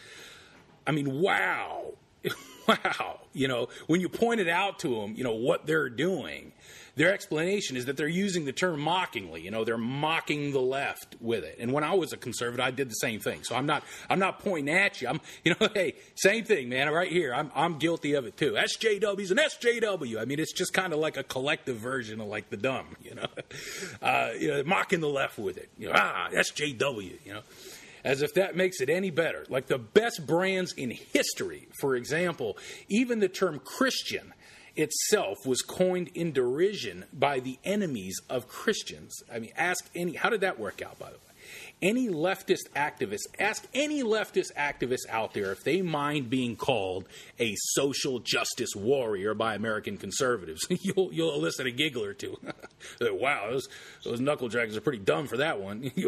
I 0.86 0.92
mean, 0.92 1.20
wow. 1.20 1.94
wow. 2.68 3.20
You 3.32 3.48
know, 3.48 3.68
when 3.86 4.00
you 4.00 4.08
point 4.08 4.40
it 4.40 4.48
out 4.48 4.78
to 4.80 5.00
them, 5.00 5.14
you 5.16 5.24
know, 5.24 5.34
what 5.34 5.66
they're 5.66 5.88
doing, 5.88 6.52
their 6.96 7.12
explanation 7.12 7.76
is 7.76 7.86
that 7.86 7.96
they're 7.96 8.06
using 8.06 8.44
the 8.44 8.52
term 8.52 8.80
mockingly. 8.80 9.40
You 9.40 9.50
know, 9.50 9.64
they're 9.64 9.76
mocking 9.76 10.52
the 10.52 10.60
left 10.60 11.16
with 11.20 11.44
it. 11.44 11.56
And 11.58 11.72
when 11.72 11.84
I 11.84 11.94
was 11.94 12.12
a 12.12 12.16
conservative, 12.16 12.64
I 12.64 12.70
did 12.70 12.88
the 12.88 12.94
same 12.94 13.20
thing. 13.20 13.42
So 13.42 13.56
I'm 13.56 13.66
not 13.66 13.82
I'm 14.08 14.18
not 14.18 14.40
pointing 14.40 14.74
at 14.74 15.00
you. 15.00 15.08
I'm 15.08 15.20
you 15.44 15.54
know, 15.58 15.68
hey, 15.74 15.94
same 16.14 16.44
thing, 16.44 16.68
man. 16.68 16.90
Right 16.92 17.10
here, 17.10 17.34
I'm 17.34 17.50
I'm 17.54 17.78
guilty 17.78 18.14
of 18.14 18.26
it 18.26 18.36
too. 18.36 18.52
SJW's 18.52 19.30
an 19.30 19.38
SJW. 19.38 20.20
I 20.20 20.24
mean, 20.24 20.38
it's 20.38 20.52
just 20.52 20.72
kind 20.72 20.92
of 20.92 20.98
like 20.98 21.16
a 21.16 21.24
collective 21.24 21.76
version 21.76 22.20
of 22.20 22.28
like 22.28 22.50
the 22.50 22.56
dumb. 22.56 22.86
You 23.04 23.16
know, 23.16 23.26
uh, 24.00 24.30
you 24.40 24.48
know, 24.48 24.62
mocking 24.64 25.00
the 25.00 25.08
left 25.08 25.38
with 25.38 25.58
it. 25.58 25.68
You 25.76 25.88
know, 25.88 25.92
ah, 25.94 26.28
SJW. 26.32 27.18
You 27.24 27.34
know 27.34 27.40
as 28.02 28.22
if 28.22 28.34
that 28.34 28.54
makes 28.54 28.80
it 28.80 28.90
any 28.90 29.10
better. 29.10 29.44
Like 29.48 29.66
the 29.66 29.78
best 29.78 30.26
brands 30.26 30.72
in 30.74 30.90
history, 30.90 31.68
for 31.80 31.96
example, 31.96 32.58
even 32.88 33.18
the 33.18 33.28
term 33.28 33.58
Christian 33.58 34.32
itself 34.76 35.46
was 35.46 35.62
coined 35.62 36.10
in 36.14 36.32
derision 36.32 37.04
by 37.12 37.40
the 37.40 37.58
enemies 37.64 38.20
of 38.28 38.48
Christians. 38.48 39.22
I 39.32 39.38
mean, 39.38 39.52
ask 39.56 39.88
any, 39.94 40.14
how 40.14 40.30
did 40.30 40.40
that 40.40 40.58
work 40.58 40.82
out, 40.82 40.98
by 40.98 41.10
the 41.10 41.14
way? 41.14 41.20
Any 41.82 42.08
leftist 42.08 42.70
activist, 42.74 43.24
ask 43.38 43.66
any 43.74 44.02
leftist 44.02 44.54
activist 44.56 45.06
out 45.10 45.34
there 45.34 45.52
if 45.52 45.64
they 45.64 45.82
mind 45.82 46.30
being 46.30 46.56
called 46.56 47.06
a 47.38 47.54
social 47.56 48.20
justice 48.20 48.74
warrior 48.74 49.34
by 49.34 49.54
American 49.54 49.98
conservatives. 49.98 50.66
you'll, 50.68 51.12
you'll 51.12 51.34
elicit 51.34 51.66
a 51.66 51.70
giggle 51.70 52.04
or 52.04 52.14
two. 52.14 52.38
wow, 53.00 53.50
those, 53.50 53.68
those 54.04 54.20
knuckle 54.20 54.48
draggers 54.48 54.76
are 54.76 54.80
pretty 54.80 55.02
dumb 55.02 55.26
for 55.26 55.38
that 55.38 55.60
one. 55.60 55.90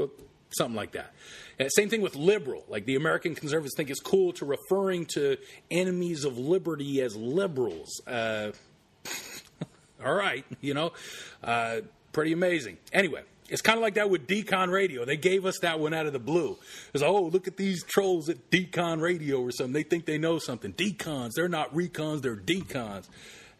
something 0.51 0.77
like 0.77 0.93
that. 0.93 1.13
Uh, 1.59 1.69
same 1.69 1.89
thing 1.89 2.03
with 2.03 2.17
liberal. 2.17 2.65
Like 2.69 2.85
the 2.85 2.97
American 2.97 3.35
conservatives 3.35 3.75
think 3.77 3.91
it's 3.91 4.01
cool 4.01 4.33
to 4.35 4.45
referring 4.45 5.07
to 5.15 5.37
enemies 5.71 6.25
of 6.25 6.39
liberty 6.39 7.01
as 7.01 7.17
liberals. 7.17 8.01
Uh, 8.07 8.53
all 10.05 10.15
right, 10.15 10.45
you 10.61 10.75
know, 10.75 10.93
uh, 11.43 11.81
pretty 12.13 12.33
amazing. 12.33 12.79
Anyway. 12.93 13.23
It's 13.49 13.63
kind 13.63 13.79
of 13.79 13.83
like 13.83 13.95
that 13.95 14.11
with 14.11 14.27
Decon 14.27 14.73
Radio. 14.73 15.05
They 15.05 15.17
gave 15.17 15.47
us 15.47 15.61
that 15.63 15.79
one 15.79 15.95
out 15.95 16.07
of 16.07 16.13
the 16.13 16.19
blue. 16.19 16.59
It's 16.93 17.03
like, 17.03 17.11
oh, 17.11 17.27
look 17.27 17.47
at 17.47 17.57
these 17.57 17.85
trolls 17.85 18.29
at 18.29 18.51
Decon 18.51 19.01
Radio 19.01 19.41
or 19.41 19.53
something. 19.53 19.73
They 19.73 19.85
think 19.85 20.05
they 20.05 20.19
know 20.19 20.39
something. 20.39 20.73
Decons, 20.73 21.35
they're 21.35 21.49
not 21.49 21.73
recons, 21.73 22.23
they're 22.23 22.37
decons. 22.37 23.07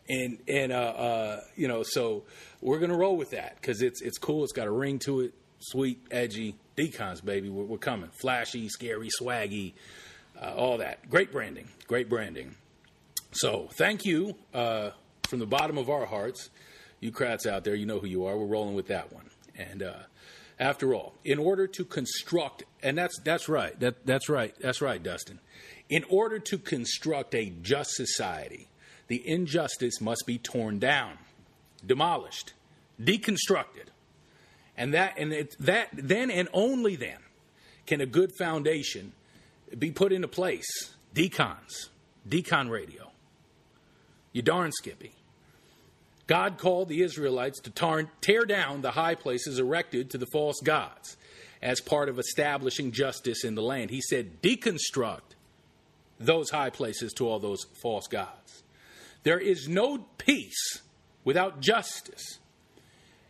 And 0.09 0.39
and 0.49 0.73
uh, 0.73 0.77
uh, 0.77 1.41
you 1.55 1.69
know, 1.69 1.85
so 1.85 2.25
we're 2.61 2.79
gonna 2.79 2.97
roll 2.97 3.17
with 3.17 3.31
that 3.31 3.57
because 3.61 3.83
it's 3.83 4.03
it's 4.03 4.19
cool. 4.19 4.45
It's 4.45 4.53
got 4.53 4.67
a 4.67 4.73
ring 4.73 4.99
to 5.01 5.21
it, 5.21 5.35
sweet, 5.61 6.01
edgy, 6.11 6.57
decons, 6.77 7.21
baby. 7.25 7.49
We're, 7.49 7.65
we're 7.65 7.79
coming. 7.79 8.11
Flashy, 8.11 8.69
scary, 8.69 9.09
swaggy, 9.09 9.73
uh, 10.41 10.55
all 10.55 10.79
that. 10.79 11.09
Great 11.09 11.33
branding. 11.33 11.69
Great 11.87 12.09
branding. 12.09 12.55
So 13.33 13.69
thank 13.73 14.05
you 14.05 14.37
uh, 14.55 14.91
from 15.25 15.39
the 15.39 15.47
bottom 15.47 15.79
of 15.79 15.91
our 15.91 16.07
hearts. 16.07 16.51
You 17.01 17.11
crats 17.13 17.47
out 17.47 17.65
there, 17.65 17.75
you 17.75 17.87
know 17.87 17.99
who 17.99 18.07
you 18.07 18.27
are. 18.27 18.37
We're 18.37 18.47
rolling 18.47 18.75
with 18.75 18.89
that 18.89 19.13
one. 19.13 19.27
And 19.57 19.83
uh, 19.83 19.95
after 20.59 20.95
all, 20.95 21.15
in 21.25 21.39
order 21.39 21.67
to 21.67 21.85
construct, 21.85 22.65
and 22.83 22.97
that's 22.97 23.19
that's 23.21 23.49
right. 23.49 23.79
That 23.81 24.07
that's 24.07 24.29
right. 24.29 24.55
That's 24.61 24.81
right, 24.81 25.03
Dustin. 25.03 25.41
In 25.89 26.05
order 26.09 26.39
to 26.39 26.59
construct 26.59 27.35
a 27.35 27.53
just 27.63 27.91
society, 27.93 28.69
the 29.09 29.27
injustice 29.29 30.01
must 30.01 30.25
be 30.27 30.39
torn 30.39 30.79
down, 30.79 31.19
demolished, 31.85 32.55
deconstructed. 33.01 33.89
And 34.77 34.95
that 34.95 35.15
and 35.17 35.33
it, 35.33 35.57
that 35.61 35.89
then 35.93 36.31
and 36.31 36.49
only 36.53 36.97
then 36.97 37.19
can 37.87 38.01
a 38.01 38.07
good 38.07 38.33
foundation 38.39 39.13
be 39.79 39.91
put 39.91 40.13
into 40.13 40.29
place. 40.29 40.67
Decons, 41.15 41.89
decon 42.29 42.71
radio. 42.71 43.11
You 44.33 44.43
darn 44.43 44.73
Skippy. 44.73 45.13
God 46.27 46.59
called 46.59 46.89
the 46.89 47.03
Israelites 47.03 47.61
to 47.61 48.09
tear 48.21 48.45
down 48.45 48.83
the 48.83 48.91
high 48.91 49.15
places 49.15 49.59
erected 49.59 50.11
to 50.11 50.19
the 50.19 50.27
false 50.27 50.61
gods 50.63 51.17
as 51.63 51.81
part 51.81 52.09
of 52.09 52.19
establishing 52.19 52.93
justice 52.93 53.45
in 53.45 53.55
the 53.55 53.63
land. 53.63 53.91
He 53.91 54.01
said, 54.01 54.43
deconstruct 54.43 55.37
those 56.19 56.51
high 56.51 56.71
places 56.71 57.13
to 57.15 57.29
all 57.29 57.39
those 57.39 57.67
false 57.81 58.09
gods. 58.09 58.63
There 59.23 59.39
is 59.39 59.69
no 59.69 60.07
peace 60.19 60.81
without 61.25 61.61
justice. 61.61 62.39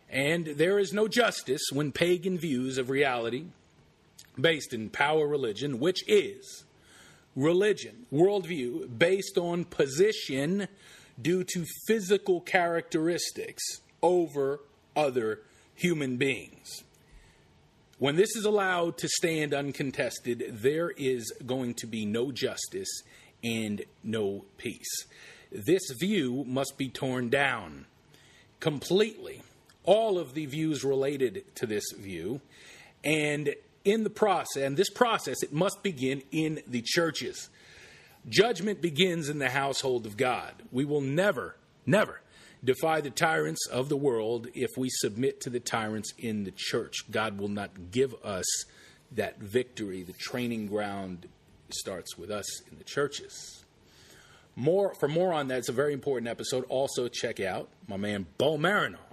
And 0.09 0.45
there 0.45 0.79
is 0.79 0.93
no 0.93 1.07
justice 1.07 1.63
when 1.71 1.91
pagan 1.91 2.37
views 2.37 2.77
of 2.77 2.89
reality, 2.89 3.45
based 4.39 4.73
in 4.73 4.89
power 4.89 5.27
religion, 5.27 5.79
which 5.79 6.07
is 6.07 6.63
religion, 7.35 8.05
worldview 8.11 8.97
based 8.97 9.37
on 9.37 9.65
position 9.65 10.67
due 11.21 11.43
to 11.43 11.65
physical 11.87 12.41
characteristics 12.41 13.63
over 14.01 14.59
other 14.95 15.41
human 15.75 16.17
beings. 16.17 16.83
When 17.99 18.15
this 18.15 18.35
is 18.35 18.45
allowed 18.45 18.97
to 18.99 19.07
stand 19.07 19.53
uncontested, 19.53 20.59
there 20.61 20.91
is 20.91 21.31
going 21.45 21.73
to 21.75 21.87
be 21.87 22.05
no 22.05 22.31
justice 22.31 23.01
and 23.43 23.83
no 24.03 24.45
peace. 24.57 25.05
This 25.51 25.81
view 25.99 26.43
must 26.47 26.77
be 26.77 26.89
torn 26.89 27.29
down 27.29 27.85
completely 28.59 29.41
all 29.87 30.19
of 30.19 30.35
the 30.35 30.45
views 30.45 30.83
related 30.83 31.43
to 31.55 31.65
this 31.65 31.85
view. 31.97 32.41
And 33.03 33.55
in 33.83 34.03
the 34.03 34.09
process, 34.11 34.61
and 34.61 34.77
this 34.77 34.89
process, 34.89 35.41
it 35.41 35.53
must 35.53 35.81
begin 35.81 36.21
in 36.31 36.61
the 36.67 36.83
churches. 36.85 37.49
Judgment 38.29 38.81
begins 38.81 39.29
in 39.29 39.39
the 39.39 39.49
household 39.49 40.05
of 40.05 40.17
God. 40.17 40.53
We 40.71 40.83
will 40.85 41.01
never, 41.01 41.55
never 41.85 42.21
defy 42.63 42.99
the 42.99 43.09
tyrants 43.09 43.65
of 43.67 43.87
the 43.87 43.95
world 43.95 44.47
if 44.53 44.71
we 44.77 44.89
submit 44.89 45.39
to 45.41 45.49
the 45.49 45.61
tyrants 45.61 46.13
in 46.17 46.43
the 46.43 46.53
church. 46.55 47.09
God 47.09 47.39
will 47.39 47.47
not 47.47 47.91
give 47.91 48.13
us 48.25 48.45
that 49.13 49.39
victory. 49.39 50.03
The 50.03 50.13
training 50.13 50.67
ground 50.67 51.27
starts 51.69 52.17
with 52.17 52.29
us 52.29 52.61
in 52.69 52.77
the 52.77 52.83
churches. 52.83 53.63
More 54.57 54.93
for 54.95 55.07
more 55.07 55.31
on 55.31 55.47
that, 55.47 55.59
it's 55.59 55.69
a 55.69 55.73
very 55.73 55.93
important 55.93 56.27
episode. 56.27 56.65
Also, 56.67 57.07
check 57.07 57.39
out 57.39 57.69
my 57.87 57.95
man 57.95 58.25
Bo 58.37 58.57
Marinov 58.57 59.06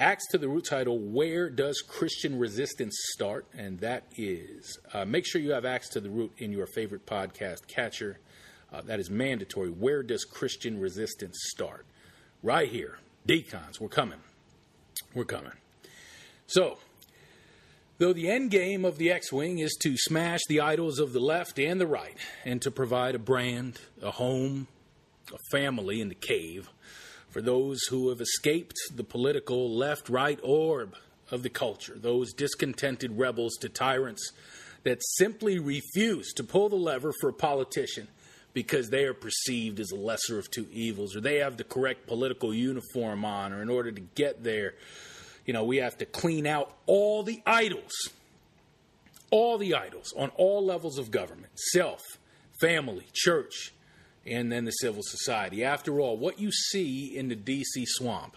Axe 0.00 0.28
to 0.28 0.38
the 0.38 0.48
root 0.48 0.64
title, 0.64 0.98
Where 0.98 1.50
Does 1.50 1.82
Christian 1.82 2.38
Resistance 2.38 2.96
Start? 3.12 3.44
And 3.52 3.78
that 3.80 4.04
is, 4.16 4.78
uh, 4.94 5.04
make 5.04 5.26
sure 5.26 5.42
you 5.42 5.52
have 5.52 5.66
Axe 5.66 5.90
to 5.90 6.00
the 6.00 6.08
root 6.08 6.32
in 6.38 6.52
your 6.52 6.66
favorite 6.66 7.04
podcast 7.04 7.66
catcher. 7.66 8.18
Uh, 8.72 8.80
that 8.80 8.98
is 8.98 9.10
mandatory. 9.10 9.68
Where 9.68 10.02
does 10.02 10.24
Christian 10.24 10.80
resistance 10.80 11.36
start? 11.50 11.84
Right 12.42 12.70
here. 12.70 12.96
Decons, 13.28 13.78
we're 13.78 13.88
coming. 13.88 14.20
We're 15.14 15.26
coming. 15.26 15.52
So, 16.46 16.78
though 17.98 18.14
the 18.14 18.30
end 18.30 18.50
game 18.50 18.86
of 18.86 18.96
the 18.96 19.10
X 19.10 19.30
Wing 19.30 19.58
is 19.58 19.76
to 19.82 19.98
smash 19.98 20.40
the 20.48 20.62
idols 20.62 20.98
of 20.98 21.12
the 21.12 21.20
left 21.20 21.58
and 21.58 21.78
the 21.78 21.86
right, 21.86 22.16
and 22.46 22.62
to 22.62 22.70
provide 22.70 23.14
a 23.14 23.18
brand, 23.18 23.78
a 24.00 24.12
home, 24.12 24.66
a 25.30 25.36
family 25.52 26.00
in 26.00 26.08
the 26.08 26.14
cave, 26.14 26.70
for 27.30 27.40
those 27.40 27.80
who 27.88 28.08
have 28.08 28.20
escaped 28.20 28.76
the 28.94 29.04
political 29.04 29.70
left 29.70 30.08
right 30.08 30.38
orb 30.42 30.96
of 31.30 31.42
the 31.42 31.50
culture, 31.50 31.96
those 31.96 32.32
discontented 32.32 33.16
rebels 33.18 33.56
to 33.60 33.68
tyrants 33.68 34.32
that 34.82 34.98
simply 35.16 35.58
refuse 35.58 36.32
to 36.32 36.44
pull 36.44 36.68
the 36.68 36.76
lever 36.76 37.12
for 37.20 37.28
a 37.28 37.34
politician 37.34 38.08
because 38.52 38.90
they 38.90 39.04
are 39.04 39.14
perceived 39.14 39.78
as 39.78 39.92
a 39.92 39.96
lesser 39.96 40.38
of 40.38 40.50
two 40.50 40.66
evils 40.72 41.14
or 41.14 41.20
they 41.20 41.36
have 41.36 41.56
the 41.56 41.64
correct 41.64 42.06
political 42.06 42.52
uniform 42.52 43.24
on 43.24 43.52
or 43.52 43.62
in 43.62 43.68
order 43.68 43.92
to 43.92 44.00
get 44.00 44.42
there 44.42 44.74
you 45.46 45.52
know 45.52 45.64
we 45.64 45.76
have 45.76 45.96
to 45.96 46.04
clean 46.04 46.46
out 46.46 46.72
all 46.86 47.22
the 47.22 47.42
idols 47.46 47.92
all 49.30 49.58
the 49.58 49.74
idols 49.74 50.12
on 50.16 50.30
all 50.36 50.64
levels 50.64 50.98
of 50.98 51.10
government 51.10 51.52
self 51.72 52.02
family 52.60 53.06
church 53.12 53.72
and 54.30 54.50
then 54.50 54.64
the 54.64 54.70
civil 54.70 55.02
society 55.02 55.64
after 55.64 56.00
all 56.00 56.16
what 56.16 56.38
you 56.38 56.50
see 56.50 57.16
in 57.16 57.28
the 57.28 57.36
DC 57.36 57.84
swamp 57.86 58.36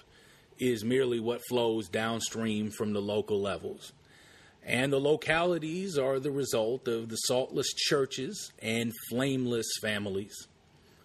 is 0.60 0.84
merely 0.84 1.20
what 1.20 1.42
flows 1.48 1.88
downstream 1.88 2.72
from 2.72 2.94
the 2.94 3.02
local 3.02 3.40
levels 3.40 3.94
and 4.66 4.94
the 4.94 5.00
localities 5.00 5.98
are 5.98 6.20
the 6.20 6.32
result 6.32 6.88
of 6.88 7.10
the 7.10 7.18
saltless 7.18 7.74
churches 7.74 8.52
and 8.62 8.94
flameless 9.10 9.68
families. 9.82 10.48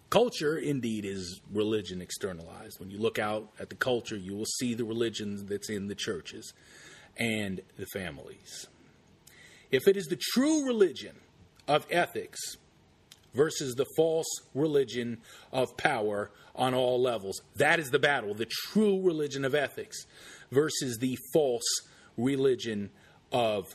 Culture, 0.09 0.57
indeed, 0.57 1.05
is 1.05 1.41
religion 1.53 2.01
externalized. 2.01 2.79
When 2.79 2.89
you 2.89 2.97
look 2.97 3.19
out 3.19 3.49
at 3.59 3.69
the 3.69 3.75
culture, 3.75 4.15
you 4.15 4.33
will 4.33 4.45
see 4.45 4.73
the 4.73 4.85
religion 4.85 5.45
that's 5.45 5.69
in 5.69 5.87
the 5.87 5.95
churches 5.95 6.53
and 7.17 7.61
the 7.77 7.85
families. 7.87 8.67
If 9.71 9.87
it 9.87 9.97
is 9.97 10.07
the 10.07 10.19
true 10.33 10.65
religion 10.65 11.15
of 11.67 11.85
ethics 11.91 12.39
versus 13.33 13.75
the 13.75 13.85
false 13.95 14.27
religion 14.53 15.19
of 15.51 15.77
power 15.77 16.31
on 16.55 16.73
all 16.73 17.01
levels, 17.01 17.41
that 17.55 17.79
is 17.79 17.89
the 17.89 17.99
battle. 17.99 18.33
The 18.33 18.47
true 18.47 19.01
religion 19.01 19.45
of 19.45 19.55
ethics 19.55 20.05
versus 20.51 20.97
the 20.97 21.17
false 21.33 21.67
religion 22.17 22.89
of 23.31 23.65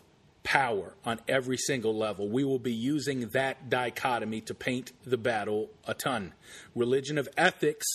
power 0.43 0.95
on 1.05 1.21
every 1.27 1.57
single 1.57 1.97
level. 1.97 2.29
We 2.29 2.45
will 2.45 2.59
be 2.59 2.73
using 2.73 3.29
that 3.29 3.71
dichotomy 3.71 4.43
to 4.43 4.55
paint 4.55 4.93
the 5.05 5.17
battle 5.17 5.71
a 5.87 5.95
ton. 5.95 6.35
Religion 6.75 7.19
of 7.19 7.29
ethics 7.37 7.87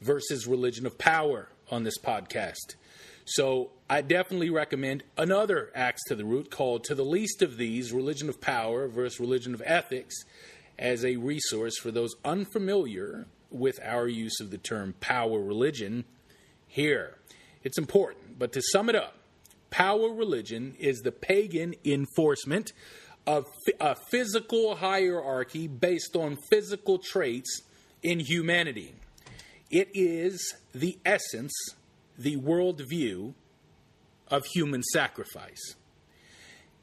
versus 0.00 0.46
religion 0.46 0.86
of 0.86 0.96
power 0.96 1.48
on 1.70 1.82
this 1.82 1.98
podcast. 1.98 2.76
So 3.24 3.72
I 3.90 4.00
definitely 4.00 4.48
recommend 4.48 5.02
another 5.18 5.70
axe 5.74 6.02
to 6.06 6.14
the 6.14 6.24
root 6.24 6.50
called 6.50 6.84
To 6.84 6.94
the 6.94 7.04
Least 7.04 7.42
of 7.42 7.58
These 7.58 7.92
Religion 7.92 8.28
of 8.28 8.40
Power 8.40 8.88
versus 8.88 9.20
Religion 9.20 9.52
of 9.52 9.62
Ethics 9.66 10.14
as 10.78 11.04
a 11.04 11.16
resource 11.16 11.78
for 11.78 11.90
those 11.90 12.14
unfamiliar 12.24 13.26
with 13.50 13.78
our 13.82 14.06
use 14.06 14.40
of 14.40 14.50
the 14.50 14.58
term 14.58 14.94
power 15.00 15.40
religion 15.40 16.04
here. 16.66 17.16
It's 17.62 17.78
important, 17.78 18.38
but 18.38 18.52
to 18.52 18.62
sum 18.62 18.88
it 18.88 18.94
up, 18.94 19.18
Power 19.70 20.12
religion 20.12 20.74
is 20.78 21.00
the 21.00 21.12
pagan 21.12 21.74
enforcement 21.84 22.72
of 23.26 23.44
a 23.80 23.94
physical 24.10 24.76
hierarchy 24.76 25.68
based 25.68 26.16
on 26.16 26.38
physical 26.50 26.98
traits 26.98 27.62
in 28.02 28.20
humanity. 28.20 28.94
It 29.70 29.88
is 29.92 30.54
the 30.74 30.98
essence, 31.04 31.52
the 32.16 32.36
worldview 32.36 33.34
of 34.28 34.46
human 34.54 34.82
sacrifice. 34.82 35.74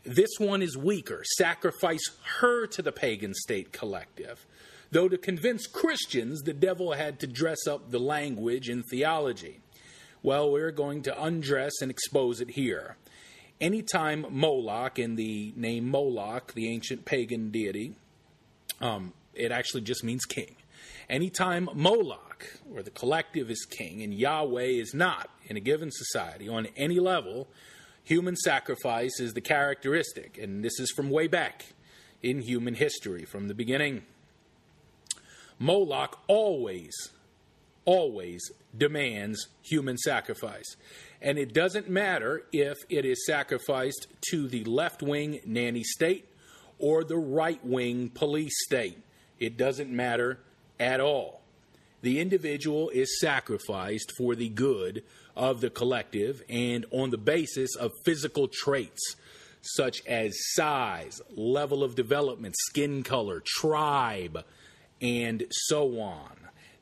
This 0.05 0.37
one 0.37 0.61
is 0.61 0.77
weaker. 0.77 1.23
Sacrifice 1.37 2.11
her 2.39 2.67
to 2.67 2.81
the 2.83 2.91
pagan 2.91 3.33
state 3.33 3.73
collective. 3.73 4.45
Though 4.91 5.09
to 5.09 5.17
convince 5.17 5.65
Christians, 5.65 6.43
the 6.43 6.53
devil 6.53 6.93
had 6.93 7.19
to 7.21 7.27
dress 7.27 7.65
up 7.67 7.89
the 7.89 7.99
language 7.99 8.69
and 8.69 8.83
theology. 8.85 9.61
Well, 10.21 10.51
we're 10.51 10.71
going 10.71 11.01
to 11.03 11.23
undress 11.23 11.81
and 11.81 11.89
expose 11.89 12.39
it 12.39 12.51
here. 12.51 12.97
Anytime 13.59 14.27
Moloch, 14.29 14.99
in 14.99 15.15
the 15.15 15.53
name 15.55 15.89
Moloch, 15.89 16.53
the 16.53 16.69
ancient 16.69 17.05
pagan 17.05 17.49
deity, 17.49 17.95
um, 18.81 19.13
it 19.33 19.51
actually 19.51 19.81
just 19.81 20.03
means 20.03 20.25
king. 20.25 20.55
Anytime 21.09 21.67
Moloch, 21.73 22.59
or 22.73 22.83
the 22.83 22.91
collective, 22.91 23.49
is 23.49 23.65
king 23.65 24.03
and 24.03 24.13
Yahweh 24.13 24.63
is 24.63 24.93
not 24.93 25.29
in 25.45 25.57
a 25.57 25.59
given 25.59 25.89
society 25.91 26.47
on 26.47 26.67
any 26.75 26.99
level, 26.99 27.47
human 28.05 28.37
sacrifice 28.37 29.19
is 29.19 29.33
the 29.33 29.41
characteristic. 29.41 30.37
And 30.37 30.63
this 30.63 30.79
is 30.79 30.91
from 30.91 31.09
way 31.09 31.27
back 31.27 31.65
in 32.23 32.41
human 32.41 32.75
history, 32.75 33.25
from 33.25 33.49
the 33.49 33.53
beginning. 33.53 34.03
Moloch 35.59 36.19
always 36.27 36.93
always 37.85 38.51
demands 38.75 39.47
human 39.61 39.97
sacrifice. 39.97 40.75
And 41.21 41.37
it 41.37 41.53
doesn't 41.53 41.89
matter 41.89 42.43
if 42.51 42.77
it 42.89 43.05
is 43.05 43.25
sacrificed 43.25 44.07
to 44.31 44.47
the 44.47 44.63
left 44.65 45.01
wing 45.01 45.39
nanny 45.45 45.83
state 45.83 46.27
or 46.77 47.03
the 47.03 47.17
right 47.17 47.63
wing 47.65 48.09
police 48.09 48.53
state. 48.65 48.97
It 49.39 49.55
doesn't 49.55 49.89
matter 49.89 50.39
at 50.79 50.99
all. 50.99 51.41
The 52.01 52.19
individual 52.19 52.89
is 52.89 53.19
sacrificed 53.19 54.11
for 54.17 54.35
the 54.35 54.49
good 54.49 55.03
of 55.35 55.61
the 55.61 55.69
collective 55.69 56.41
and 56.49 56.85
on 56.91 57.09
the 57.09 57.17
basis 57.17 57.75
of 57.75 57.91
physical 58.03 58.47
traits 58.47 59.15
such 59.61 60.05
as 60.05 60.33
size, 60.53 61.21
level 61.35 61.83
of 61.83 61.95
development, 61.95 62.55
skin 62.67 63.03
color, 63.03 63.41
tribe, 63.45 64.43
and 65.01 65.43
so 65.49 65.99
on. 65.99 66.31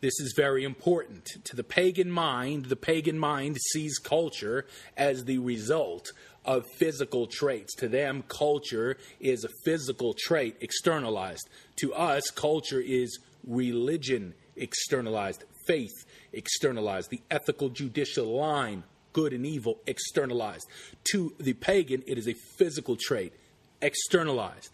This 0.01 0.19
is 0.19 0.33
very 0.35 0.65
important. 0.65 1.25
To 1.45 1.55
the 1.55 1.63
pagan 1.63 2.11
mind, 2.11 2.65
the 2.65 2.75
pagan 2.75 3.17
mind 3.17 3.57
sees 3.71 3.97
culture 3.99 4.65
as 4.97 5.23
the 5.23 5.37
result 5.37 6.11
of 6.43 6.65
physical 6.77 7.25
traits. 7.25 7.73
To 7.75 7.87
them, 7.87 8.23
culture 8.27 8.97
is 9.21 9.45
a 9.45 9.49
physical 9.63 10.13
trait 10.13 10.57
externalized. 10.59 11.47
To 11.77 11.93
us, 11.93 12.29
culture 12.31 12.81
is 12.81 13.17
religion 13.47 14.33
externalized, 14.57 15.45
faith 15.65 16.05
externalized, 16.31 17.09
the 17.09 17.21
ethical 17.31 17.69
judicial 17.69 18.25
line, 18.35 18.83
good 19.13 19.33
and 19.33 19.45
evil 19.45 19.79
externalized. 19.87 20.67
To 21.11 21.33
the 21.39 21.53
pagan, 21.53 22.03
it 22.07 22.17
is 22.17 22.27
a 22.27 22.33
physical 22.33 22.97
trait 22.99 23.33
externalized. 23.81 24.71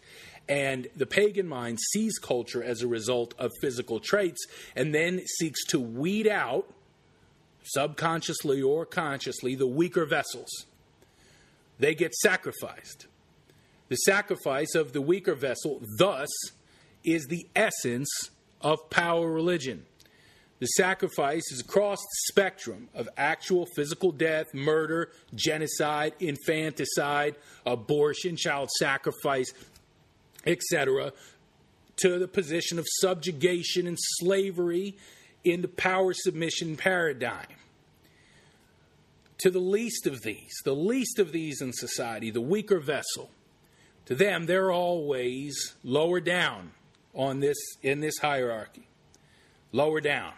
And 0.48 0.88
the 0.96 1.06
pagan 1.06 1.46
mind 1.46 1.78
sees 1.92 2.18
culture 2.18 2.62
as 2.62 2.82
a 2.82 2.88
result 2.88 3.34
of 3.38 3.52
physical 3.60 4.00
traits 4.00 4.44
and 4.74 4.94
then 4.94 5.20
seeks 5.38 5.64
to 5.66 5.78
weed 5.78 6.26
out, 6.26 6.68
subconsciously 7.62 8.60
or 8.60 8.84
consciously, 8.84 9.54
the 9.54 9.66
weaker 9.66 10.04
vessels. 10.06 10.50
They 11.78 11.94
get 11.94 12.14
sacrificed. 12.14 13.06
The 13.88 13.96
sacrifice 13.96 14.74
of 14.74 14.92
the 14.92 15.00
weaker 15.00 15.34
vessel, 15.34 15.80
thus, 15.98 16.28
is 17.04 17.26
the 17.26 17.46
essence 17.54 18.08
of 18.60 18.90
power 18.90 19.30
religion. 19.30 19.86
The 20.60 20.66
sacrifice 20.66 21.50
is 21.50 21.60
across 21.60 21.98
the 21.98 22.32
spectrum 22.32 22.90
of 22.94 23.08
actual 23.16 23.66
physical 23.74 24.12
death, 24.12 24.52
murder, 24.52 25.10
genocide, 25.34 26.12
infanticide, 26.20 27.36
abortion, 27.64 28.36
child 28.36 28.70
sacrifice, 28.78 29.54
etc., 30.46 31.12
to 31.96 32.18
the 32.18 32.28
position 32.28 32.78
of 32.78 32.86
subjugation 33.00 33.86
and 33.86 33.96
slavery 33.98 34.96
in 35.44 35.62
the 35.62 35.68
power 35.68 36.12
submission 36.14 36.76
paradigm. 36.76 37.46
To 39.38 39.50
the 39.50 39.58
least 39.58 40.06
of 40.06 40.20
these, 40.22 40.52
the 40.64 40.74
least 40.74 41.18
of 41.18 41.32
these 41.32 41.62
in 41.62 41.72
society, 41.72 42.30
the 42.30 42.40
weaker 42.42 42.80
vessel, 42.80 43.30
to 44.04 44.14
them 44.14 44.44
they're 44.44 44.72
always 44.72 45.74
lower 45.82 46.20
down 46.20 46.72
on 47.14 47.40
this 47.40 47.56
in 47.82 48.00
this 48.00 48.18
hierarchy. 48.18 48.86
Lower 49.72 50.00
down. 50.00 50.32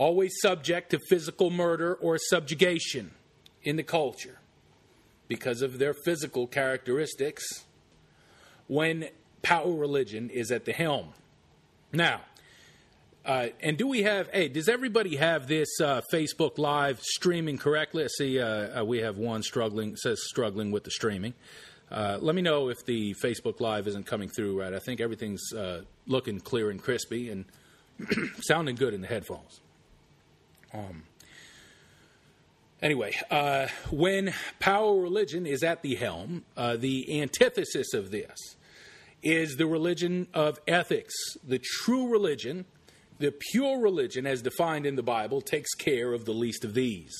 Always 0.00 0.32
subject 0.40 0.92
to 0.92 0.98
physical 1.10 1.50
murder 1.50 1.92
or 1.92 2.16
subjugation 2.16 3.10
in 3.62 3.76
the 3.76 3.82
culture 3.82 4.38
because 5.28 5.60
of 5.60 5.78
their 5.78 5.92
physical 5.92 6.46
characteristics 6.46 7.44
when 8.66 9.10
power 9.42 9.70
religion 9.70 10.30
is 10.30 10.50
at 10.50 10.64
the 10.64 10.72
helm. 10.72 11.08
Now, 11.92 12.22
uh, 13.26 13.48
and 13.62 13.76
do 13.76 13.86
we 13.86 14.04
have? 14.04 14.30
Hey, 14.30 14.48
does 14.48 14.70
everybody 14.70 15.16
have 15.16 15.48
this 15.48 15.68
uh, 15.82 16.00
Facebook 16.10 16.56
Live 16.56 17.02
streaming 17.02 17.58
correctly? 17.58 18.04
I 18.04 18.06
see 18.06 18.40
uh, 18.40 18.80
uh 18.80 18.84
we 18.86 19.00
have 19.00 19.18
one 19.18 19.42
struggling 19.42 19.96
says 19.96 20.22
struggling 20.24 20.70
with 20.70 20.84
the 20.84 20.90
streaming. 20.90 21.34
Uh, 21.90 22.16
let 22.22 22.34
me 22.34 22.40
know 22.40 22.70
if 22.70 22.86
the 22.86 23.14
Facebook 23.22 23.60
Live 23.60 23.86
isn't 23.86 24.06
coming 24.06 24.30
through 24.30 24.62
right. 24.62 24.72
I 24.72 24.78
think 24.78 25.02
everything's 25.02 25.52
uh, 25.52 25.82
looking 26.06 26.40
clear 26.40 26.70
and 26.70 26.82
crispy 26.82 27.28
and 27.28 27.44
sounding 28.40 28.76
good 28.76 28.94
in 28.94 29.02
the 29.02 29.06
headphones. 29.06 29.60
Um, 30.72 31.04
anyway, 32.80 33.16
when 33.90 34.32
power 34.58 34.96
religion 35.00 35.46
is 35.46 35.62
at 35.62 35.82
the 35.82 35.96
helm, 35.96 36.44
the 36.56 37.20
antithesis 37.20 37.94
of 37.94 38.10
this 38.10 38.36
is 39.22 39.56
the 39.56 39.66
religion 39.66 40.28
of 40.32 40.58
ethics. 40.66 41.14
The 41.46 41.58
true 41.58 42.08
religion, 42.08 42.64
the 43.18 43.32
pure 43.52 43.78
religion 43.80 44.26
as 44.26 44.40
defined 44.42 44.86
in 44.86 44.96
the 44.96 45.02
Bible, 45.02 45.40
takes 45.42 45.74
care 45.74 46.12
of 46.14 46.24
the 46.24 46.32
least 46.32 46.64
of 46.64 46.74
these. 46.74 47.12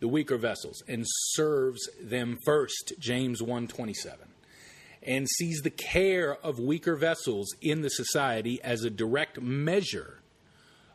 the 0.00 0.08
weaker 0.08 0.36
vessels 0.36 0.82
and 0.86 1.04
serves 1.06 1.88
them 2.00 2.38
first, 2.44 2.92
James 2.98 3.42
1:27, 3.42 4.28
and 5.02 5.28
sees 5.28 5.62
the 5.62 5.70
care 5.70 6.36
of 6.36 6.58
weaker 6.58 6.96
vessels 6.96 7.54
in 7.60 7.80
the 7.80 7.90
society 7.90 8.60
as 8.62 8.84
a 8.84 8.90
direct 8.90 9.40
measure 9.40 10.20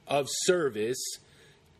of 0.07 0.27
service 0.45 1.01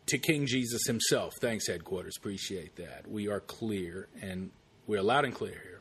to 0.06 0.18
King 0.18 0.46
Jesus 0.46 0.86
himself. 0.86 1.32
Thanks, 1.40 1.66
headquarters. 1.66 2.16
Appreciate 2.16 2.76
that. 2.76 3.08
We 3.08 3.28
are 3.28 3.40
clear 3.40 4.08
and 4.20 4.50
we're 4.86 5.02
loud 5.02 5.24
and 5.24 5.34
clear 5.34 5.60
here. 5.62 5.80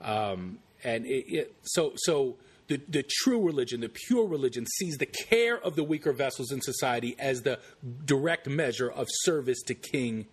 Um, 0.00 0.58
and 0.84 1.06
it, 1.06 1.32
it, 1.32 1.54
so, 1.62 1.92
so 1.96 2.36
the, 2.68 2.80
the 2.88 3.04
true 3.08 3.44
religion, 3.44 3.80
the 3.80 3.88
pure 3.88 4.26
religion, 4.26 4.66
sees 4.66 4.96
the 4.98 5.06
care 5.06 5.58
of 5.58 5.76
the 5.76 5.84
weaker 5.84 6.12
vessels 6.12 6.52
in 6.52 6.60
society 6.60 7.16
as 7.18 7.42
the 7.42 7.58
direct 8.04 8.48
measure 8.48 8.90
of 8.90 9.06
service 9.10 9.62
to 9.62 9.74
King 9.74 10.26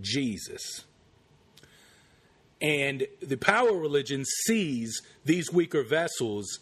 Jesus. 0.00 0.84
And 2.60 3.06
the 3.20 3.36
power 3.36 3.72
religion 3.72 4.24
sees 4.44 5.00
these 5.24 5.52
weaker 5.52 5.84
vessels 5.84 6.58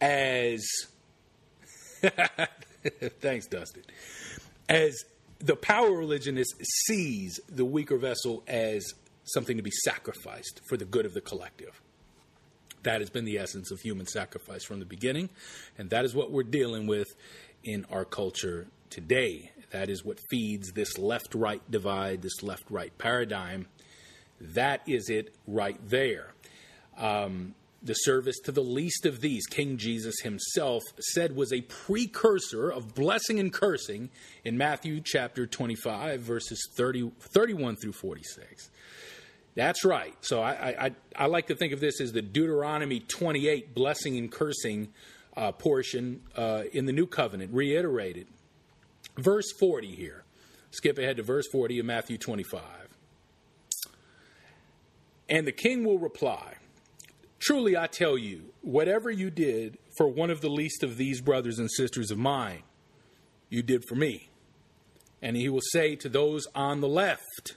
as. 0.00 0.66
Thanks, 3.20 3.46
Dustin. 3.46 3.82
As 4.68 5.04
the 5.38 5.56
power 5.56 5.92
religionist 5.92 6.54
sees 6.86 7.40
the 7.48 7.64
weaker 7.64 7.98
vessel 7.98 8.42
as 8.46 8.94
something 9.24 9.56
to 9.56 9.62
be 9.62 9.70
sacrificed 9.70 10.60
for 10.68 10.76
the 10.76 10.84
good 10.84 11.04
of 11.04 11.14
the 11.14 11.20
collective. 11.20 11.80
That 12.82 13.00
has 13.00 13.10
been 13.10 13.24
the 13.24 13.38
essence 13.38 13.70
of 13.72 13.80
human 13.80 14.06
sacrifice 14.06 14.64
from 14.64 14.78
the 14.78 14.84
beginning, 14.84 15.28
and 15.76 15.90
that 15.90 16.04
is 16.04 16.14
what 16.14 16.30
we're 16.30 16.44
dealing 16.44 16.86
with 16.86 17.08
in 17.64 17.84
our 17.90 18.04
culture 18.04 18.68
today. 18.90 19.50
That 19.70 19.90
is 19.90 20.04
what 20.04 20.20
feeds 20.30 20.72
this 20.72 20.96
left 20.96 21.34
right 21.34 21.60
divide, 21.70 22.22
this 22.22 22.42
left 22.42 22.70
right 22.70 22.96
paradigm. 22.96 23.66
That 24.40 24.82
is 24.86 25.10
it 25.10 25.34
right 25.46 25.78
there. 25.84 26.32
Um, 26.96 27.54
the 27.86 27.94
service 27.94 28.38
to 28.44 28.52
the 28.52 28.62
least 28.62 29.06
of 29.06 29.20
these, 29.20 29.46
King 29.46 29.76
Jesus 29.76 30.20
himself 30.20 30.82
said 31.00 31.34
was 31.34 31.52
a 31.52 31.62
precursor 31.62 32.70
of 32.70 32.94
blessing 32.94 33.38
and 33.38 33.52
cursing 33.52 34.10
in 34.44 34.58
Matthew 34.58 35.00
chapter 35.00 35.46
25, 35.46 36.20
verses 36.20 36.68
30, 36.76 37.12
31 37.18 37.76
through 37.76 37.92
46. 37.92 38.70
That's 39.54 39.84
right. 39.84 40.14
So 40.20 40.42
I, 40.42 40.86
I, 40.86 40.90
I 41.16 41.26
like 41.26 41.46
to 41.46 41.54
think 41.54 41.72
of 41.72 41.80
this 41.80 42.00
as 42.00 42.12
the 42.12 42.20
Deuteronomy 42.20 43.00
28 43.00 43.74
blessing 43.74 44.18
and 44.18 44.30
cursing 44.30 44.88
uh, 45.36 45.52
portion 45.52 46.20
uh, 46.36 46.64
in 46.72 46.84
the 46.84 46.92
New 46.92 47.06
Covenant, 47.06 47.52
reiterated. 47.54 48.26
Verse 49.16 49.50
40 49.58 49.94
here. 49.94 50.24
Skip 50.70 50.98
ahead 50.98 51.16
to 51.16 51.22
verse 51.22 51.46
40 51.50 51.78
of 51.78 51.86
Matthew 51.86 52.18
25. 52.18 52.62
And 55.28 55.46
the 55.46 55.52
king 55.52 55.84
will 55.84 55.98
reply, 55.98 56.54
Truly 57.38 57.76
I 57.76 57.86
tell 57.86 58.16
you, 58.16 58.52
whatever 58.62 59.10
you 59.10 59.30
did 59.30 59.78
for 59.96 60.08
one 60.08 60.30
of 60.30 60.40
the 60.40 60.48
least 60.48 60.82
of 60.82 60.96
these 60.96 61.20
brothers 61.20 61.58
and 61.58 61.70
sisters 61.70 62.10
of 62.10 62.18
mine, 62.18 62.62
you 63.48 63.62
did 63.62 63.84
for 63.88 63.94
me. 63.94 64.30
And 65.22 65.36
he 65.36 65.48
will 65.48 65.62
say 65.72 65.96
to 65.96 66.08
those 66.08 66.46
on 66.54 66.80
the 66.80 66.88
left, 66.88 67.56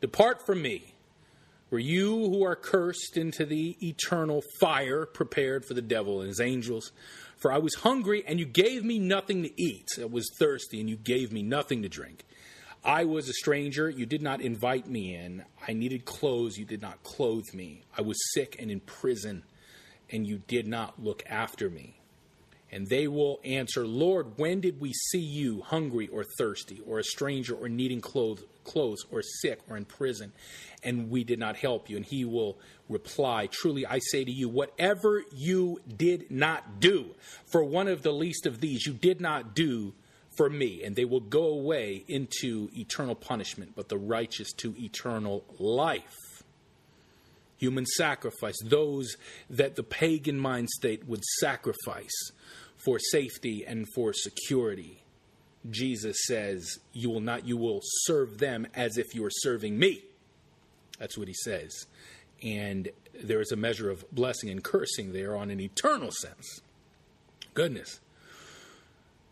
Depart 0.00 0.44
from 0.44 0.62
me, 0.62 0.94
for 1.70 1.78
you 1.78 2.10
who 2.10 2.44
are 2.44 2.56
cursed 2.56 3.16
into 3.16 3.44
the 3.44 3.76
eternal 3.80 4.42
fire 4.60 5.06
prepared 5.06 5.64
for 5.64 5.74
the 5.74 5.82
devil 5.82 6.20
and 6.20 6.28
his 6.28 6.40
angels. 6.40 6.92
For 7.38 7.52
I 7.52 7.58
was 7.58 7.74
hungry, 7.76 8.24
and 8.26 8.38
you 8.38 8.46
gave 8.46 8.84
me 8.84 8.98
nothing 8.98 9.42
to 9.42 9.62
eat. 9.62 9.88
I 10.00 10.06
was 10.06 10.30
thirsty, 10.38 10.80
and 10.80 10.88
you 10.88 10.96
gave 10.96 11.32
me 11.32 11.42
nothing 11.42 11.82
to 11.82 11.88
drink. 11.88 12.24
I 12.86 13.02
was 13.02 13.28
a 13.28 13.32
stranger, 13.32 13.90
you 13.90 14.06
did 14.06 14.22
not 14.22 14.40
invite 14.40 14.86
me 14.86 15.12
in. 15.16 15.44
I 15.66 15.72
needed 15.72 16.04
clothes, 16.04 16.56
you 16.56 16.64
did 16.64 16.80
not 16.80 17.02
clothe 17.02 17.52
me. 17.52 17.82
I 17.98 18.02
was 18.02 18.16
sick 18.32 18.54
and 18.60 18.70
in 18.70 18.78
prison, 18.78 19.42
and 20.08 20.24
you 20.24 20.38
did 20.46 20.68
not 20.68 21.02
look 21.02 21.24
after 21.28 21.68
me. 21.68 21.98
And 22.70 22.86
they 22.86 23.08
will 23.08 23.40
answer, 23.44 23.84
Lord, 23.84 24.38
when 24.38 24.60
did 24.60 24.80
we 24.80 24.92
see 24.92 25.18
you 25.18 25.62
hungry 25.62 26.06
or 26.06 26.24
thirsty, 26.38 26.80
or 26.86 27.00
a 27.00 27.04
stranger, 27.04 27.56
or 27.56 27.68
needing 27.68 28.00
clothes, 28.00 28.44
clothes, 28.62 29.04
or 29.10 29.20
sick, 29.20 29.58
or 29.68 29.76
in 29.76 29.84
prison, 29.84 30.32
and 30.84 31.10
we 31.10 31.24
did 31.24 31.40
not 31.40 31.56
help 31.56 31.90
you? 31.90 31.96
And 31.96 32.06
he 32.06 32.24
will 32.24 32.56
reply, 32.88 33.48
Truly 33.50 33.84
I 33.84 33.98
say 33.98 34.24
to 34.24 34.30
you, 34.30 34.48
whatever 34.48 35.24
you 35.34 35.80
did 35.96 36.30
not 36.30 36.78
do 36.78 37.16
for 37.46 37.64
one 37.64 37.88
of 37.88 38.02
the 38.02 38.12
least 38.12 38.46
of 38.46 38.60
these, 38.60 38.86
you 38.86 38.92
did 38.92 39.20
not 39.20 39.56
do 39.56 39.92
for 40.36 40.50
me, 40.50 40.82
and 40.82 40.96
they 40.96 41.04
will 41.04 41.20
go 41.20 41.46
away 41.46 42.04
into 42.08 42.68
eternal 42.76 43.14
punishment, 43.14 43.72
but 43.74 43.88
the 43.88 43.98
righteous 43.98 44.52
to 44.54 44.74
eternal 44.78 45.44
life. 45.58 46.42
Human 47.58 47.86
sacrifice, 47.86 48.56
those 48.64 49.16
that 49.48 49.76
the 49.76 49.82
pagan 49.82 50.38
mind 50.38 50.68
state 50.70 51.08
would 51.08 51.24
sacrifice 51.40 52.30
for 52.76 52.98
safety 52.98 53.64
and 53.66 53.86
for 53.94 54.12
security. 54.12 55.02
Jesus 55.70 56.18
says, 56.26 56.78
You 56.92 57.10
will 57.10 57.20
not, 57.20 57.46
you 57.46 57.56
will 57.56 57.80
serve 57.82 58.38
them 58.38 58.66
as 58.74 58.98
if 58.98 59.14
you 59.14 59.24
are 59.24 59.30
serving 59.30 59.78
me. 59.78 60.02
That's 60.98 61.16
what 61.16 61.28
he 61.28 61.34
says. 61.34 61.86
And 62.42 62.90
there 63.14 63.40
is 63.40 63.52
a 63.52 63.56
measure 63.56 63.90
of 63.90 64.04
blessing 64.12 64.50
and 64.50 64.62
cursing 64.62 65.12
there 65.12 65.36
on 65.36 65.50
an 65.50 65.60
eternal 65.60 66.10
sense. 66.10 66.60
Goodness. 67.54 68.00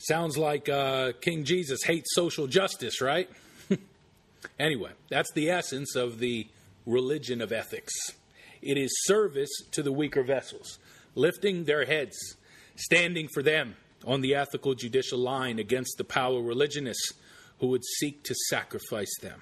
Sounds 0.07 0.37
like 0.37 0.69
uh, 0.69 1.13
King 1.23 1.45
Jesus 1.45 1.83
hates 1.83 2.15
social 2.15 2.47
justice, 2.47 3.01
right? 3.01 3.27
anyway, 4.59 4.91
that's 5.09 5.33
the 5.33 5.49
essence 5.49 5.97
of 5.97 6.19
the 6.19 6.47
religion 6.85 7.41
of 7.41 7.53
ethics. 7.53 7.95
It 8.61 8.77
is 8.77 8.91
service 9.05 9.49
to 9.71 9.83
the 9.83 9.93
weaker 9.93 10.23
vessels, 10.23 10.79
lifting 11.15 11.65
their 11.65 11.87
heads, 11.87 12.37
standing 12.77 13.29
for 13.33 13.43
them 13.43 13.77
on 14.07 14.21
the 14.21 14.35
ethical 14.35 14.75
judicial 14.75 15.19
line 15.19 15.59
against 15.59 15.97
the 15.97 16.05
power 16.05 16.43
religionists 16.43 17.15
who 17.61 17.69
would 17.69 17.85
seek 17.99 18.23
to 18.25 18.35
sacrifice 18.51 19.19
them. 19.23 19.41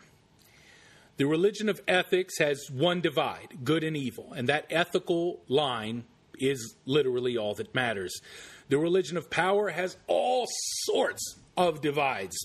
The 1.17 1.27
religion 1.27 1.69
of 1.69 1.81
ethics 1.89 2.39
has 2.39 2.71
one 2.71 3.01
divide, 3.01 3.65
good 3.65 3.83
and 3.83 3.97
evil, 3.97 4.33
and 4.33 4.49
that 4.49 4.67
ethical 4.71 5.41
line 5.49 6.05
is 6.39 6.75
literally 6.87 7.37
all 7.37 7.55
that 7.55 7.75
matters. 7.75 8.21
The 8.69 8.79
religion 8.79 9.17
of 9.17 9.31
power 9.31 9.71
has 9.71 9.97
all 10.07 10.47
sorts 10.85 11.37
of 11.57 11.81
divides 11.81 12.37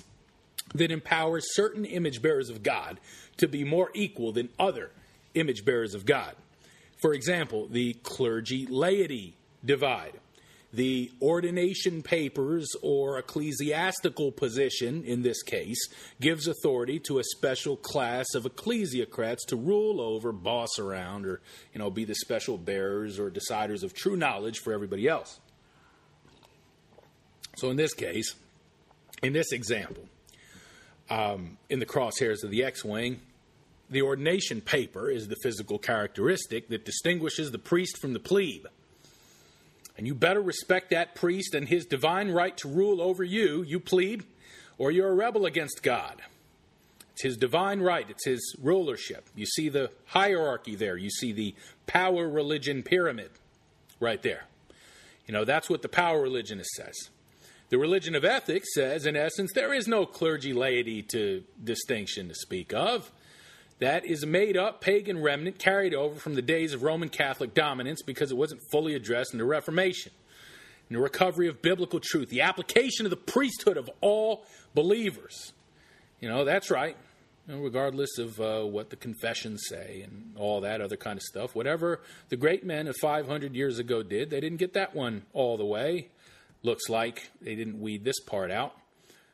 that 0.76 0.92
empower 0.92 1.40
certain 1.42 1.86
image 1.86 2.22
bearers 2.22 2.50
of 2.50 2.64
God 2.64 3.00
to 3.38 3.48
be 3.48 3.64
more 3.64 3.92
equal 3.94 4.32
than 4.32 4.50
other 4.60 4.92
image 5.34 5.64
bearers 5.64 5.94
of 5.94 6.06
God. 6.06 6.36
For 6.98 7.14
example, 7.14 7.68
the 7.68 7.94
clergy 8.04 8.66
laity 8.66 9.36
divide. 9.64 10.14
The 10.74 11.12
ordination 11.22 12.04
papers 12.04 12.76
or 12.82 13.18
ecclesiastical 13.18 14.34
position, 14.34 15.04
in 15.06 15.22
this 15.22 15.42
case, 15.42 15.88
gives 16.20 16.46
authority 16.48 17.00
to 17.08 17.20
a 17.20 17.24
special 17.24 17.78
class 17.78 18.36
of 18.36 18.44
ecclesiocrats 18.44 19.46
to 19.48 19.56
rule 19.56 20.02
over, 20.02 20.34
boss 20.34 20.78
around, 20.78 21.26
or 21.26 21.42
you 21.74 21.80
know, 21.80 21.90
be 21.90 22.04
the 22.04 22.16
special 22.16 22.58
bearers 22.58 23.18
or 23.18 23.32
deciders 23.32 23.82
of 23.82 23.94
true 23.94 24.18
knowledge 24.18 24.60
for 24.60 24.74
everybody 24.74 25.08
else. 25.08 25.40
So 27.56 27.70
in 27.72 27.78
this 27.78 27.94
case, 27.94 28.36
in 29.24 29.34
this 29.34 29.52
example, 29.52 30.04
um, 31.10 31.58
in 31.70 31.80
the 31.80 31.86
crosshairs 31.86 32.44
of 32.44 32.52
the 32.52 32.64
X 32.64 32.84
Wing, 32.84 33.22
the 33.90 34.02
ordination 34.02 34.60
paper 34.60 35.10
is 35.10 35.28
the 35.28 35.38
physical 35.42 35.80
characteristic 35.80 36.68
that 36.70 36.84
distinguishes 36.84 37.52
the 37.52 37.58
priest 37.58 37.98
from 38.00 38.12
the 38.14 38.20
plebe. 38.20 38.68
And 39.98 40.06
you 40.06 40.14
better 40.14 40.42
respect 40.42 40.92
that 40.92 41.16
priest 41.16 41.56
and 41.56 41.68
his 41.68 41.86
divine 41.86 42.30
right 42.30 42.56
to 42.58 42.68
rule 42.68 43.02
over 43.02 43.24
you, 43.24 43.64
you 43.64 43.80
plebe, 43.80 44.22
or 44.78 44.92
you're 44.92 45.10
a 45.10 45.16
rebel 45.16 45.46
against 45.46 45.82
God. 45.82 46.22
It's 47.14 47.24
his 47.24 47.38
divine 47.38 47.82
right, 47.82 48.08
it's 48.08 48.26
his 48.26 48.56
rulership. 48.62 49.28
You 49.36 49.48
see 49.48 49.70
the 49.70 49.90
hierarchy 50.06 50.76
there, 50.76 50.98
you 50.98 51.10
see 51.10 51.32
the 51.32 51.56
power 51.88 52.30
religion 52.30 52.84
pyramid 52.84 53.32
right 54.00 54.22
there. 54.22 54.44
You 55.26 55.34
know, 55.34 55.44
that's 55.44 55.68
what 55.68 55.82
the 55.82 55.90
power 55.90 56.22
religionist 56.22 56.70
says. 56.72 57.10
The 57.70 57.80
religion 57.80 58.14
of 58.14 58.24
ethics 58.24 58.68
says, 58.76 59.06
in 59.06 59.16
essence, 59.16 59.52
there 59.54 59.74
is 59.74 59.88
no 59.88 60.06
clergy 60.06 60.54
laity 60.54 61.02
to 61.12 61.44
distinction 61.62 62.30
to 62.30 62.36
speak 62.36 62.72
of. 62.72 63.12
That 63.80 64.06
is 64.06 64.24
a 64.24 64.28
made 64.28 64.58
up 64.58 64.82
pagan 64.82 65.22
remnant 65.22 65.60
carried 65.60 65.94
over 65.94 66.20
from 66.20 66.34
the 66.34 66.42
days 66.42 66.74
of 66.74 66.82
Roman 66.82 67.10
Catholic 67.10 67.54
dominance 67.54 68.02
because 68.02 68.32
it 68.32 68.38
wasn't 68.38 68.62
fully 68.72 68.96
addressed 68.96 69.34
in 69.34 69.40
the 69.40 69.46
Reformation. 69.46 70.12
In 70.90 70.96
the 70.96 71.02
recovery 71.02 71.48
of 71.48 71.62
biblical 71.62 72.00
truth, 72.00 72.30
the 72.30 72.42
application 72.42 73.06
of 73.06 73.12
the 73.12 73.18
priesthood 73.18 73.78
of 73.78 73.90
all 74.02 74.46
believers. 74.74 75.52
You 76.20 76.30
know, 76.30 76.44
that's 76.44 76.72
right. 76.72 76.96
You 77.48 77.56
know, 77.56 77.62
regardless 77.62 78.18
of 78.18 78.40
uh, 78.40 78.64
what 78.64 78.90
the 78.90 78.96
confessions 78.96 79.66
say 79.68 80.02
and 80.04 80.34
all 80.38 80.62
that 80.62 80.82
other 80.82 80.98
kind 80.98 81.18
of 81.18 81.24
stuff. 81.24 81.56
Whatever 81.56 82.02
the 82.30 82.38
great 82.38 82.66
men 82.66 82.88
of 82.88 82.96
500 83.00 83.54
years 83.54 83.80
ago 83.80 84.02
did, 84.02 84.30
they 84.30 84.40
didn't 84.40 84.58
get 84.58 84.74
that 84.74 84.96
one 84.96 85.24
all 85.34 85.56
the 85.56 85.66
way. 85.66 86.10
Looks 86.64 86.90
like 86.90 87.30
they 87.42 87.54
didn't 87.54 87.80
weed 87.80 88.04
this 88.04 88.20
part 88.22 88.50
out. 88.50 88.74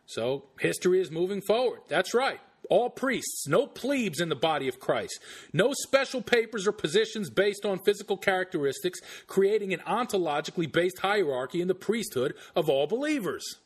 So 0.05 0.43
history 0.59 0.99
is 0.99 1.09
moving 1.09 1.41
forward. 1.41 1.79
That's 1.87 2.13
right. 2.13 2.41
All 2.73 2.89
priests, 2.89 3.45
no 3.47 3.67
plebes 3.67 4.19
in 4.19 4.29
the 4.29 4.35
body 4.35 4.67
of 4.67 4.79
Christ. 4.79 5.19
No 5.53 5.73
special 5.73 6.23
papers 6.23 6.65
or 6.65 6.71
positions 6.71 7.29
based 7.29 7.65
on 7.65 7.77
physical 7.77 8.17
characteristics, 8.17 8.99
creating 9.27 9.75
an 9.75 9.81
ontologically 9.81 10.71
based 10.71 10.97
hierarchy 10.97 11.61
in 11.61 11.67
the 11.67 11.75
priesthood 11.75 12.33
of 12.55 12.69
all 12.69 12.87
believers. 12.87 13.59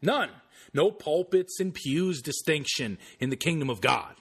None. 0.00 0.30
No 0.72 0.92
pulpits 0.92 1.58
and 1.58 1.74
pews 1.74 2.22
distinction 2.22 2.98
in 3.18 3.30
the 3.30 3.36
kingdom 3.36 3.68
of 3.68 3.80
God. 3.80 4.14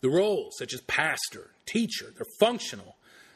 The 0.00 0.10
roles, 0.10 0.54
such 0.56 0.72
as 0.72 0.82
pastor, 0.82 1.50
teacher, 1.66 2.12
they're 2.14 2.24
functional, 2.38 2.94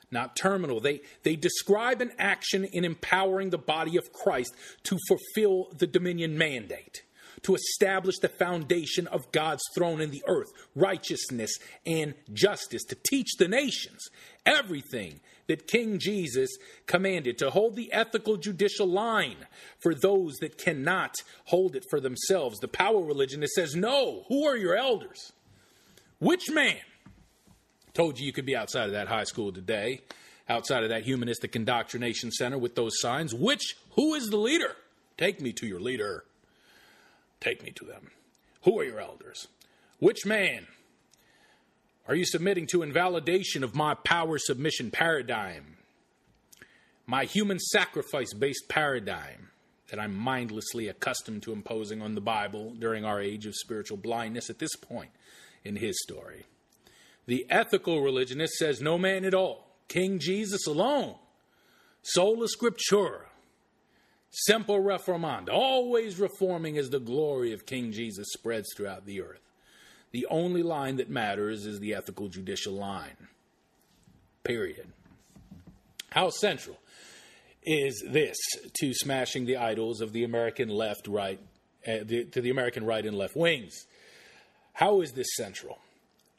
not 0.08 0.36
terminal. 0.36 0.78
They, 0.78 1.00
they 1.24 1.34
describe 1.34 2.00
an 2.00 2.12
action 2.16 2.64
in 2.64 2.84
empowering 2.84 3.50
the 3.50 3.58
body 3.58 3.96
of 3.96 4.12
Christ 4.12 4.54
to 4.84 4.96
fulfill 5.08 5.72
the 5.76 5.88
dominion 5.88 6.38
mandate, 6.38 7.02
to 7.43 7.55
establish 7.55 8.18
the 8.18 8.28
foundation 8.28 9.07
of 9.07 9.30
God's 9.32 9.62
throne 9.74 10.01
in 10.01 10.11
the 10.11 10.22
earth, 10.26 10.49
righteousness 10.74 11.59
and 11.84 12.14
justice, 12.32 12.84
to 12.84 12.97
teach 13.09 13.37
the 13.39 13.49
nations 13.49 14.09
everything 14.45 15.20
that 15.49 15.66
King 15.66 15.99
Jesus 15.99 16.51
commanded, 16.87 17.39
to 17.39 17.51
hold 17.51 17.76
the 17.76 17.93
ethical 17.93 18.37
judicial 18.37 18.87
line 18.87 19.37
for 19.78 19.95
those 19.95 20.37
that 20.37 20.59
cannot 20.59 21.14
hold 21.47 21.76
it 21.76 21.84
for 21.89 22.01
themselves. 22.01 22.59
The 22.59 22.68
power 22.68 23.01
religion 23.01 23.41
that 23.41 23.51
says, 23.51 23.76
No, 23.76 24.24
who 24.28 24.45
are 24.47 24.57
your 24.57 24.76
elders? 24.76 25.32
Which 26.18 26.51
man 26.51 26.78
told 27.95 28.18
you 28.18 28.26
you 28.26 28.32
could 28.32 28.47
be 28.47 28.57
outside 28.57 28.87
of 28.87 28.93
that 28.93 29.09
high 29.09 29.24
school 29.24 29.53
today, 29.53 30.01
outside 30.49 30.82
of 30.82 30.91
that 30.91 31.05
humanistic 31.05 31.55
indoctrination 31.55 32.30
center 32.30 32.59
with 32.59 32.74
those 32.74 33.01
signs? 33.01 33.34
Which, 33.34 33.76
who 33.93 34.14
is 34.14 34.28
the 34.28 34.37
leader? 34.37 34.74
Take 35.18 35.41
me 35.41 35.53
to 35.55 35.66
your 35.66 35.80
leader. 35.80 36.24
Take 37.47 37.62
me 37.62 37.70
to 37.76 37.84
them. 37.84 38.11
Who 38.64 38.80
are 38.80 38.84
your 38.84 38.99
elders? 38.99 39.47
Which 40.01 40.26
man 40.26 40.66
are 42.09 42.16
you 42.16 42.24
submitting 42.24 42.66
to 42.72 42.82
invalidation 42.82 43.62
of 43.62 43.72
my 43.72 43.94
power 43.94 44.36
submission 44.36 44.90
paradigm? 44.90 45.76
My 47.07 47.24
human 47.24 47.61
sacrifice 47.61 48.34
based 48.34 48.68
paradigm 48.68 49.51
that 49.92 50.01
I'm 50.01 50.12
mindlessly 50.12 50.88
accustomed 50.88 51.44
to 51.44 51.53
imposing 51.53 52.03
on 52.03 52.16
the 52.16 52.20
Bible 52.20 52.74
during 52.76 53.05
our 53.05 53.20
age 53.20 53.47
of 53.47 53.55
spiritual 53.55 53.97
blindness 53.97 54.51
at 54.51 54.59
this 54.59 54.74
point 54.74 55.11
in 55.64 55.76
his 55.76 56.03
story. 56.03 56.47
The 57.26 57.47
ethical 57.49 58.03
religionist 58.03 58.55
says 58.55 58.80
no 58.80 58.99
man 58.99 59.24
at 59.24 59.34
all, 59.34 59.76
King 59.86 60.18
Jesus 60.18 60.66
alone, 60.66 61.14
sola 62.03 62.49
scriptura, 62.49 63.25
semper 64.30 64.74
reformanda, 64.74 65.50
always 65.50 66.18
reforming 66.18 66.76
as 66.78 66.90
the 66.90 67.00
glory 67.00 67.52
of 67.52 67.66
King 67.66 67.92
Jesus 67.92 68.28
spreads 68.32 68.68
throughout 68.74 69.06
the 69.06 69.20
earth. 69.20 69.40
The 70.12 70.26
only 70.30 70.62
line 70.62 70.96
that 70.96 71.10
matters 71.10 71.66
is 71.66 71.80
the 71.80 71.94
ethical 71.94 72.28
judicial 72.28 72.74
line. 72.74 73.16
Period. 74.44 74.86
How 76.10 76.30
central 76.30 76.78
is 77.62 78.02
this 78.08 78.36
to 78.80 78.94
smashing 78.94 79.44
the 79.44 79.56
idols 79.56 80.00
of 80.00 80.12
the 80.12 80.24
American 80.24 80.68
left, 80.68 81.08
right, 81.08 81.40
uh, 81.86 81.98
the, 82.04 82.24
to 82.24 82.40
the 82.40 82.50
American 82.50 82.86
right 82.86 83.04
and 83.04 83.18
left 83.18 83.36
wings? 83.36 83.86
How 84.72 85.00
is 85.00 85.12
this 85.12 85.26
central? 85.36 85.78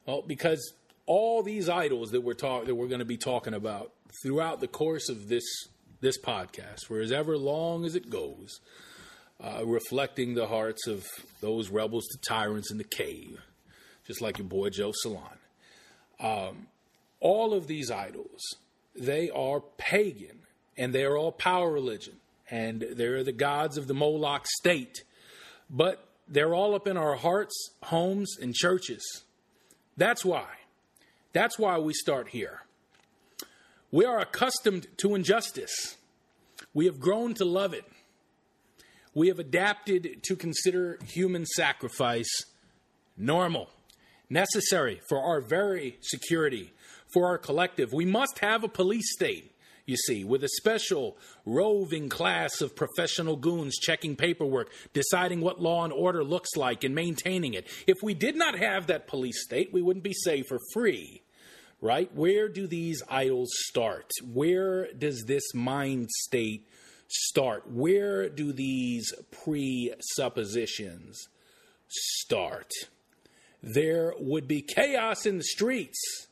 Well, 0.05 0.23
because 0.25 0.73
all 1.05 1.43
these 1.43 1.69
idols 1.69 2.11
that 2.11 2.21
we're 2.21 2.33
talk 2.33 2.65
that 2.65 2.75
we're 2.75 2.87
going 2.87 2.99
to 2.99 3.05
be 3.05 3.17
talking 3.17 3.53
about 3.53 3.91
throughout 4.23 4.61
the 4.61 4.67
course 4.67 5.09
of 5.09 5.27
this 5.27 5.43
this 6.01 6.19
podcast, 6.19 6.85
for 6.87 6.99
as 6.99 7.11
ever 7.11 7.37
long 7.37 7.85
as 7.85 7.95
it 7.95 8.09
goes, 8.09 8.59
uh, 9.43 9.65
reflecting 9.65 10.33
the 10.33 10.47
hearts 10.47 10.87
of 10.87 11.05
those 11.41 11.69
rebels 11.69 12.05
to 12.07 12.17
tyrants 12.27 12.71
in 12.71 12.77
the 12.77 12.83
cave, 12.83 13.39
just 14.05 14.21
like 14.21 14.37
your 14.37 14.47
boy 14.47 14.69
Joe 14.69 14.93
Salant. 15.05 15.37
Um, 16.19 16.67
all 17.19 17.53
of 17.53 17.67
these 17.67 17.91
idols, 17.91 18.41
they 18.95 19.29
are 19.29 19.61
pagan, 19.77 20.39
and 20.77 20.93
they 20.93 21.03
are 21.03 21.17
all 21.17 21.31
power 21.31 21.71
religion, 21.71 22.15
and 22.49 22.85
they're 22.91 23.23
the 23.23 23.31
gods 23.31 23.77
of 23.77 23.87
the 23.87 23.93
Moloch 23.93 24.45
state. 24.59 25.03
But 25.69 26.07
they're 26.27 26.53
all 26.53 26.75
up 26.75 26.87
in 26.87 26.97
our 26.97 27.15
hearts, 27.15 27.55
homes, 27.83 28.37
and 28.41 28.53
churches. 28.53 29.23
That's 29.95 30.23
why. 30.23 30.47
That's 31.33 31.59
why 31.59 31.77
we 31.77 31.93
start 31.93 32.29
here. 32.29 32.61
We 33.91 34.05
are 34.05 34.19
accustomed 34.19 34.87
to 34.97 35.15
injustice. 35.15 35.97
We 36.73 36.85
have 36.85 36.99
grown 36.99 37.33
to 37.35 37.45
love 37.45 37.73
it. 37.73 37.85
We 39.13 39.29
have 39.29 39.39
adapted 39.39 40.23
to 40.23 40.35
consider 40.35 40.99
human 41.05 41.45
sacrifice 41.45 42.29
normal, 43.17 43.69
necessary 44.29 45.01
for 45.09 45.19
our 45.19 45.41
very 45.41 45.97
security, 46.01 46.71
for 47.13 47.27
our 47.27 47.37
collective. 47.37 47.93
We 47.93 48.05
must 48.05 48.39
have 48.39 48.63
a 48.63 48.67
police 48.67 49.13
state 49.13 49.53
you 49.87 49.95
see, 49.95 50.25
with 50.25 50.43
a 50.43 50.49
special 50.49 51.17
roving 51.45 52.09
class 52.09 52.61
of 52.61 52.75
professional 52.75 53.37
goons 53.37 53.77
checking 53.77 54.17
paperwork, 54.17 54.69
deciding 54.91 55.39
what 55.39 55.61
law 55.61 55.85
and 55.85 55.93
order 55.93 56.23
looks 56.25 56.57
like, 56.57 56.83
and 56.83 56.93
maintaining 56.93 57.53
it. 57.53 57.65
If 57.87 57.95
we 58.03 58.13
did 58.13 58.35
not 58.35 58.59
have 58.59 58.87
that 58.87 59.07
police 59.07 59.41
state, 59.43 59.71
we 59.71 59.81
wouldn't 59.81 60.03
be 60.03 60.13
safe 60.13 60.51
or 60.51 60.59
free. 60.73 61.21
Right? 61.79 62.13
Where 62.13 62.49
do 62.49 62.65
these 62.65 63.03
idols 63.09 63.49
start? 63.53 64.09
Where 64.33 64.91
does 64.93 65.25
this 65.25 65.53
mind 65.53 66.09
state 66.09 66.67
start? 67.07 67.69
Where 67.71 68.29
do 68.29 68.51
these 68.51 69.13
presuppositions 69.31 71.27
start? 71.87 72.71
There 73.61 74.13
would 74.19 74.47
be 74.47 74.61
chaos 74.61 75.25
in 75.25 75.37
the 75.37 75.43
streets 75.43 76.27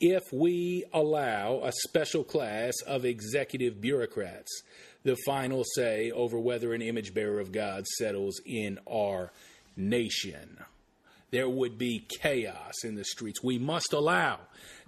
if 0.00 0.32
we 0.32 0.84
allow 0.92 1.60
a 1.62 1.72
special 1.72 2.22
class 2.24 2.74
of 2.86 3.04
executive 3.04 3.80
bureaucrats 3.80 4.62
the 5.04 5.16
final 5.26 5.64
say 5.76 6.10
over 6.10 6.38
whether 6.38 6.72
an 6.72 6.82
image 6.82 7.14
bearer 7.14 7.38
of 7.38 7.52
God 7.52 7.86
settles 7.86 8.40
in 8.44 8.78
our 8.90 9.32
nation. 9.76 10.58
There 11.30 11.48
would 11.48 11.78
be 11.78 12.06
chaos 12.20 12.84
in 12.84 12.94
the 12.94 13.04
streets. 13.04 13.42
We 13.42 13.58
must 13.58 13.92
allow 13.92 14.40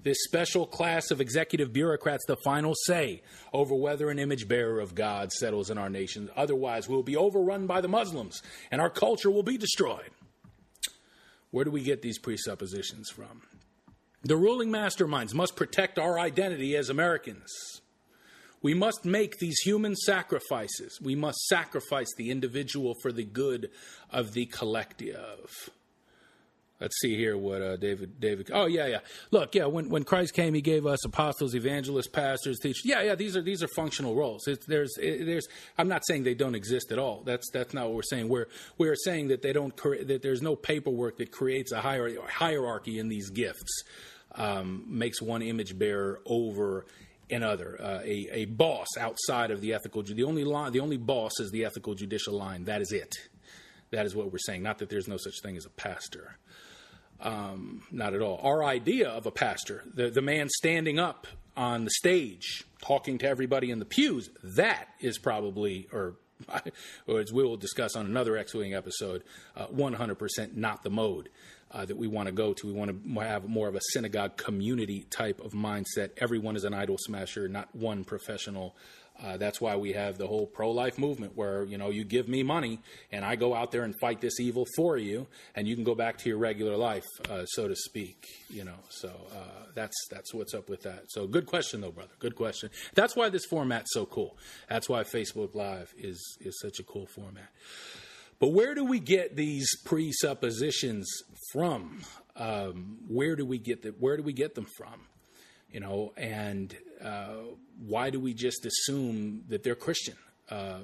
this 0.03 0.22
special 0.24 0.66
class 0.66 1.11
of 1.11 1.20
executive 1.20 1.72
bureaucrats 1.72 2.24
the 2.26 2.37
final 2.45 2.74
say 2.84 3.22
over 3.53 3.74
whether 3.74 4.11
an 4.11 4.18
image 4.18 4.47
bearer 4.47 4.78
of 4.78 4.95
God 4.95 5.32
settles 5.32 5.70
in 5.70 5.78
our 5.78 5.91
nation. 5.91 6.30
Otherwise, 6.37 6.89
we'll 6.89 7.03
be 7.03 7.16
overrun 7.16 7.66
by 7.66 7.80
the 7.80 7.89
Muslims 7.89 8.43
and 8.70 8.80
our 8.80 8.91
culture 8.91 9.30
will 9.30 9.43
be 9.43 9.59
destroyed. 9.59 10.11
Where 11.51 11.64
do 11.64 11.70
we 11.70 11.82
get 11.82 12.03
these 12.03 12.18
presuppositions 12.18 13.11
from? 13.11 13.43
The 14.22 14.37
ruling 14.37 14.70
masterminds 14.70 15.34
must 15.34 15.57
protect 15.57 15.99
our 15.99 16.18
identity 16.18 16.76
as 16.76 16.89
Americans. 16.89 17.53
We 18.62 18.74
must 18.74 19.05
make 19.05 19.39
these 19.39 19.59
human 19.64 19.95
sacrifices. 19.95 20.99
We 21.01 21.14
must 21.14 21.39
sacrifice 21.47 22.12
the 22.16 22.30
individual 22.30 22.95
for 23.01 23.12
the 23.12 23.24
good 23.24 23.70
of 24.11 24.32
the 24.32 24.47
collective. 24.47 25.70
Let's 26.81 26.99
see 27.01 27.16
here 27.16 27.39
what 27.39 27.62
uh, 27.62 27.77
David 27.77 28.20
David. 28.20 28.51
Oh 28.53 28.66
yeah, 28.66 28.87
yeah. 28.87 28.99
Look, 29.31 29.55
yeah. 29.55 29.66
When 29.66 29.89
when 29.89 30.05
Christ 30.05 30.35
came, 30.35 30.53
He 30.55 30.61
gave 30.61 30.87
us 30.87 31.05
apostles, 31.05 31.55
evangelists, 31.55 32.09
pastors, 32.09 32.59
teachers. 32.59 32.83
Yeah, 32.85 33.03
yeah. 33.03 33.14
These 33.14 33.37
are 33.37 33.43
these 33.43 33.62
are 33.62 33.68
functional 33.68 34.14
roles. 34.14 34.43
There's 34.66 34.97
it, 34.99 35.24
there's. 35.24 35.47
I'm 35.79 35.89
not 35.89 36.03
saying 36.07 36.24
they 36.24 36.35
don't 36.35 36.55
exist 36.55 36.93
at 36.93 36.99
all. 36.99 37.22
That's 37.24 37.51
that's 37.51 37.72
not 37.72 37.87
what 37.87 37.95
we're 37.95 38.03
saying. 38.03 38.29
We're 38.29 38.49
we're 38.77 38.97
saying 38.97 39.29
that 39.29 39.43
they 39.43 39.53
don't 39.53 39.74
that 40.07 40.20
there's 40.22 40.43
no 40.43 40.55
paperwork 40.55 41.18
that 41.18 41.33
creates 41.33 41.72
a 41.72 41.81
hierarchy 41.81 42.99
in 42.99 43.09
these 43.09 43.31
gifts 43.31 43.83
um, 44.37 44.85
makes 44.87 45.22
one 45.22 45.43
image 45.43 45.79
bearer 45.79 46.20
over 46.27 46.87
another, 47.31 47.81
uh, 47.81 48.01
a, 48.05 48.29
a 48.33 48.45
boss 48.45 48.87
outside 48.99 49.51
of 49.51 49.61
the 49.61 49.72
ethical. 49.74 50.03
The 50.03 50.24
only 50.24 50.45
line, 50.45 50.72
the 50.72 50.81
only 50.81 50.97
boss 50.97 51.33
is 51.41 51.51
the 51.51 51.64
ethical 51.64 51.95
judicial 51.95 52.35
line. 52.35 52.64
That 52.64 52.81
is 52.81 52.93
it. 52.93 53.14
That 53.91 54.07
is 54.07 54.14
what 54.14 54.33
we're 54.33 54.39
saying. 54.39 54.62
Not 54.62 54.79
that 54.79 54.89
there's 54.89 55.09
no 55.09 55.16
such 55.16 55.41
thing 55.43 55.57
as 55.57 55.64
a 55.64 55.70
pastor. 55.70 56.39
Um, 57.20 57.82
not 57.90 58.14
at 58.14 58.20
all. 58.20 58.40
Our 58.42 58.62
idea 58.62 59.08
of 59.08 59.26
a 59.26 59.30
pastor, 59.30 59.84
the, 59.94 60.10
the 60.10 60.20
man 60.20 60.48
standing 60.50 60.98
up 60.98 61.26
on 61.56 61.84
the 61.84 61.90
stage, 61.90 62.64
talking 62.82 63.18
to 63.18 63.28
everybody 63.28 63.70
in 63.70 63.78
the 63.78 63.86
pews, 63.86 64.30
that 64.42 64.88
is 65.00 65.18
probably, 65.18 65.88
or, 65.92 66.16
or 67.06 67.20
as 67.20 67.32
we 67.32 67.42
will 67.42 67.56
discuss 67.56 67.96
on 67.96 68.06
another 68.06 68.36
X 68.36 68.54
Wing 68.54 68.74
episode, 68.74 69.22
uh, 69.56 69.66
100% 69.68 70.56
not 70.56 70.82
the 70.82 70.90
mode 70.90 71.30
uh, 71.70 71.84
that 71.84 71.96
we 71.96 72.06
want 72.06 72.26
to 72.26 72.32
go 72.32 72.52
to. 72.52 72.66
We 72.66 72.72
want 72.72 73.04
to 73.04 73.20
have 73.20 73.48
more 73.48 73.68
of 73.68 73.74
a 73.74 73.80
synagogue 73.92 74.36
community 74.36 75.06
type 75.10 75.40
of 75.40 75.52
mindset. 75.52 76.10
Everyone 76.18 76.56
is 76.56 76.64
an 76.64 76.74
idol 76.74 76.96
smasher, 76.98 77.48
not 77.48 77.74
one 77.74 78.04
professional. 78.04 78.76
Uh, 79.22 79.36
that's 79.36 79.60
why 79.60 79.76
we 79.76 79.92
have 79.92 80.18
the 80.18 80.26
whole 80.26 80.46
pro-life 80.46 80.98
movement, 80.98 81.36
where 81.36 81.64
you 81.64 81.78
know 81.78 81.90
you 81.90 82.04
give 82.04 82.28
me 82.28 82.42
money 82.42 82.78
and 83.10 83.24
I 83.24 83.36
go 83.36 83.54
out 83.54 83.72
there 83.72 83.82
and 83.82 83.94
fight 83.98 84.20
this 84.20 84.40
evil 84.40 84.64
for 84.76 84.96
you, 84.96 85.26
and 85.54 85.66
you 85.66 85.74
can 85.74 85.84
go 85.84 85.94
back 85.94 86.18
to 86.18 86.28
your 86.28 86.38
regular 86.38 86.76
life, 86.76 87.06
uh, 87.30 87.46
so 87.46 87.68
to 87.68 87.76
speak. 87.76 88.26
You 88.50 88.64
know, 88.64 88.78
so 88.88 89.08
uh, 89.32 89.66
that's 89.74 89.96
that's 90.10 90.34
what's 90.34 90.54
up 90.54 90.68
with 90.68 90.82
that. 90.82 91.04
So 91.08 91.26
good 91.26 91.46
question, 91.46 91.80
though, 91.80 91.92
brother. 91.92 92.12
Good 92.18 92.36
question. 92.36 92.70
That's 92.94 93.16
why 93.16 93.28
this 93.28 93.44
format's 93.46 93.92
so 93.92 94.06
cool. 94.06 94.36
That's 94.68 94.88
why 94.88 95.04
Facebook 95.04 95.54
Live 95.54 95.94
is 95.96 96.38
is 96.40 96.58
such 96.60 96.78
a 96.78 96.82
cool 96.82 97.06
format. 97.06 97.48
But 98.38 98.48
where 98.48 98.74
do 98.74 98.84
we 98.84 99.00
get 99.00 99.36
these 99.36 99.68
presuppositions 99.84 101.06
from? 101.52 102.02
Um, 102.36 102.98
where 103.08 103.34
do 103.34 103.46
we 103.46 103.58
get 103.58 103.82
the, 103.82 103.90
Where 103.98 104.16
do 104.16 104.22
we 104.22 104.34
get 104.34 104.54
them 104.54 104.66
from? 104.76 105.06
You 105.70 105.80
know, 105.80 106.12
and 106.16 106.74
uh, 107.03 107.55
why 107.86 108.11
do 108.11 108.20
we 108.20 108.34
just 108.34 108.66
assume 108.66 109.44
that 109.49 109.62
they're 109.62 109.74
Christian? 109.74 110.16
Uh, 110.51 110.80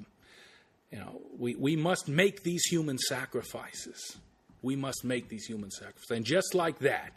you 0.90 0.98
know, 0.98 1.22
we, 1.38 1.54
we 1.54 1.76
must 1.76 2.08
make 2.08 2.42
these 2.42 2.62
human 2.64 2.98
sacrifices. 2.98 4.16
We 4.60 4.76
must 4.76 5.04
make 5.04 5.28
these 5.28 5.46
human 5.46 5.70
sacrifices. 5.70 6.10
And 6.10 6.24
just 6.24 6.54
like 6.54 6.78
that, 6.80 7.16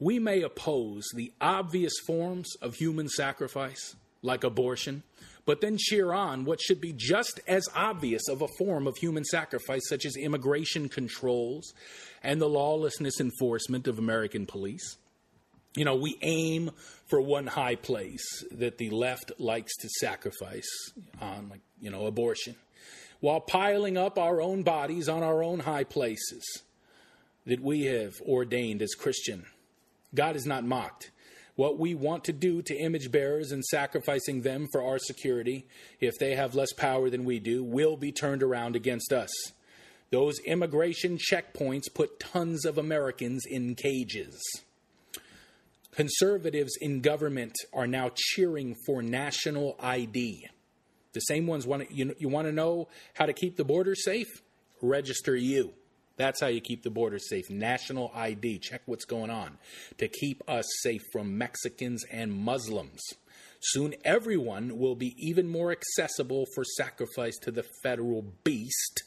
we 0.00 0.18
may 0.18 0.42
oppose 0.42 1.04
the 1.14 1.32
obvious 1.40 1.92
forms 2.06 2.48
of 2.60 2.74
human 2.74 3.08
sacrifice, 3.08 3.94
like 4.22 4.42
abortion, 4.42 5.04
but 5.46 5.60
then 5.60 5.76
cheer 5.78 6.12
on 6.12 6.44
what 6.44 6.60
should 6.60 6.80
be 6.80 6.92
just 6.92 7.40
as 7.46 7.64
obvious 7.74 8.22
of 8.28 8.42
a 8.42 8.48
form 8.58 8.86
of 8.86 8.96
human 8.96 9.24
sacrifice, 9.24 9.82
such 9.88 10.04
as 10.04 10.16
immigration 10.16 10.88
controls 10.88 11.72
and 12.22 12.40
the 12.40 12.48
lawlessness 12.48 13.20
enforcement 13.20 13.86
of 13.86 13.98
American 13.98 14.46
police. 14.46 14.96
You 15.76 15.84
know, 15.84 15.96
we 15.96 16.16
aim 16.22 16.70
for 17.06 17.20
one 17.20 17.46
high 17.46 17.74
place 17.74 18.44
that 18.52 18.78
the 18.78 18.90
left 18.90 19.32
likes 19.38 19.76
to 19.78 19.88
sacrifice 20.00 20.68
on, 21.20 21.48
like, 21.50 21.60
you 21.80 21.90
know, 21.90 22.06
abortion 22.06 22.54
while 23.24 23.40
piling 23.40 23.96
up 23.96 24.18
our 24.18 24.42
own 24.42 24.62
bodies 24.62 25.08
on 25.08 25.22
our 25.22 25.42
own 25.42 25.58
high 25.60 25.82
places 25.82 26.44
that 27.46 27.58
we 27.58 27.84
have 27.84 28.12
ordained 28.20 28.82
as 28.82 28.94
Christian. 28.94 29.46
God 30.14 30.36
is 30.36 30.44
not 30.44 30.62
mocked. 30.62 31.10
What 31.56 31.78
we 31.78 31.94
want 31.94 32.24
to 32.24 32.34
do 32.34 32.60
to 32.60 32.76
image 32.76 33.10
bearers 33.10 33.50
and 33.50 33.64
sacrificing 33.64 34.42
them 34.42 34.66
for 34.70 34.82
our 34.82 34.98
security, 34.98 35.66
if 36.00 36.18
they 36.18 36.34
have 36.34 36.54
less 36.54 36.74
power 36.74 37.08
than 37.08 37.24
we 37.24 37.38
do, 37.38 37.64
will 37.64 37.96
be 37.96 38.12
turned 38.12 38.42
around 38.42 38.76
against 38.76 39.10
us. 39.10 39.30
Those 40.10 40.38
immigration 40.40 41.16
checkpoints 41.16 41.84
put 41.94 42.20
tons 42.20 42.66
of 42.66 42.76
Americans 42.76 43.44
in 43.48 43.74
cages. 43.74 44.38
Conservatives 45.94 46.76
in 46.80 47.00
government 47.00 47.54
are 47.72 47.86
now 47.86 48.10
cheering 48.14 48.74
for 48.84 49.00
national 49.00 49.76
ID. 49.80 50.48
The 51.12 51.20
same 51.20 51.46
ones 51.46 51.66
want 51.66 51.90
you, 51.92 52.14
you 52.18 52.28
want 52.28 52.48
to 52.48 52.52
know 52.52 52.88
how 53.14 53.26
to 53.26 53.32
keep 53.32 53.56
the 53.56 53.64
border 53.64 53.94
safe? 53.94 54.26
Register 54.82 55.36
you. 55.36 55.72
That's 56.16 56.40
how 56.40 56.48
you 56.48 56.60
keep 56.60 56.82
the 56.82 56.90
border 56.90 57.20
safe. 57.20 57.48
National 57.48 58.10
ID. 58.14 58.58
Check 58.58 58.82
what's 58.86 59.04
going 59.04 59.30
on 59.30 59.58
to 59.98 60.08
keep 60.08 60.42
us 60.48 60.64
safe 60.82 61.02
from 61.12 61.38
Mexicans 61.38 62.04
and 62.10 62.32
Muslims. 62.32 63.00
Soon 63.60 63.94
everyone 64.04 64.78
will 64.78 64.96
be 64.96 65.14
even 65.16 65.48
more 65.48 65.70
accessible 65.70 66.44
for 66.54 66.64
sacrifice 66.64 67.36
to 67.38 67.52
the 67.52 67.64
federal 67.84 68.22
beast 68.42 69.04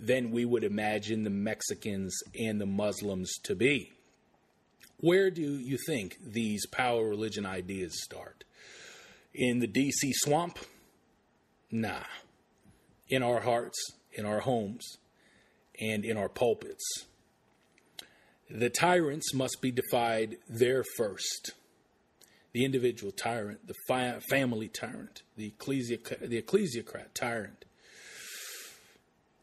than 0.00 0.30
we 0.30 0.44
would 0.44 0.64
imagine 0.64 1.24
the 1.24 1.30
Mexicans 1.30 2.16
and 2.38 2.60
the 2.60 2.66
Muslims 2.66 3.32
to 3.42 3.54
be. 3.56 3.93
Where 5.04 5.30
do 5.30 5.58
you 5.58 5.76
think 5.86 6.16
these 6.24 6.64
power 6.64 7.06
religion 7.06 7.44
ideas 7.44 8.02
start? 8.02 8.44
In 9.34 9.58
the 9.58 9.68
DC 9.68 10.12
swamp? 10.14 10.58
Nah. 11.70 12.04
In 13.10 13.22
our 13.22 13.40
hearts, 13.40 13.78
in 14.14 14.24
our 14.24 14.40
homes, 14.40 14.96
and 15.78 16.06
in 16.06 16.16
our 16.16 16.30
pulpits. 16.30 17.04
The 18.48 18.70
tyrants 18.70 19.34
must 19.34 19.58
be 19.60 19.70
defied 19.70 20.38
there 20.48 20.84
first. 20.96 21.50
The 22.52 22.64
individual 22.64 23.12
tyrant, 23.12 23.66
the 23.66 23.74
fi- 23.86 24.20
family 24.30 24.68
tyrant, 24.68 25.20
the, 25.36 25.50
ecclesi- 25.50 26.18
the 26.18 26.40
ecclesiocrat 26.40 27.12
tyrant. 27.12 27.66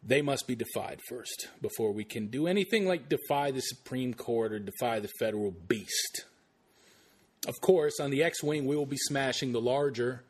They 0.04 0.22
must 0.22 0.48
be 0.48 0.56
defied 0.56 1.00
first 1.08 1.48
before 1.62 1.92
we 1.92 2.04
can 2.04 2.28
do 2.28 2.48
anything 2.48 2.88
like 2.88 3.08
defy 3.08 3.52
the 3.52 3.62
Supreme 3.62 4.14
Court 4.14 4.52
or 4.52 4.60
defy 4.60 5.00
the 5.00 5.12
federal 5.20 5.52
beast. 5.52 6.26
Of 7.48 7.62
course, 7.62 8.00
on 8.00 8.10
the 8.10 8.24
X 8.24 8.44
Wing, 8.44 8.66
we 8.66 8.76
will 8.76 8.86
be 8.86 8.98
smashing 8.98 9.52
the 9.52 9.62
larger 9.62 10.24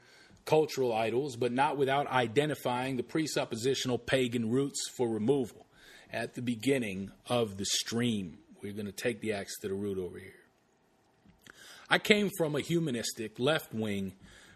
cultural 0.45 0.93
idols, 0.93 1.36
but 1.36 1.51
not 1.51 1.78
without 1.78 2.07
identifying 2.07 2.97
the 2.97 3.03
presuppositional 3.03 4.05
pagan 4.05 4.49
roots 4.49 4.89
for 4.97 5.07
removal 5.07 5.67
at 6.11 6.34
the 6.34 6.41
beginning 6.41 7.11
of 7.28 7.57
the 7.57 7.65
stream. 7.65 8.38
We're 8.61 8.74
going 8.74 8.86
to 8.86 8.91
take 8.91 9.22
the 9.22 9.34
axe 9.34 9.59
to 9.61 9.69
the 9.69 9.74
root 9.74 9.97
over 9.97 10.17
here. 10.19 10.34
I 11.89 11.97
came 11.99 12.30
from 12.38 12.55
a 12.55 12.61
humanistic, 12.61 13.39
left 13.39 13.74
wing, 13.74 14.13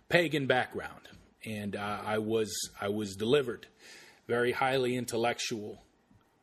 pagan 0.09 0.47
background, 0.47 1.09
and 1.45 1.75
uh, 1.75 1.99
I 2.05 2.17
was 2.19 2.53
I 2.79 2.89
was 2.89 3.15
delivered 3.15 3.67
very 4.27 4.51
highly 4.51 4.95
intellectual 4.95 5.83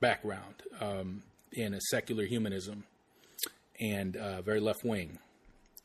background 0.01 0.63
um, 0.81 1.23
in 1.53 1.75
a 1.75 1.81
secular 1.91 2.25
humanism 2.25 2.85
and 3.81 4.17
uh, 4.17 4.43
very 4.43 4.61
left 4.61 4.85
wing 4.85 5.19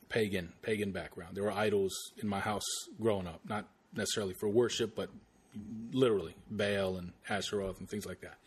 pagan 0.08 0.52
pagan 0.62 0.92
background. 0.92 1.36
There 1.36 1.44
were 1.44 1.52
idols 1.52 1.92
in 2.22 2.28
my 2.28 2.40
house 2.40 2.64
growing 3.00 3.26
up, 3.26 3.40
not 3.46 3.66
necessarily 3.94 4.34
for 4.40 4.48
worship, 4.48 4.94
but 4.94 5.10
literally 5.92 6.34
Baal 6.50 6.96
and 6.96 7.12
Asheroth 7.28 7.78
and 7.78 7.88
things 7.88 8.06
like 8.06 8.20
that. 8.20 8.38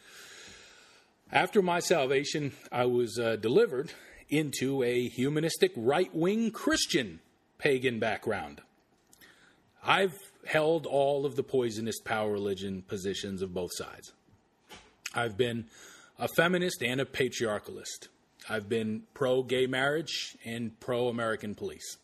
After 1.31 1.61
my 1.61 1.79
salvation, 1.79 2.51
I 2.71 2.85
was 2.85 3.17
uh, 3.17 3.37
delivered 3.37 3.91
into 4.29 4.83
a 4.83 5.07
humanistic 5.07 5.71
right 5.75 6.13
wing 6.13 6.51
Christian 6.51 7.19
pagan 7.57 7.99
background. 7.99 8.61
I've 9.83 10.13
held 10.45 10.85
all 10.85 11.25
of 11.25 11.35
the 11.35 11.43
poisonous 11.43 11.99
power 11.99 12.31
religion 12.31 12.83
positions 12.87 13.41
of 13.41 13.53
both 13.53 13.71
sides. 13.73 14.11
I've 15.13 15.37
been 15.37 15.65
a 16.17 16.27
feminist 16.35 16.81
and 16.81 17.01
a 17.01 17.05
patriarchalist. 17.05 18.07
I've 18.49 18.67
been 18.67 19.03
pro 19.13 19.43
gay 19.43 19.67
marriage 19.67 20.35
and 20.45 20.79
pro 20.79 21.07
American 21.07 21.55
police. 21.55 21.97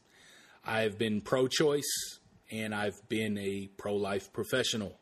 I've 0.66 0.98
been 0.98 1.22
pro 1.22 1.48
choice 1.48 2.20
and 2.52 2.74
I've 2.76 2.98
been 3.10 3.38
a 3.38 3.70
pro 3.78 3.96
life 3.96 4.32
professional. 4.34 4.98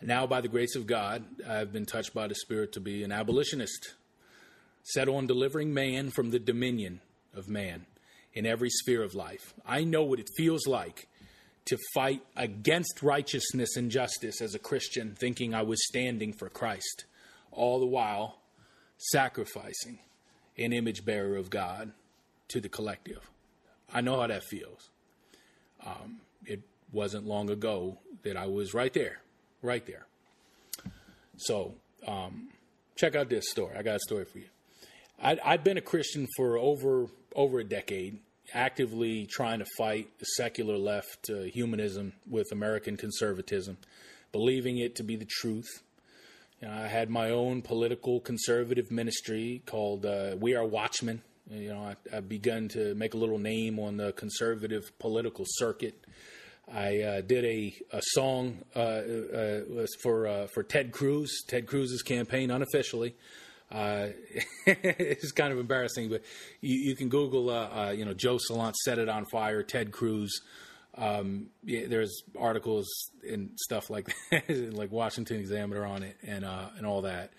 Now, 0.00 0.26
by 0.26 0.40
the 0.40 0.48
grace 0.48 0.76
of 0.76 0.86
God, 0.86 1.24
I've 1.48 1.72
been 1.72 1.86
touched 1.86 2.14
by 2.14 2.28
the 2.28 2.34
Spirit 2.34 2.72
to 2.72 2.80
be 2.80 3.02
an 3.04 3.12
abolitionist, 3.12 3.94
set 4.82 5.08
on 5.08 5.26
delivering 5.26 5.72
man 5.72 6.10
from 6.10 6.30
the 6.30 6.38
dominion 6.38 7.00
of 7.34 7.48
man 7.48 7.86
in 8.34 8.44
every 8.44 8.70
sphere 8.70 9.02
of 9.02 9.14
life. 9.14 9.54
I 9.66 9.84
know 9.84 10.02
what 10.02 10.18
it 10.18 10.28
feels 10.36 10.66
like 10.66 11.08
to 11.66 11.78
fight 11.94 12.22
against 12.36 13.02
righteousness 13.02 13.76
and 13.76 13.90
justice 13.90 14.40
as 14.40 14.54
a 14.54 14.58
Christian, 14.58 15.14
thinking 15.18 15.54
I 15.54 15.62
was 15.62 15.86
standing 15.86 16.32
for 16.32 16.48
Christ, 16.48 17.04
all 17.50 17.80
the 17.80 17.86
while 17.86 18.38
sacrificing 18.98 19.98
an 20.58 20.72
image 20.72 21.04
bearer 21.04 21.36
of 21.36 21.50
God 21.50 21.92
to 22.48 22.60
the 22.60 22.68
collective. 22.68 23.30
I 23.92 24.00
know 24.00 24.20
how 24.20 24.26
that 24.26 24.44
feels. 24.44 24.90
Um, 25.84 26.20
it 26.44 26.60
wasn't 26.92 27.26
long 27.26 27.50
ago 27.50 27.98
that 28.22 28.36
I 28.36 28.46
was 28.46 28.74
right 28.74 28.92
there, 28.92 29.20
right 29.62 29.84
there. 29.86 30.06
So 31.36 31.74
um, 32.06 32.48
check 32.96 33.14
out 33.14 33.28
this 33.28 33.50
story. 33.50 33.74
I 33.76 33.82
got 33.82 33.96
a 33.96 34.00
story 34.00 34.24
for 34.24 34.38
you. 34.38 34.46
I, 35.22 35.38
I've 35.44 35.64
been 35.64 35.78
a 35.78 35.82
Christian 35.82 36.26
for 36.36 36.58
over 36.58 37.06
over 37.34 37.58
a 37.58 37.64
decade, 37.64 38.20
actively 38.54 39.26
trying 39.26 39.58
to 39.58 39.66
fight 39.76 40.08
the 40.18 40.24
secular 40.24 40.78
left 40.78 41.28
uh, 41.28 41.42
humanism 41.42 42.12
with 42.28 42.52
American 42.52 42.96
conservatism, 42.96 43.76
believing 44.32 44.78
it 44.78 44.96
to 44.96 45.02
be 45.02 45.16
the 45.16 45.26
truth, 45.28 45.82
you 46.64 46.68
know, 46.68 46.74
I 46.74 46.86
had 46.86 47.10
my 47.10 47.30
own 47.30 47.60
political 47.60 48.20
conservative 48.20 48.90
ministry 48.90 49.62
called 49.66 50.06
uh, 50.06 50.36
We 50.38 50.54
Are 50.54 50.64
Watchmen. 50.64 51.20
You 51.50 51.74
know, 51.74 51.80
I, 51.80 51.96
have 52.14 52.26
begun 52.26 52.68
to 52.68 52.94
make 52.94 53.12
a 53.12 53.18
little 53.18 53.38
name 53.38 53.78
on 53.78 53.98
the 53.98 54.12
conservative 54.12 54.84
political 54.98 55.44
circuit. 55.46 55.94
I 56.72 57.02
uh, 57.02 57.20
did 57.20 57.44
a, 57.44 57.74
a 57.92 58.00
song 58.00 58.62
uh, 58.74 58.78
uh 58.78 59.86
for 60.00 60.26
uh, 60.26 60.46
for 60.54 60.62
Ted 60.62 60.92
Cruz, 60.92 61.44
Ted 61.46 61.66
Cruz's 61.66 62.02
campaign, 62.02 62.50
unofficially. 62.50 63.14
Uh, 63.70 64.08
it's 64.66 65.32
kind 65.32 65.52
of 65.52 65.58
embarrassing, 65.58 66.08
but 66.08 66.22
you, 66.60 66.76
you 66.76 66.96
can 66.96 67.08
Google, 67.08 67.46
you 67.94 68.04
know, 68.04 68.14
Joe 68.14 68.38
Salant 68.38 68.74
set 68.74 68.98
it 68.98 69.08
on 69.08 69.24
fire, 69.26 69.62
Ted 69.62 69.92
Cruz. 69.92 70.40
Um, 70.96 71.48
yeah, 71.64 71.86
there's 71.88 72.22
articles 72.38 72.86
and 73.28 73.50
stuff 73.56 73.90
like 73.90 74.14
that, 74.30 74.74
like 74.74 74.92
Washington 74.92 75.40
Examiner 75.40 75.84
on 75.84 76.02
it 76.02 76.16
and 76.26 76.44
uh, 76.44 76.68
and 76.76 76.86
all 76.86 77.02
that. 77.02 77.32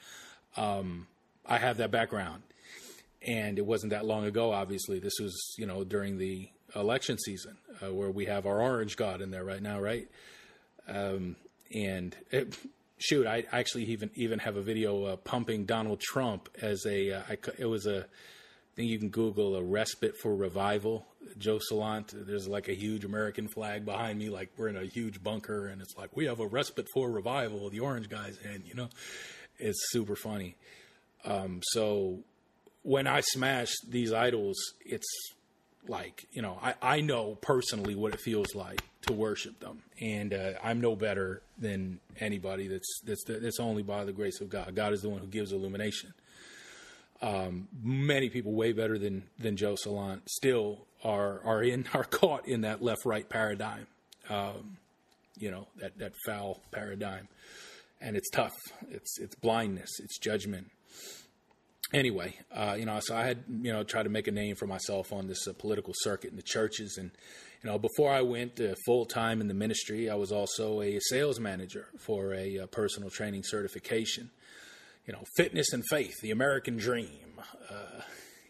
Um, 0.57 1.07
I 1.45 1.57
have 1.57 1.77
that 1.77 1.91
background, 1.91 2.43
and 3.25 3.57
it 3.57 3.65
wasn't 3.65 3.91
that 3.91 4.05
long 4.05 4.25
ago. 4.25 4.51
Obviously, 4.51 4.99
this 4.99 5.13
was 5.19 5.55
you 5.57 5.65
know 5.65 5.83
during 5.83 6.17
the 6.17 6.49
election 6.75 7.17
season 7.17 7.57
uh, 7.81 7.93
where 7.93 8.11
we 8.11 8.25
have 8.25 8.45
our 8.45 8.61
orange 8.61 8.97
god 8.97 9.21
in 9.21 9.31
there 9.31 9.45
right 9.45 9.61
now, 9.61 9.79
right? 9.79 10.07
Um, 10.87 11.37
and 11.73 12.15
it, 12.31 12.57
shoot, 12.97 13.27
I 13.27 13.45
actually 13.51 13.85
even 13.85 14.09
even 14.15 14.39
have 14.39 14.55
a 14.55 14.61
video 14.61 15.03
uh, 15.05 15.15
pumping 15.17 15.65
Donald 15.65 15.99
Trump 15.99 16.49
as 16.61 16.85
a. 16.85 17.13
Uh, 17.13 17.21
I, 17.29 17.37
it 17.57 17.65
was 17.65 17.85
a 17.85 18.05
thing 18.75 18.87
you 18.87 18.99
can 18.99 19.09
Google 19.09 19.55
a 19.55 19.63
respite 19.63 20.17
for 20.17 20.35
revival 20.35 21.05
Joe 21.37 21.59
Salant. 21.59 22.11
There's 22.25 22.47
like 22.47 22.67
a 22.67 22.75
huge 22.75 23.05
American 23.05 23.47
flag 23.47 23.85
behind 23.85 24.19
me, 24.19 24.29
like 24.29 24.51
we're 24.57 24.67
in 24.67 24.77
a 24.77 24.85
huge 24.85 25.23
bunker, 25.23 25.67
and 25.67 25.81
it's 25.81 25.95
like 25.97 26.15
we 26.15 26.25
have 26.25 26.39
a 26.39 26.47
respite 26.47 26.87
for 26.93 27.09
revival. 27.09 27.69
The 27.69 27.79
orange 27.79 28.09
guys, 28.09 28.37
and 28.43 28.63
you 28.65 28.75
know, 28.75 28.89
it's 29.57 29.91
super 29.91 30.15
funny. 30.15 30.55
Um, 31.23 31.61
so 31.63 32.19
when 32.83 33.07
I 33.07 33.21
smash 33.21 33.73
these 33.87 34.13
idols, 34.13 34.57
it's 34.85 35.07
like 35.87 36.25
you 36.31 36.41
know 36.41 36.57
I, 36.61 36.73
I 36.81 37.01
know 37.01 37.35
personally 37.35 37.95
what 37.95 38.13
it 38.13 38.19
feels 38.19 38.55
like 38.55 38.81
to 39.05 39.13
worship 39.13 39.59
them. 39.59 39.83
And 39.99 40.33
uh, 40.33 40.53
i'm 40.63 40.81
no 40.81 40.95
better 40.95 41.41
than 41.57 41.99
anybody 42.19 42.67
that's 42.67 43.01
that's 43.05 43.23
that's 43.23 43.59
only 43.59 43.83
by 43.83 44.05
the 44.05 44.13
grace 44.13 44.41
of 44.41 44.49
god. 44.49 44.75
God 44.75 44.93
is 44.93 45.01
the 45.01 45.09
one 45.09 45.21
who 45.21 45.27
gives 45.27 45.51
illumination. 45.51 46.13
Um, 47.21 47.69
many 47.81 48.29
people 48.29 48.53
way 48.53 48.73
better 48.73 48.97
than 48.97 49.23
than 49.39 49.55
joe 49.57 49.75
salant 49.75 50.21
still 50.27 50.85
are 51.03 51.41
are 51.43 51.63
in 51.63 51.85
are 51.93 52.03
caught 52.03 52.47
in 52.47 52.61
that 52.61 52.81
left 52.81 53.05
right 53.05 53.27
paradigm. 53.27 53.87
Um, 54.29 54.77
you 55.37 55.51
know 55.51 55.67
that 55.77 55.97
that 55.99 56.13
foul 56.25 56.61
paradigm. 56.71 57.27
And 58.01 58.17
it's 58.17 58.29
tough. 58.29 58.53
It's 58.89 59.17
it's 59.19 59.35
blindness. 59.35 59.89
It's 59.99 60.19
judgment. 60.19 60.69
Anyway, 61.93 62.35
uh, 62.53 62.75
you 62.77 62.85
know, 62.85 62.99
so 63.01 63.15
I 63.15 63.25
had 63.25 63.43
you 63.47 63.71
know 63.71 63.83
tried 63.83 64.03
to 64.03 64.09
make 64.09 64.27
a 64.27 64.31
name 64.31 64.55
for 64.55 64.67
myself 64.67 65.13
on 65.13 65.27
this 65.27 65.47
uh, 65.47 65.53
political 65.53 65.93
circuit 65.97 66.31
in 66.31 66.35
the 66.35 66.43
churches, 66.43 66.97
and 66.97 67.11
you 67.65 67.71
know, 67.71 67.79
before 67.79 68.11
I 68.11 68.21
went 68.21 68.61
uh, 68.61 68.75
full 68.85 69.05
time 69.05 69.41
in 69.41 69.47
the 69.47 69.55
ministry, 69.55 70.07
I 70.07 70.13
was 70.13 70.31
also 70.31 70.81
a 70.81 70.99
sales 70.99 71.39
manager 71.39 71.87
for 71.97 72.31
a 72.31 72.59
uh, 72.59 72.65
personal 72.67 73.09
training 73.09 73.41
certification. 73.43 74.29
You 75.07 75.13
know, 75.13 75.23
fitness 75.35 75.73
and 75.73 75.83
faith, 75.89 76.13
the 76.21 76.29
American 76.29 76.77
dream. 76.77 77.41
Uh, 77.67 78.01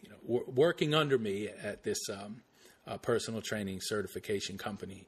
you 0.03 0.09
know, 0.09 0.17
w- 0.27 0.51
working 0.53 0.93
under 0.93 1.17
me 1.17 1.47
at 1.47 1.83
this 1.83 2.09
um, 2.09 2.41
uh, 2.85 2.97
personal 2.97 3.41
training 3.41 3.79
certification 3.81 4.57
company, 4.57 5.07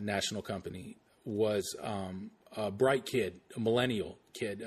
national 0.00 0.42
company, 0.42 0.96
was 1.24 1.74
um, 1.82 2.30
a 2.56 2.70
bright 2.70 3.06
kid, 3.06 3.40
a 3.56 3.60
millennial 3.60 4.18
kid 4.34 4.62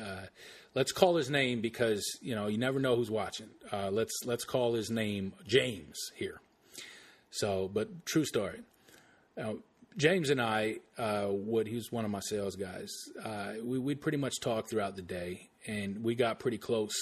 let's 0.75 0.91
call 0.91 1.15
his 1.15 1.29
name 1.29 1.61
because 1.61 2.03
you 2.21 2.35
know 2.35 2.47
you 2.47 2.57
never 2.57 2.79
know 2.79 2.97
who's 2.97 3.11
watching. 3.11 3.47
Uh, 3.71 3.89
let's 3.89 4.25
let's 4.25 4.43
call 4.43 4.73
his 4.73 4.89
name 4.89 5.31
James 5.47 6.11
here. 6.15 6.41
So, 7.33 7.67
but 7.67 8.05
true 8.05 8.25
story. 8.25 8.59
Now, 9.35 9.55
James 9.97 10.29
and 10.29 10.39
I 10.39 10.77
uh, 10.99 11.27
would 11.29 11.67
he 11.67 11.75
was 11.75 11.91
one 11.91 12.05
of 12.05 12.11
my 12.11 12.19
sales 12.19 12.55
guys. 12.55 12.91
Uh, 13.23 13.53
we 13.63 13.79
would 13.79 14.01
pretty 14.01 14.19
much 14.19 14.39
talk 14.39 14.69
throughout 14.69 14.95
the 14.95 15.01
day, 15.01 15.49
and 15.65 16.03
we 16.03 16.13
got 16.13 16.39
pretty 16.39 16.59
close. 16.59 16.93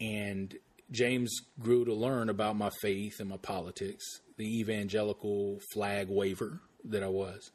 And 0.00 0.54
James 0.92 1.40
grew 1.58 1.84
to 1.84 1.92
learn 1.92 2.28
about 2.28 2.56
my 2.56 2.70
faith 2.80 3.18
and 3.18 3.28
my 3.28 3.36
politics, 3.36 4.04
the 4.36 4.60
evangelical 4.60 5.58
flag 5.72 6.08
waver 6.08 6.60
that 6.84 7.02
I 7.02 7.08
was. 7.08 7.50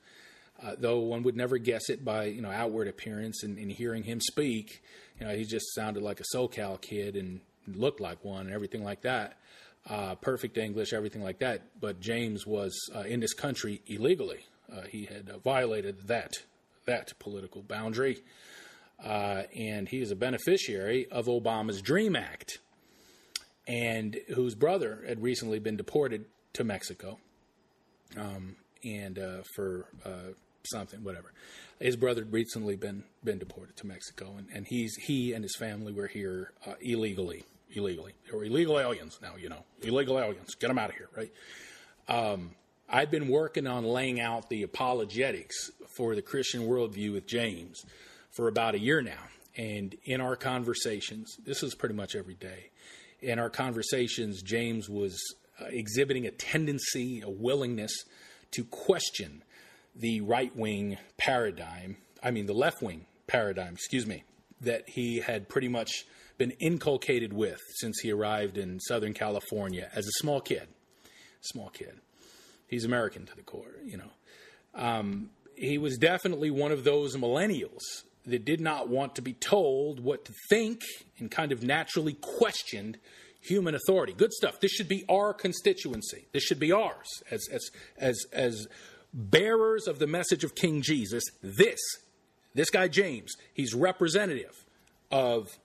Uh, 0.62 0.76
though 0.78 1.00
one 1.00 1.24
would 1.24 1.38
never 1.38 1.58
guess 1.58 1.90
it 1.90 2.04
by 2.04 2.26
you 2.26 2.42
know 2.42 2.52
outward 2.52 2.90
appearance 2.90 3.44
and, 3.44 3.58
and, 3.58 3.72
hearing 3.72 4.04
him 4.04 4.20
speak, 4.20 4.84
you 5.20 5.26
know, 5.26 5.34
he 5.34 5.46
just 5.46 5.74
sounded 5.74 6.04
like 6.04 6.20
a 6.20 6.36
SoCal 6.36 6.82
kid 6.82 7.16
and 7.16 7.40
looked 7.68 8.02
like 8.02 8.26
one 8.26 8.48
and 8.48 8.54
everything 8.54 8.84
like 8.84 9.02
that. 9.02 9.38
Uh, 9.90 10.16
perfect 10.16 10.58
English, 10.58 10.92
everything 10.92 11.24
like 11.24 11.40
that. 11.40 11.62
But 11.80 12.02
James 12.02 12.46
was 12.46 12.74
uh, 12.94 13.02
in 13.02 13.22
this 13.22 13.34
country 13.34 13.82
illegally. 13.88 14.46
Uh, 14.72 14.82
he 14.82 15.06
had 15.06 15.30
uh, 15.30 15.38
violated 15.40 16.08
that 16.08 16.34
that 16.86 17.14
political 17.20 17.62
boundary, 17.62 18.24
uh, 19.04 19.44
and 19.58 19.88
he 19.88 20.02
is 20.02 20.12
a 20.12 20.16
beneficiary 20.16 21.08
of 21.10 21.28
Obama's 21.28 21.82
Dream 21.82 22.16
Act, 22.16 22.60
and 23.68 24.18
whose 24.36 24.56
brother 24.56 25.04
had 25.08 25.22
recently 25.22 25.60
been 25.60 25.78
deported 25.78 26.26
to 26.54 26.64
Mexico, 26.66 27.18
um, 28.18 28.58
and 28.84 29.18
uh, 29.20 29.44
for 29.56 29.86
something, 30.64 31.02
whatever 31.02 31.32
his 31.80 31.96
brother 31.96 32.24
had 32.24 32.34
recently 32.34 32.76
been 32.76 33.04
been 33.24 33.38
deported 33.38 33.78
to 33.78 33.88
Mexico, 33.88 34.36
and, 34.38 34.48
and 34.54 34.68
he's 34.68 34.96
he 34.96 35.32
and 35.32 35.46
his 35.46 35.56
family 35.56 35.94
were 35.94 36.08
here 36.08 36.52
illegally. 36.82 37.46
Illegally, 37.72 38.14
they 38.30 38.38
were 38.38 38.46
illegal 38.46 38.80
aliens. 38.80 39.20
Now 39.22 39.36
you 39.38 39.50
know 39.50 39.64
illegal 39.82 40.20
aliens. 40.20 40.56
Get 40.56 40.68
them 40.68 40.78
out 40.78 40.90
of 40.90 40.96
here, 40.96 41.10
right? 41.16 41.32
Um, 42.08 42.52
I've 42.90 43.12
been 43.12 43.28
working 43.28 43.68
on 43.68 43.84
laying 43.84 44.22
out 44.22 44.50
the 44.50 44.64
apologetics 44.64 45.72
for 45.98 46.16
the 46.16 46.22
Christian 46.22 46.62
worldview 46.62 47.14
with 47.14 47.28
James 47.28 47.86
for 48.32 48.48
about 48.48 48.76
a 48.76 48.80
year 48.80 49.02
now, 49.02 49.24
and 49.58 49.96
in 50.06 50.22
our 50.22 50.36
conversations, 50.36 51.38
this 51.46 51.64
is 51.64 51.76
pretty 51.76 51.96
much 51.96 52.16
every 52.16 52.36
day. 52.36 52.70
In 53.22 53.40
our 53.40 53.50
conversations, 53.50 54.42
James 54.42 54.88
was 54.90 55.20
uh, 55.60 55.66
exhibiting 55.70 56.26
a 56.26 56.32
tendency, 56.32 57.22
a 57.22 57.30
willingness 57.30 57.92
to 58.52 58.64
question 58.64 59.44
the 59.96 60.22
right 60.22 60.56
wing 60.56 60.98
paradigm, 61.18 61.98
I 62.24 62.32
mean, 62.32 62.46
the 62.46 62.54
left 62.54 62.82
wing 62.82 63.06
paradigm, 63.26 63.74
excuse 63.74 64.06
me, 64.06 64.24
that 64.62 64.88
he 64.88 65.20
had 65.20 65.50
pretty 65.50 65.68
much 65.68 66.06
been 66.38 66.52
inculcated 66.52 67.34
with 67.34 67.62
since 67.76 68.00
he 68.00 68.12
arrived 68.12 68.58
in 68.58 68.80
Southern 68.80 69.14
California 69.14 69.90
as 69.94 70.06
a 70.06 70.12
small 70.20 70.42
kid. 70.42 70.68
Small 71.42 71.70
kid. 71.70 71.94
He's 72.68 72.86
American 72.86 73.26
to 73.26 73.36
the 73.36 73.44
core, 73.44 73.76
you 73.86 73.98
know. 73.98 74.12
Um, 74.76 75.30
he 75.56 75.78
was 75.78 75.98
definitely 75.98 76.52
one 76.52 76.72
of 76.72 76.84
those 76.84 77.16
millennials 77.16 77.82
that 78.26 78.46
did 78.46 78.60
not 78.60 78.90
want 78.90 79.16
to 79.16 79.22
be 79.22 79.34
told 79.34 80.00
what 80.00 80.26
to 80.26 80.34
think 80.50 80.82
and 81.18 81.32
kind 81.32 81.52
of 81.52 81.64
naturally 81.64 82.14
questioned 82.14 82.98
human 83.42 83.74
authority. 83.74 84.14
Good 84.14 84.34
stuff. 84.34 84.60
This 84.60 84.72
should 84.72 84.90
be 84.90 85.06
our 85.10 85.34
constituency. 85.34 86.26
This 86.34 86.44
should 86.44 86.60
be 86.60 86.72
ours 86.72 87.08
as 87.32 87.48
as 87.52 87.72
as 87.98 88.26
as 88.34 88.68
bearers 89.14 89.88
of 89.88 90.00
the 90.00 90.08
message 90.08 90.44
of 90.44 90.56
King 90.56 90.82
Jesus, 90.82 91.24
this, 91.42 91.80
this 92.54 92.70
guy 92.70 92.88
James, 92.88 93.34
he's 93.54 93.74
representative 93.74 94.64
of 95.12 95.58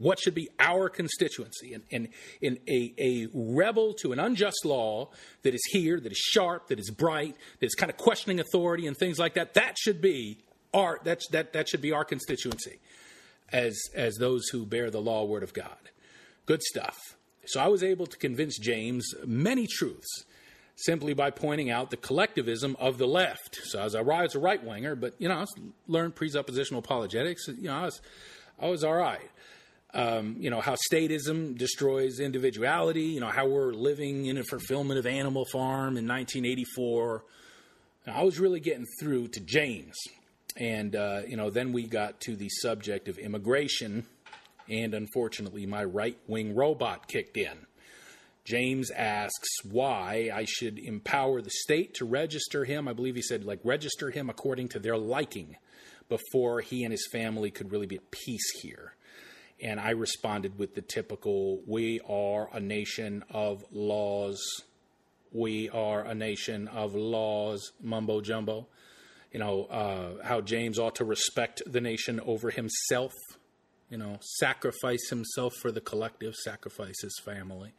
what 0.00 0.18
should 0.18 0.34
be 0.34 0.48
our 0.58 0.88
constituency. 0.88 1.74
And, 1.74 1.84
and 1.92 2.08
in 2.40 2.58
a, 2.66 2.94
a 2.98 3.28
rebel 3.34 3.92
to 4.00 4.12
an 4.12 4.18
unjust 4.18 4.64
law 4.64 5.10
that 5.42 5.54
is 5.54 5.62
here, 5.70 6.00
that 6.00 6.10
is 6.10 6.18
sharp, 6.18 6.68
that 6.68 6.80
is 6.80 6.90
bright, 6.90 7.36
that 7.60 7.66
is 7.66 7.74
kind 7.74 7.90
of 7.90 7.98
questioning 7.98 8.40
authority 8.40 8.86
and 8.86 8.96
things 8.96 9.18
like 9.18 9.34
that, 9.34 9.54
that 9.54 9.76
should 9.78 10.00
be 10.00 10.38
our 10.72 11.00
that, 11.04 11.20
that, 11.32 11.52
that 11.52 11.68
should 11.68 11.82
be 11.82 11.92
our 11.92 12.04
constituency 12.04 12.80
as 13.52 13.78
as 13.94 14.16
those 14.16 14.48
who 14.48 14.64
bear 14.64 14.90
the 14.90 15.00
law 15.00 15.24
word 15.24 15.42
of 15.42 15.52
God. 15.52 15.90
Good 16.46 16.62
stuff. 16.62 16.96
So 17.44 17.60
I 17.60 17.68
was 17.68 17.82
able 17.82 18.06
to 18.06 18.16
convince 18.16 18.58
James 18.58 19.14
many 19.26 19.66
truths 19.66 20.24
simply 20.76 21.12
by 21.12 21.30
pointing 21.30 21.68
out 21.68 21.90
the 21.90 21.96
collectivism 21.96 22.74
of 22.78 22.96
the 22.96 23.06
left. 23.06 23.60
So 23.64 23.80
I 23.80 23.84
was 23.84 23.94
a 23.94 24.38
right 24.38 24.64
winger, 24.64 24.94
but 24.94 25.14
you 25.18 25.28
know, 25.28 25.34
I 25.34 25.44
learned 25.88 26.14
presuppositional 26.14 26.78
apologetics. 26.78 27.48
You 27.48 27.64
know, 27.64 27.76
I 27.76 27.84
was, 27.84 28.00
I 28.58 28.68
was 28.68 28.84
all 28.84 28.94
right. 28.94 29.30
Um, 29.92 30.36
you 30.38 30.50
know 30.50 30.60
how 30.60 30.76
statism 30.92 31.58
destroys 31.58 32.20
individuality. 32.20 33.06
You 33.06 33.20
know 33.20 33.28
how 33.28 33.48
we're 33.48 33.72
living 33.72 34.26
in 34.26 34.38
a 34.38 34.44
fulfillment 34.44 34.98
of 34.98 35.06
Animal 35.06 35.44
Farm 35.52 35.96
in 35.96 36.06
1984. 36.06 37.24
And 38.06 38.16
I 38.16 38.22
was 38.22 38.38
really 38.38 38.60
getting 38.60 38.86
through 39.00 39.28
to 39.28 39.40
James, 39.40 39.96
and 40.56 40.94
uh, 40.94 41.22
you 41.26 41.36
know 41.36 41.50
then 41.50 41.72
we 41.72 41.86
got 41.86 42.20
to 42.22 42.36
the 42.36 42.48
subject 42.48 43.08
of 43.08 43.18
immigration, 43.18 44.06
and 44.68 44.94
unfortunately 44.94 45.66
my 45.66 45.82
right 45.82 46.18
wing 46.28 46.54
robot 46.54 47.08
kicked 47.08 47.36
in. 47.36 47.66
James 48.44 48.90
asks 48.90 49.48
why 49.64 50.30
I 50.32 50.44
should 50.44 50.78
empower 50.78 51.42
the 51.42 51.50
state 51.50 51.94
to 51.94 52.04
register 52.04 52.64
him. 52.64 52.88
I 52.88 52.92
believe 52.92 53.14
he 53.14 53.22
said, 53.22 53.44
like, 53.44 53.60
register 53.64 54.10
him 54.10 54.30
according 54.30 54.68
to 54.70 54.78
their 54.78 54.96
liking 54.96 55.56
before 56.08 56.60
he 56.60 56.82
and 56.82 56.90
his 56.90 57.06
family 57.12 57.50
could 57.50 57.70
really 57.70 57.86
be 57.86 57.96
at 57.96 58.10
peace 58.10 58.50
here. 58.62 58.94
And 59.62 59.78
I 59.78 59.90
responded 59.90 60.58
with 60.58 60.74
the 60.74 60.80
typical, 60.80 61.60
we 61.66 62.00
are 62.08 62.48
a 62.52 62.60
nation 62.60 63.24
of 63.30 63.64
laws. 63.70 64.40
We 65.32 65.68
are 65.68 66.02
a 66.02 66.14
nation 66.14 66.68
of 66.68 66.94
laws, 66.94 67.72
mumbo 67.80 68.20
jumbo. 68.20 68.66
You 69.32 69.40
know, 69.40 69.64
uh, 69.66 70.24
how 70.24 70.40
James 70.40 70.78
ought 70.78 70.96
to 70.96 71.04
respect 71.04 71.62
the 71.66 71.80
nation 71.80 72.20
over 72.20 72.50
himself, 72.50 73.12
you 73.88 73.96
know, 73.96 74.18
sacrifice 74.20 75.08
himself 75.08 75.54
for 75.60 75.70
the 75.70 75.80
collective, 75.80 76.34
sacrifice 76.34 77.00
his 77.02 77.20
family 77.24 77.74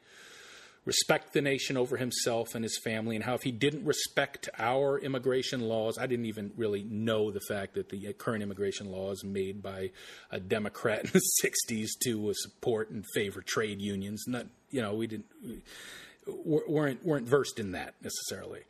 respect 0.86 1.34
the 1.34 1.42
nation 1.42 1.78
over 1.78 1.98
himself 1.98 2.56
and 2.56 2.64
his 2.64 2.80
family, 2.84 3.16
and 3.16 3.26
how 3.26 3.36
if 3.36 3.44
he 3.44 3.52
didn't 3.52 3.86
respect 3.86 4.50
our 4.58 4.98
immigration 5.00 5.62
laws, 5.62 5.98
I 5.98 6.08
didn't 6.08 6.26
even 6.26 6.52
really 6.58 6.84
know 6.84 7.32
the 7.32 7.42
fact 7.48 7.76
that 7.76 7.90
the 7.90 8.14
current 8.14 8.44
immigration 8.44 8.92
laws 8.92 9.24
made 9.24 9.62
by 9.62 9.92
a 10.32 10.40
Democrat 10.40 11.04
in 11.06 11.12
the 11.12 11.22
'60s 11.44 11.90
to 12.04 12.30
uh, 12.30 12.34
support 12.34 12.90
and 12.90 13.06
favor 13.14 13.42
trade 13.42 13.82
unions. 13.82 14.26
Not, 14.28 14.48
you 14.70 14.82
know, 14.82 14.96
we 14.96 15.08
didn't 15.08 15.26
we 16.26 16.60
weren't 16.68 17.06
weren't 17.06 17.28
versed 17.28 17.60
in 17.60 17.72
that 17.74 17.96
necessarily 18.02 18.62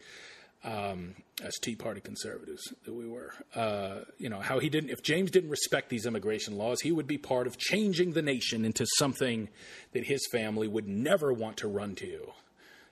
um, 0.64 1.16
as 1.43 1.55
Tea 1.62 1.76
Party 1.76 2.01
conservatives 2.01 2.62
that 2.86 2.93
we 2.93 3.07
were. 3.07 3.34
Uh, 3.55 4.01
you 4.18 4.30
know 4.30 4.39
how 4.39 4.59
he 4.59 4.70
didn't. 4.70 4.89
If 4.89 5.01
James 5.01 5.32
didn't 5.32 5.49
respect 5.49 5.89
these 5.89 6.05
immigration 6.05 6.57
laws, 6.57 6.82
he 6.82 6.91
would 6.91 7.07
be 7.07 7.18
part 7.18 7.47
of 7.47 7.57
changing 7.57 8.14
the 8.14 8.22
nation 8.22 8.66
into 8.66 8.86
something 8.97 9.49
that 9.93 10.05
his 10.05 10.22
family 10.32 10.68
would 10.68 10.88
never 10.88 11.34
want 11.34 11.57
to 11.57 11.68
run 11.68 11.95
to. 11.95 12.32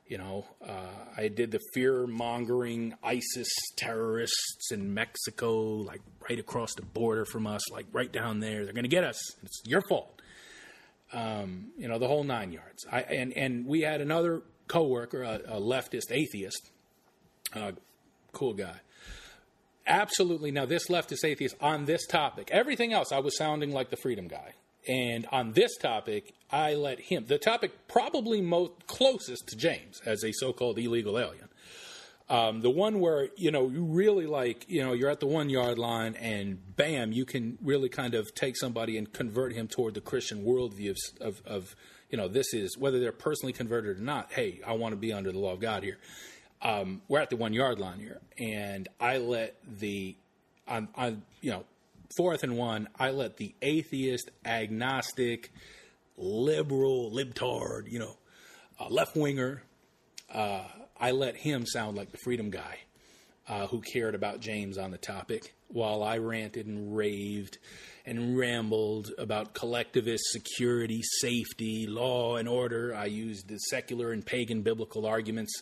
You 0.07 0.17
know, 0.17 0.47
uh, 0.67 1.05
I 1.15 1.28
did 1.28 1.51
the 1.51 1.59
fear 1.76 2.07
mongering 2.07 2.95
ISIS 3.03 3.47
terrorists 3.78 4.72
in 4.72 4.95
Mexico, 4.95 5.53
like 5.53 6.01
right 6.28 6.39
across 6.39 6.74
the 6.74 6.82
border 6.82 7.26
from 7.26 7.45
us, 7.45 7.70
like 7.72 7.86
right 7.93 8.11
down 8.11 8.39
there. 8.39 8.65
They're 8.65 8.74
going 8.74 8.86
to 8.86 8.89
get 8.89 9.03
us. 9.03 9.20
It's 9.43 9.61
your 9.65 9.84
fault. 9.88 10.20
Um, 11.13 11.67
you 11.78 11.88
know, 11.88 11.99
the 11.99 12.07
whole 12.07 12.24
nine 12.24 12.51
yards. 12.51 12.88
I, 12.91 13.01
and, 13.01 13.34
and 13.34 13.67
we 13.67 13.82
had 13.82 14.01
another 14.01 14.41
coworker, 14.67 15.22
a, 15.22 15.41
a 15.45 15.61
leftist 15.61 16.11
atheist, 16.11 16.72
uh, 17.54 17.72
cool 18.32 18.54
guy. 18.54 18.80
Absolutely. 19.88 20.52
Now, 20.52 20.66
this 20.66 20.88
leftist 20.88 21.26
atheist 21.26 21.56
on 21.60 21.86
this 21.86 22.06
topic, 22.06 22.50
everything 22.52 22.93
else, 22.93 23.12
I 23.12 23.20
was 23.20 23.36
sounding 23.38 23.72
like 23.72 23.89
the 23.89 23.97
freedom 23.97 24.28
guy. 24.28 24.54
And 24.88 25.28
on 25.32 25.54
this 25.54 25.78
topic, 25.78 26.34
I 26.52 26.76
let 26.76 27.00
him, 27.00 27.26
the 27.26 27.38
topic 27.38 27.88
probably 27.88 28.41
most 28.41 28.88
closest 28.88 29.47
to 29.47 29.56
James 29.56 30.00
as 30.06 30.24
a 30.24 30.32
so 30.32 30.54
called 30.54 30.78
illegal 30.80 31.20
alien. 31.20 31.50
Um, 32.30 32.62
the 32.62 32.70
one 32.70 33.00
where, 33.00 33.30
you 33.36 33.50
know, 33.50 33.68
you 33.70 33.84
really 33.84 34.28
like, 34.28 34.70
you 34.70 34.86
know, 34.86 34.93
you're 34.93 35.10
at 35.10 35.20
the 35.20 35.28
one 35.28 35.50
yard 35.50 35.80
line 35.80 36.16
and 36.16 36.60
bam, 36.76 37.12
you 37.12 37.26
can 37.26 37.58
really 37.64 37.89
kind 37.89 38.14
of 38.14 38.34
take 38.36 38.56
somebody 38.56 38.97
and 38.97 39.12
convert 39.12 39.54
him 39.54 39.68
toward 39.68 39.95
the 39.95 40.02
Christian 40.02 40.45
worldview 40.45 40.91
of, 40.91 40.97
of, 41.20 41.41
of 41.45 41.76
you 42.12 42.18
know, 42.18 42.28
this 42.28 42.54
is 42.54 42.78
whether 42.78 43.00
they're 43.00 43.12
personally 43.12 43.54
converted 43.54 43.97
or 43.97 44.02
not. 44.02 44.32
Hey, 44.32 44.62
I 44.66 44.74
want 44.74 44.93
to 44.93 44.97
be 44.97 45.12
under 45.12 45.32
the 45.32 45.39
law 45.39 45.54
of 45.54 45.60
God 45.60 45.84
here. 45.84 45.97
Um, 46.62 47.01
we're 47.07 47.20
at 47.20 47.30
the 47.30 47.38
one 47.38 47.53
yard 47.53 47.80
line 47.80 47.99
here, 47.99 48.20
and 48.38 48.88
I 48.99 49.18
let 49.18 49.55
the, 49.80 50.16
on, 50.68 50.89
on 50.95 51.22
you 51.41 51.51
know, 51.51 51.64
fourth 52.18 52.43
and 52.43 52.57
one, 52.57 52.89
I 52.97 53.12
let 53.12 53.38
the 53.38 53.53
atheist, 53.62 54.30
agnostic, 54.43 55.51
liberal, 56.18 57.12
libtard, 57.12 57.89
you 57.89 57.99
know, 57.99 58.18
uh, 58.80 58.88
left 58.89 59.16
winger, 59.16 59.64
uh, 60.34 60.64
I 60.99 61.12
let 61.12 61.38
him 61.38 61.66
sound 61.66 61.97
like 61.97 62.12
the 62.12 62.18
freedom 62.18 62.49
guy 62.49 62.80
uh, 63.47 63.68
who 63.68 63.82
cared 63.82 64.16
about 64.16 64.41
James 64.41 64.78
on 64.78 64.91
the 64.91 64.97
topic, 64.97 65.53
while 65.70 66.03
I 66.03 66.18
ranted 66.18 66.68
and 66.68 66.95
raved 66.95 67.57
and 68.05 68.38
rambled 68.38 69.12
about 69.18 69.53
collectivist 69.53 70.24
security, 70.32 71.01
safety, 71.22 71.86
law, 71.88 72.38
and 72.38 72.49
order. 72.49 72.93
I 72.95 73.05
used 73.05 73.47
the 73.47 73.57
secular 73.57 74.12
and 74.12 74.26
pagan 74.26 74.62
biblical 74.62 75.05
arguments 75.05 75.62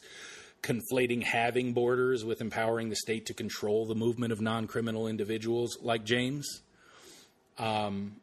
conflating 0.62 1.24
having 1.24 1.74
borders 1.74 2.26
with 2.26 2.42
empowering 2.42 2.90
the 2.90 2.96
state 2.96 3.26
to 3.28 3.34
control 3.34 3.86
the 3.86 3.96
movement 3.96 4.32
of 4.34 4.42
non 4.42 4.68
criminal 4.68 5.08
individuals 5.08 5.78
like 5.82 6.04
James. 6.04 6.62
Um, 7.58 8.18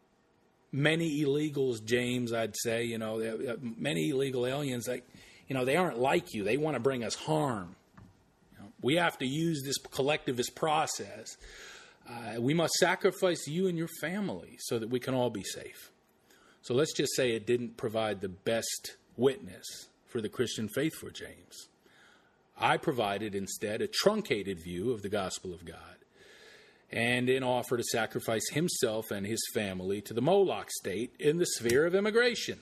many 0.72 1.22
illegals, 1.22 1.84
James, 1.84 2.32
I'd 2.32 2.56
say, 2.56 2.84
you 2.84 2.98
know, 2.98 3.20
uh, 3.20 3.56
many 3.60 4.10
illegal 4.10 4.46
aliens, 4.46 4.88
like, 4.88 5.06
you 5.48 5.54
know, 5.54 5.64
they 5.64 5.76
aren't 5.76 5.98
like 5.98 6.34
you. 6.34 6.44
They 6.44 6.56
want 6.56 6.74
to 6.74 6.80
bring 6.80 7.04
us 7.04 7.14
harm. 7.14 7.76
You 8.52 8.62
know, 8.62 8.72
we 8.82 8.96
have 8.96 9.18
to 9.18 9.26
use 9.26 9.62
this 9.64 9.78
collectivist 9.78 10.54
process. 10.54 11.36
Uh, 12.08 12.40
we 12.40 12.54
must 12.54 12.74
sacrifice 12.74 13.46
you 13.46 13.66
and 13.66 13.78
your 13.78 13.88
family 14.00 14.56
so 14.60 14.78
that 14.78 14.90
we 14.90 15.00
can 15.00 15.14
all 15.14 15.30
be 15.30 15.42
safe. 15.42 15.90
So 16.62 16.74
let's 16.74 16.92
just 16.92 17.14
say 17.14 17.32
it 17.32 17.46
didn't 17.46 17.76
provide 17.76 18.20
the 18.20 18.28
best 18.28 18.96
witness 19.16 19.64
for 20.06 20.20
the 20.20 20.28
Christian 20.28 20.68
faith 20.68 20.94
for 20.94 21.10
James. 21.10 21.68
I 22.56 22.76
provided 22.76 23.34
instead 23.34 23.80
a 23.82 23.88
truncated 23.88 24.62
view 24.62 24.92
of 24.92 25.02
the 25.02 25.08
gospel 25.08 25.52
of 25.52 25.64
God 25.64 25.78
and 26.90 27.28
an 27.28 27.42
offer 27.42 27.76
to 27.76 27.82
sacrifice 27.82 28.48
himself 28.52 29.10
and 29.10 29.26
his 29.26 29.40
family 29.52 30.00
to 30.02 30.14
the 30.14 30.22
Moloch 30.22 30.70
state 30.70 31.14
in 31.18 31.38
the 31.38 31.46
sphere 31.46 31.86
of 31.86 31.94
immigration. 31.94 32.60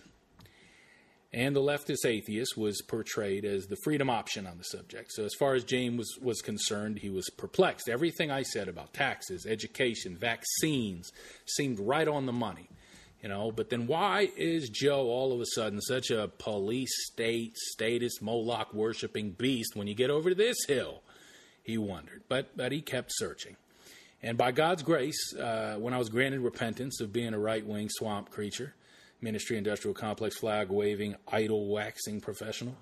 And 1.34 1.56
the 1.56 1.60
leftist 1.60 2.04
atheist 2.04 2.58
was 2.58 2.82
portrayed 2.82 3.46
as 3.46 3.66
the 3.66 3.76
freedom 3.84 4.10
option 4.10 4.46
on 4.46 4.58
the 4.58 4.64
subject. 4.64 5.12
So, 5.12 5.24
as 5.24 5.32
far 5.38 5.54
as 5.54 5.64
James 5.64 5.96
was, 5.98 6.18
was 6.20 6.42
concerned, 6.42 6.98
he 6.98 7.08
was 7.08 7.30
perplexed. 7.38 7.88
Everything 7.88 8.30
I 8.30 8.42
said 8.42 8.68
about 8.68 8.92
taxes, 8.92 9.46
education, 9.46 10.14
vaccines 10.14 11.10
seemed 11.46 11.80
right 11.80 12.06
on 12.06 12.26
the 12.26 12.32
money. 12.32 12.68
You 13.22 13.28
know, 13.28 13.52
but 13.52 13.70
then 13.70 13.86
why 13.86 14.30
is 14.36 14.68
Joe 14.68 15.06
all 15.06 15.32
of 15.32 15.40
a 15.40 15.46
sudden 15.46 15.80
such 15.80 16.10
a 16.10 16.28
police 16.38 17.06
state, 17.06 17.56
status 17.56 18.20
Moloch 18.20 18.74
worshiping 18.74 19.30
beast 19.30 19.76
when 19.76 19.86
you 19.86 19.94
get 19.94 20.10
over 20.10 20.30
to 20.30 20.34
this 20.34 20.56
hill? 20.66 21.02
He 21.62 21.78
wondered, 21.78 22.22
but 22.28 22.56
but 22.56 22.72
he 22.72 22.80
kept 22.80 23.12
searching. 23.14 23.56
And 24.24 24.36
by 24.36 24.50
God's 24.50 24.82
grace, 24.82 25.34
uh, 25.36 25.76
when 25.78 25.94
I 25.94 25.98
was 25.98 26.08
granted 26.08 26.40
repentance 26.40 27.00
of 27.00 27.12
being 27.12 27.32
a 27.32 27.38
right 27.38 27.64
wing 27.64 27.88
swamp 27.90 28.30
creature, 28.30 28.74
ministry 29.20 29.56
industrial 29.56 29.94
complex 29.94 30.36
flag 30.36 30.68
waving, 30.70 31.14
idol 31.28 31.68
waxing 31.68 32.20
professional, 32.20 32.74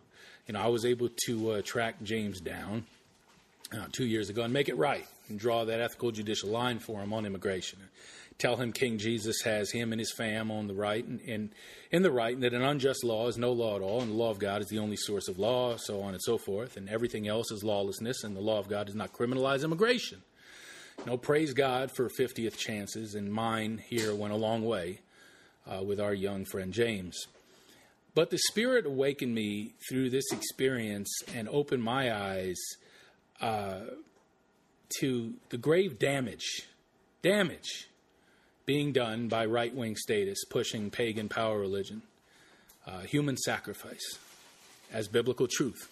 you 0.46 0.54
know, 0.54 0.60
I 0.60 0.68
was 0.68 0.86
able 0.86 1.10
to 1.26 1.50
uh, 1.50 1.62
track 1.62 2.02
James 2.02 2.40
down 2.40 2.84
uh, 3.74 3.86
two 3.92 4.06
years 4.06 4.30
ago 4.30 4.42
and 4.42 4.52
make 4.52 4.70
it 4.70 4.76
right 4.76 5.06
and 5.28 5.38
draw 5.38 5.64
that 5.66 5.80
ethical 5.80 6.10
judicial 6.10 6.48
line 6.48 6.78
for 6.78 7.00
him 7.00 7.12
on 7.12 7.26
immigration 7.26 7.78
tell 8.40 8.56
him 8.56 8.72
King 8.72 8.98
Jesus 8.98 9.42
has 9.42 9.70
him 9.70 9.92
and 9.92 10.00
his 10.00 10.12
fam 10.12 10.50
on 10.50 10.66
the 10.66 10.74
right 10.74 11.04
and, 11.04 11.20
and 11.20 11.50
in 11.90 12.02
the 12.02 12.10
right, 12.10 12.34
and 12.34 12.42
that 12.42 12.54
an 12.54 12.62
unjust 12.62 13.04
law 13.04 13.28
is 13.28 13.36
no 13.36 13.52
law 13.52 13.76
at 13.76 13.82
all, 13.82 14.00
and 14.00 14.10
the 14.10 14.16
law 14.16 14.30
of 14.30 14.38
God 14.38 14.62
is 14.62 14.68
the 14.68 14.78
only 14.78 14.96
source 14.96 15.28
of 15.28 15.38
law, 15.38 15.76
so 15.76 16.00
on 16.00 16.14
and 16.14 16.22
so 16.22 16.38
forth, 16.38 16.76
and 16.76 16.88
everything 16.88 17.26
else 17.26 17.50
is 17.50 17.64
lawlessness, 17.64 18.24
and 18.24 18.36
the 18.36 18.40
law 18.40 18.58
of 18.58 18.68
God 18.68 18.86
does 18.86 18.94
not 18.94 19.12
criminalize 19.12 19.64
immigration. 19.64 20.22
Know, 21.06 21.16
praise 21.16 21.54
God 21.54 21.90
for 21.90 22.08
50th 22.08 22.56
chances, 22.56 23.14
and 23.14 23.32
mine 23.32 23.82
here 23.88 24.14
went 24.14 24.32
a 24.32 24.36
long 24.36 24.64
way 24.64 25.00
uh, 25.66 25.82
with 25.82 25.98
our 25.98 26.12
young 26.12 26.44
friend 26.44 26.72
James. 26.72 27.26
But 28.14 28.30
the 28.30 28.38
Spirit 28.38 28.86
awakened 28.86 29.34
me 29.34 29.74
through 29.88 30.10
this 30.10 30.30
experience 30.30 31.10
and 31.34 31.48
opened 31.48 31.82
my 31.82 32.14
eyes 32.14 32.58
uh, 33.40 33.80
to 34.98 35.34
the 35.48 35.56
grave 35.56 35.98
damage, 35.98 36.68
damage 37.22 37.88
being 38.70 38.92
done 38.92 39.26
by 39.26 39.44
right 39.44 39.74
wing 39.74 39.96
statists 39.96 40.44
pushing 40.44 40.90
pagan 40.90 41.28
power 41.28 41.58
religion, 41.58 42.02
uh, 42.86 43.00
human 43.00 43.36
sacrifice 43.36 44.16
as 44.92 45.08
biblical 45.08 45.48
truth, 45.48 45.90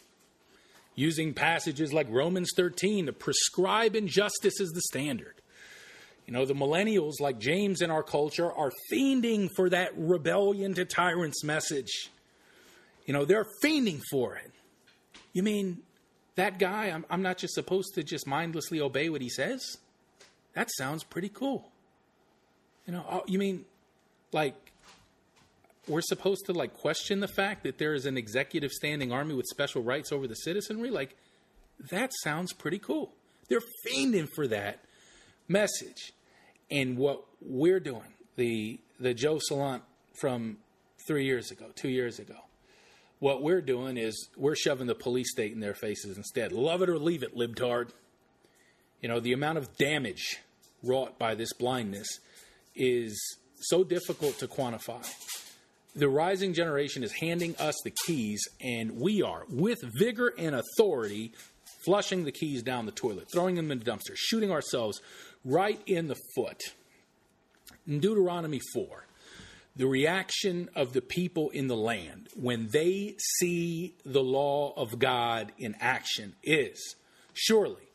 using 0.95 1.35
passages 1.35 1.93
like 1.93 2.07
Romans 2.09 2.53
13 2.55 3.07
to 3.07 3.13
prescribe 3.13 3.97
injustice 3.97 4.61
as 4.61 4.69
the 4.69 4.81
standard. 4.83 5.35
You 6.25 6.33
know, 6.33 6.45
the 6.45 6.55
millennials, 6.55 7.15
like 7.19 7.41
James 7.41 7.83
in 7.83 7.91
our 7.91 8.05
culture, 8.05 8.53
are 8.53 8.71
fiending 8.93 9.49
for 9.57 9.69
that 9.71 9.91
rebellion 9.97 10.75
to 10.75 10.85
tyrants 10.85 11.43
message. 11.43 12.11
You 13.07 13.13
know, 13.13 13.25
they're 13.25 13.47
fiending 13.61 14.03
for 14.09 14.37
it. 14.37 14.53
You 15.33 15.43
mean 15.43 15.79
that 16.37 16.61
guy, 16.61 16.91
I'm, 16.91 17.05
I'm 17.11 17.23
not 17.23 17.39
just 17.39 17.55
supposed 17.55 17.97
to 17.97 18.05
just 18.05 18.25
mindlessly 18.25 18.81
obey 18.81 19.09
what 19.09 19.21
he 19.21 19.31
says? 19.31 19.79
That 20.55 20.71
sounds 20.71 21.03
pretty 21.03 21.29
cool. 21.29 21.73
You 22.89 22.95
know, 22.95 23.05
oh, 23.11 23.23
you 23.27 23.39
mean 23.39 23.67
like 24.33 24.55
we're 25.87 26.01
supposed 26.01 26.47
to 26.47 26.55
like 26.55 26.73
question 26.73 27.21
the 27.21 27.29
fact 27.29 27.63
that 27.65 27.77
there 27.77 27.93
is 27.93 28.07
an 28.07 28.17
executive 28.17 28.73
standing 28.73 29.13
army 29.13 29.35
with 29.35 29.45
special 29.47 29.83
rights 29.83 30.11
over 30.11 30.27
the 30.27 30.35
citizenry? 30.35 30.91
Like 30.91 31.15
that 31.91 32.13
sounds 32.23 32.55
pretty 32.55 32.79
cool. 32.79 33.13
They're 33.49 33.61
fiending 33.87 34.27
for 34.35 34.49
that 34.49 34.81
message. 35.49 36.15
And 36.71 36.97
what 36.97 37.25
we're 37.43 37.79
doing, 37.79 38.15
the 38.37 38.81
the 38.99 39.13
Joe 39.13 39.39
Salant 39.51 39.83
from 40.19 40.57
three 41.07 41.27
years 41.27 41.51
ago, 41.51 41.67
two 41.75 41.91
years 41.91 42.19
ago, 42.19 42.37
what 43.19 43.43
we're 43.43 43.61
doing 43.61 43.99
is 43.99 44.31
we're 44.35 44.57
shoving 44.57 44.87
the 44.87 44.95
police 44.95 45.31
state 45.31 45.53
in 45.53 45.61
their 45.61 45.75
faces 45.75 46.17
instead. 46.17 46.53
Love 46.53 46.81
it 46.81 46.89
or 46.89 46.99
leave 46.99 47.23
it, 47.23 47.37
libtard. 47.37 47.91
You 49.03 49.11
know, 49.11 49.21
the 49.21 49.35
amount 49.35 49.59
of 49.59 49.77
damage 49.77 50.39
wrought 50.83 51.19
by 51.19 51.35
this 51.35 51.53
blindness 51.53 52.21
is 52.79 53.39
so 53.61 53.85
difficult 53.85 54.39
to 54.39 54.47
quantify. 54.47 55.05
The 55.95 56.09
rising 56.09 56.55
generation 56.55 57.03
is 57.03 57.13
handing 57.13 57.57
us 57.57 57.75
the 57.83 57.93
keys, 58.07 58.47
and 58.61 59.01
we 59.01 59.23
are, 59.23 59.45
with 59.51 59.81
vigor 59.83 60.33
and 60.39 60.55
authority, 60.55 61.33
flushing 61.85 62.25
the 62.25 62.33
keys 62.33 62.63
down 62.63 62.87
the 62.87 62.93
toilet, 62.93 63.29
throwing 63.33 63.57
them 63.57 63.71
in 63.71 63.81
the 63.81 63.85
dumpster, 63.85 64.15
shooting 64.15 64.51
ourselves 64.51 65.01
right 65.45 65.81
in 65.87 66.09
the 66.09 66.17
foot. 66.37 66.61
In 67.87 68.01
Deuteronomy 68.01 68.61
4, 68.75 69.07
the 69.75 69.87
reaction 69.87 70.69
of 70.77 70.93
the 70.93 71.01
people 71.01 71.51
in 71.51 71.69
the 71.69 71.77
land 71.77 72.29
when 72.35 72.69
they 72.69 73.17
see 73.39 73.95
the 74.05 74.23
law 74.23 74.73
of 74.77 74.99
God 74.99 75.53
in 75.59 75.77
action 75.81 76.35
is 76.43 76.97
surely 77.33 77.88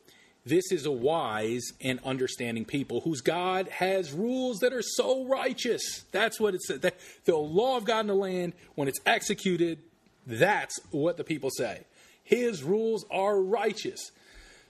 this 0.46 0.70
is 0.70 0.84
a 0.84 0.92
wise 0.92 1.72
and 1.80 1.98
understanding 2.04 2.64
people 2.66 3.00
whose 3.00 3.22
God 3.22 3.68
has 3.68 4.12
rules 4.12 4.58
that 4.58 4.74
are 4.74 4.82
so 4.82 5.24
righteous. 5.24 6.04
That's 6.12 6.38
what 6.38 6.54
it 6.54 6.62
says. 6.62 6.80
The 7.24 7.36
law 7.36 7.78
of 7.78 7.84
God 7.84 8.00
in 8.00 8.06
the 8.08 8.14
land, 8.14 8.52
when 8.74 8.86
it's 8.86 9.00
executed, 9.06 9.78
that's 10.26 10.78
what 10.90 11.16
the 11.16 11.24
people 11.24 11.50
say. 11.50 11.80
His 12.22 12.62
rules 12.62 13.04
are 13.10 13.40
righteous. 13.40 14.12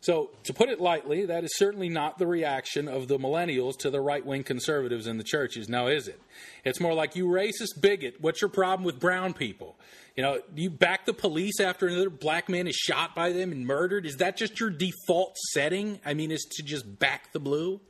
So, 0.05 0.29
to 0.43 0.53
put 0.53 0.69
it 0.69 0.83
lightly, 0.83 1.25
that 1.25 1.45
is 1.45 1.57
certainly 1.57 1.89
not 1.89 2.19
the 2.19 2.27
reaction 2.27 2.89
of 2.89 3.09
the 3.09 3.17
millennials 3.17 3.79
to 3.79 3.89
the 3.89 4.03
right 4.03 4.25
wing 4.25 4.45
conservatives 4.45 5.07
in 5.07 5.17
the 5.17 5.25
churches, 5.25 5.67
now 5.71 5.87
is 5.87 6.09
it? 6.09 6.21
It's 6.63 6.79
more 6.79 6.93
like, 6.93 7.17
you 7.17 7.25
racist 7.25 7.81
bigot, 7.81 8.17
what's 8.21 8.43
your 8.43 8.51
problem 8.51 8.85
with 8.85 9.01
brown 9.01 9.33
people? 9.33 9.77
You 10.15 10.23
know, 10.23 10.43
you 10.55 10.69
back 10.69 11.07
the 11.07 11.15
police 11.15 11.59
after 11.59 11.87
another 11.87 12.11
black 12.11 12.51
man 12.51 12.67
is 12.67 12.77
shot 12.77 13.15
by 13.15 13.33
them 13.33 13.51
and 13.51 13.67
murdered? 13.67 14.05
Is 14.05 14.17
that 14.17 14.37
just 14.37 14.61
your 14.61 14.69
default 14.69 15.39
setting? 15.55 15.99
I 16.05 16.13
mean, 16.13 16.31
is 16.31 16.45
to 16.57 16.63
just 16.63 16.99
back 16.99 17.33
the 17.33 17.41
blue? 17.41 17.81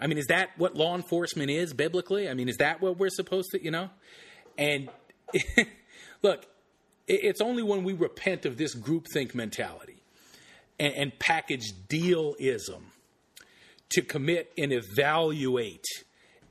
I 0.00 0.08
mean, 0.08 0.18
is 0.18 0.26
that 0.26 0.50
what 0.56 0.74
law 0.74 0.96
enforcement 0.96 1.48
is 1.48 1.72
biblically? 1.74 2.28
I 2.28 2.34
mean, 2.34 2.48
is 2.48 2.56
that 2.56 2.80
what 2.80 2.98
we're 2.98 3.10
supposed 3.10 3.52
to, 3.52 3.62
you 3.62 3.70
know? 3.70 3.88
And 4.58 4.88
look, 6.24 6.44
it's 7.06 7.40
only 7.40 7.62
when 7.62 7.84
we 7.84 7.92
repent 7.92 8.46
of 8.46 8.56
this 8.56 8.74
groupthink 8.74 9.32
mentality 9.36 9.97
and, 10.78 10.94
and 10.94 11.18
package 11.18 11.72
dealism 11.88 12.92
to 13.90 14.02
commit 14.02 14.52
and 14.58 14.72
evaluate 14.72 15.86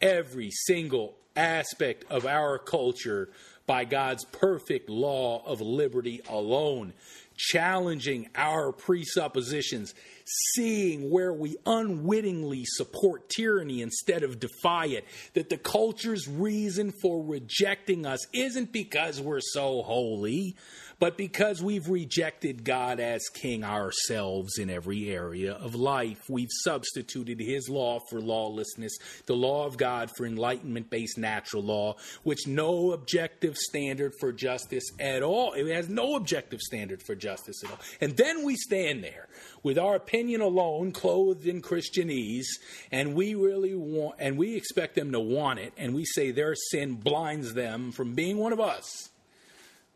every 0.01 0.51
single 0.51 1.15
aspect 1.35 2.03
of 2.09 2.25
our 2.25 2.57
culture 2.57 3.29
by 3.67 3.83
God's 3.83 4.23
perfect 4.25 4.89
law 4.89 5.43
of 5.45 5.59
liberty 5.59 6.21
alone, 6.29 6.93
challenging 7.35 8.29
our 8.33 8.71
presuppositions, 8.71 9.93
seeing 10.25 11.11
where 11.11 11.33
we 11.33 11.57
unwittingly 11.65 12.63
support 12.65 13.29
tyranny 13.29 13.81
instead 13.81 14.23
of 14.23 14.39
defy 14.39 14.85
it, 14.85 15.05
that 15.33 15.49
the 15.49 15.57
culture's 15.57 16.27
reason 16.27 16.93
for 17.01 17.23
rejecting 17.23 18.05
us 18.05 18.25
isn't 18.33 18.71
because 18.71 19.19
we're 19.19 19.41
so 19.41 19.83
holy, 19.83 20.55
but 20.99 21.17
because 21.17 21.61
we've 21.61 21.89
rejected 21.89 22.63
God 22.63 22.99
as 22.99 23.29
King 23.29 23.63
ourselves 23.63 24.57
in 24.57 24.69
every 24.69 25.09
area 25.09 25.53
of 25.53 25.75
life, 25.75 26.23
we've 26.29 26.49
substituted 26.63 27.39
His 27.39 27.69
law 27.69 27.99
for 28.09 28.19
lawlessness, 28.19 28.97
the 29.25 29.35
law 29.35 29.65
of 29.65 29.77
God 29.77 30.09
for 30.15 30.25
enlightenment 30.25 30.89
based 30.89 31.17
natural 31.17 31.63
law, 31.63 31.95
which 32.23 32.47
no 32.47 32.91
objective 32.91 33.57
standard 33.57 34.13
for 34.19 34.31
justice 34.31 34.85
at 34.99 35.21
all. 35.21 35.53
It 35.53 35.67
has 35.73 35.87
no 35.89 36.15
objective 36.15 36.61
standard 36.61 37.03
for 37.03 37.15
justice 37.15 37.63
at 37.63 37.71
all. 37.71 37.79
And 38.01 38.17
then 38.17 38.43
we 38.43 38.55
stand 38.55 39.03
there 39.03 39.27
with 39.63 39.77
our 39.77 39.95
opinion 39.95 40.41
alone, 40.41 40.91
clothed 40.91 41.45
in 41.45 41.61
Christianese, 41.61 42.47
and 42.91 43.15
we 43.15 43.35
really 43.35 43.75
want, 43.75 44.15
and 44.19 44.37
we 44.37 44.55
expect 44.55 44.95
them 44.95 45.11
to 45.11 45.19
want 45.19 45.59
it, 45.59 45.73
and 45.77 45.93
we 45.93 46.05
say 46.05 46.31
their 46.31 46.55
sin 46.71 46.95
blinds 46.95 47.53
them 47.53 47.91
from 47.91 48.15
being 48.15 48.37
one 48.37 48.53
of 48.53 48.59
us. 48.59 49.09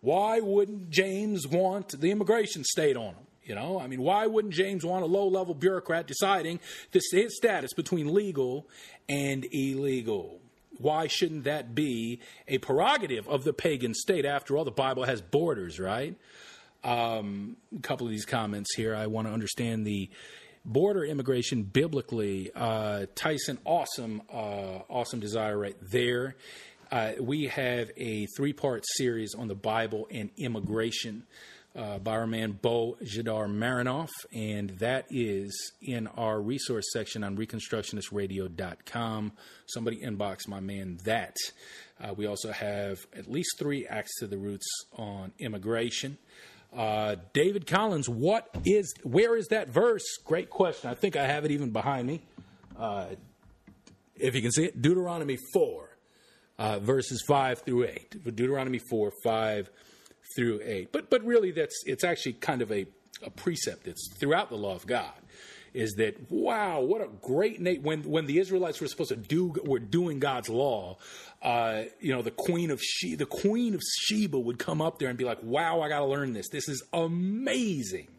Why 0.02 0.40
wouldn't 0.40 0.90
James 0.90 1.48
want 1.48 2.00
the 2.00 2.12
immigration 2.12 2.64
state 2.64 2.98
on 2.98 3.14
him? 3.14 3.28
You 3.44 3.56
know, 3.56 3.80
I 3.80 3.88
mean, 3.88 4.02
why 4.02 4.28
wouldn't 4.28 4.54
James 4.54 4.86
want 4.86 5.04
a 5.04 5.08
low 5.08 5.28
level 5.28 5.56
bureaucrat 5.56 6.08
deciding 6.08 6.60
this, 6.92 7.04
his 7.12 7.36
status 7.36 7.74
between 7.74 8.14
legal 8.14 8.68
and 9.10 9.46
illegal? 9.52 10.40
Why 10.78 11.08
shouldn't 11.08 11.44
that 11.44 11.76
be 11.76 12.22
a 12.48 12.60
prerogative 12.60 13.28
of 13.28 13.44
the 13.44 13.54
pagan 13.54 13.94
state? 13.94 14.26
After 14.26 14.58
all, 14.58 14.64
the 14.64 14.72
Bible 14.72 15.04
has 15.04 15.22
borders, 15.22 15.80
right? 15.80 16.16
Um, 16.84 17.58
a 17.76 17.82
couple 17.82 18.08
of 18.08 18.12
these 18.12 18.26
comments 18.26 18.74
here. 18.76 18.96
I 18.96 19.08
want 19.08 19.28
to 19.28 19.34
understand 19.34 19.86
the 19.86 20.10
border 20.66 21.04
immigration 21.04 21.64
biblically. 21.64 22.52
Uh, 22.56 23.06
Tyson, 23.16 23.60
awesome, 23.66 24.22
uh, 24.32 24.80
awesome 24.90 25.20
desire 25.20 25.58
right 25.58 25.78
there. 25.82 26.36
Uh, 26.92 27.14
we 27.22 27.48
have 27.48 27.90
a 27.96 28.26
three 28.36 28.52
part 28.52 28.84
series 28.98 29.34
on 29.34 29.48
the 29.48 29.56
Bible 29.56 30.10
and 30.12 30.30
immigration 30.38 31.24
uh, 31.74 32.00
by 32.00 32.12
our 32.12 32.28
man 32.28 32.60
Bojidar 32.62 33.48
Marinov, 33.48 34.10
and 34.34 34.72
that 34.72 35.06
is 35.10 35.72
in 35.82 36.08
our 36.08 36.42
resource 36.42 36.92
section 36.92 37.24
on 37.24 37.38
ReconstructionistRadio.com. 37.38 39.32
Somebody 39.68 40.02
inbox 40.02 40.50
my 40.50 40.60
man 40.60 41.00
that. 41.06 41.38
Uh, 42.04 42.14
we 42.14 42.26
also 42.26 42.52
have 42.52 43.00
at 43.16 43.32
least 43.32 43.58
three 43.58 43.88
Axe 43.88 44.12
to 44.20 44.28
the 44.28 44.38
Roots 44.38 44.68
on 44.98 45.32
immigration. 45.40 46.18
Uh, 46.76 47.16
David 47.32 47.68
Collins, 47.68 48.10
what 48.10 48.50
is, 48.66 48.94
where 49.04 49.38
is 49.38 49.48
that 49.48 49.70
verse? 49.70 50.18
Great 50.26 50.50
question. 50.50 50.90
I 50.90 50.96
think 50.96 51.16
I 51.16 51.26
have 51.26 51.46
it 51.46 51.52
even 51.52 51.70
behind 51.70 52.06
me. 52.06 52.22
Uh, 52.78 53.06
if 54.18 54.36
you 54.36 54.42
can 54.42 54.52
see 54.52 54.66
it, 54.66 54.82
Deuteronomy 54.82 55.38
4 55.54 55.91
uh, 56.62 56.78
verses 56.78 57.24
5 57.28 57.64
through 57.64 57.86
8. 57.86 58.24
Deuteronomy 58.36 58.78
4, 58.78 59.12
5 59.24 59.70
through 60.36 60.62
8. 60.64 60.92
But, 60.92 61.10
but 61.10 61.26
really, 61.26 61.50
that's, 61.50 61.76
it's 61.88 62.04
actually 62.04 62.34
kind 62.34 62.62
of 62.62 62.72
a, 62.72 62.86
a 63.24 63.32
precept 63.32 63.86
that's 63.86 64.08
throughout 64.20 64.50
the 64.50 64.58
law 64.58 64.76
of 64.76 64.86
God. 64.86 65.12
Is 65.74 65.94
that 65.94 66.30
wow? 66.30 66.82
What 66.82 67.00
a 67.00 67.08
great 67.22 67.62
when 67.82 68.04
when 68.04 68.26
the 68.26 68.40
Israelites 68.40 68.82
were 68.82 68.90
supposed 68.90 69.12
to 69.12 69.16
do 69.16 69.56
were 69.64 69.80
doing 69.80 70.20
God's 70.20 70.50
law, 70.50 70.98
uh, 71.42 71.84
you 72.02 72.14
know 72.14 72.22
the 72.22 72.30
queen 72.30 72.72
of 72.72 72.82
she 72.82 73.16
the 73.16 73.26
queen 73.26 73.74
of 73.74 73.82
Sheba 74.02 74.38
would 74.38 74.60
come 74.60 74.82
up 74.82 75.00
there 75.00 75.08
and 75.08 75.18
be 75.18 75.24
like, 75.24 75.42
"Wow, 75.42 75.80
I 75.80 75.88
got 75.88 76.00
to 76.00 76.06
learn 76.08 76.34
this. 76.34 76.50
This 76.50 76.68
is 76.68 76.84
amazing." 76.92 78.10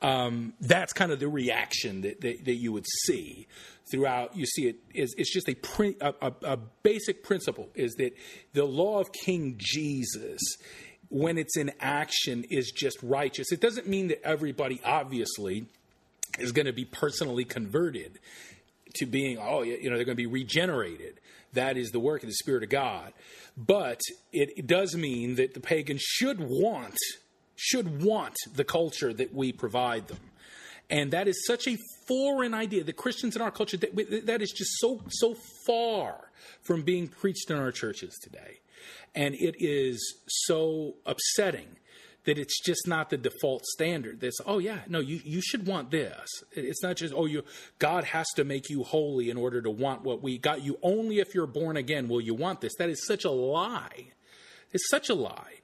Um, 0.00 0.54
that's 0.60 0.94
kind 0.94 1.12
of 1.12 1.20
the 1.20 1.28
reaction 1.28 2.00
that, 2.00 2.22
that, 2.22 2.44
that 2.46 2.54
you 2.54 2.72
would 2.72 2.86
see 3.04 3.46
throughout. 3.90 4.36
You 4.36 4.46
see 4.46 4.68
it 4.68 4.76
is 4.94 5.14
it's 5.18 5.32
just 5.32 5.48
a, 5.48 5.56
a, 6.00 6.14
a, 6.20 6.32
a 6.42 6.56
basic 6.82 7.22
principle 7.22 7.68
is 7.74 7.94
that 7.94 8.14
the 8.52 8.64
law 8.64 9.00
of 9.00 9.12
King 9.12 9.56
Jesus 9.58 10.40
when 11.08 11.36
it's 11.36 11.58
in 11.58 11.70
action 11.78 12.44
is 12.50 12.70
just 12.70 12.96
righteous. 13.02 13.52
It 13.52 13.60
doesn't 13.60 13.86
mean 13.86 14.08
that 14.08 14.24
everybody 14.24 14.80
obviously 14.82 15.66
is 16.38 16.52
going 16.52 16.64
to 16.64 16.72
be 16.72 16.86
personally 16.86 17.44
converted 17.44 18.18
to 18.94 19.06
being 19.06 19.38
oh 19.38 19.62
you 19.62 19.90
know 19.90 19.96
they're 19.96 20.04
going 20.04 20.16
to 20.16 20.22
be 20.22 20.26
regenerated. 20.26 21.20
That 21.52 21.76
is 21.76 21.90
the 21.90 22.00
work 22.00 22.22
of 22.22 22.28
the 22.28 22.34
Spirit 22.34 22.62
of 22.62 22.70
God. 22.70 23.12
But 23.56 24.00
it, 24.32 24.56
it 24.56 24.66
does 24.66 24.96
mean 24.96 25.34
that 25.34 25.52
the 25.52 25.60
pagans 25.60 26.00
should 26.00 26.40
want 26.40 26.96
should 27.54 28.02
want 28.02 28.34
the 28.54 28.64
culture 28.64 29.12
that 29.12 29.34
we 29.34 29.52
provide 29.52 30.08
them. 30.08 30.18
And 30.92 31.10
that 31.12 31.26
is 31.26 31.46
such 31.46 31.66
a 31.66 31.78
foreign 32.06 32.52
idea. 32.52 32.84
The 32.84 32.92
Christians 32.92 33.34
in 33.34 33.40
our 33.40 33.50
culture, 33.50 33.78
that, 33.78 34.26
that 34.26 34.42
is 34.42 34.50
just 34.50 34.78
so, 34.78 35.00
so 35.08 35.34
far 35.66 36.30
from 36.60 36.82
being 36.82 37.08
preached 37.08 37.50
in 37.50 37.56
our 37.56 37.72
churches 37.72 38.18
today. 38.22 38.60
And 39.14 39.34
it 39.34 39.56
is 39.58 40.16
so 40.28 40.96
upsetting 41.06 41.78
that 42.24 42.38
it's 42.38 42.60
just 42.60 42.86
not 42.86 43.08
the 43.08 43.16
default 43.16 43.64
standard. 43.64 44.20
That's 44.20 44.38
oh 44.46 44.58
yeah, 44.58 44.80
no, 44.86 45.00
you 45.00 45.20
you 45.24 45.40
should 45.40 45.66
want 45.66 45.90
this. 45.90 46.28
It's 46.52 46.82
not 46.82 46.96
just 46.96 47.12
oh 47.14 47.26
you 47.26 47.42
God 47.78 48.04
has 48.04 48.28
to 48.36 48.44
make 48.44 48.70
you 48.70 48.84
holy 48.84 49.28
in 49.28 49.36
order 49.36 49.60
to 49.60 49.70
want 49.70 50.02
what 50.02 50.22
we 50.22 50.38
got 50.38 50.62
you 50.62 50.78
only 50.82 51.18
if 51.18 51.34
you're 51.34 51.48
born 51.48 51.76
again 51.76 52.08
will 52.08 52.20
you 52.20 52.34
want 52.34 52.60
this. 52.60 52.74
That 52.78 52.90
is 52.90 53.04
such 53.06 53.24
a 53.24 53.30
lie. 53.30 54.12
It's 54.72 54.88
such 54.88 55.08
a 55.08 55.14
lie. 55.14 55.54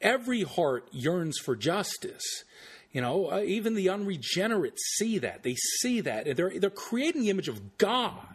Every 0.00 0.42
heart 0.42 0.88
yearns 0.92 1.38
for 1.38 1.56
justice. 1.56 2.44
You 2.92 3.00
know, 3.00 3.32
uh, 3.32 3.40
even 3.40 3.74
the 3.74 3.88
unregenerate 3.88 4.78
see 4.78 5.18
that. 5.18 5.42
They 5.42 5.54
see 5.54 6.00
that. 6.02 6.36
They're, 6.36 6.58
they're 6.58 6.70
creating 6.70 7.22
the 7.22 7.30
image 7.30 7.48
of 7.48 7.78
God. 7.78 8.26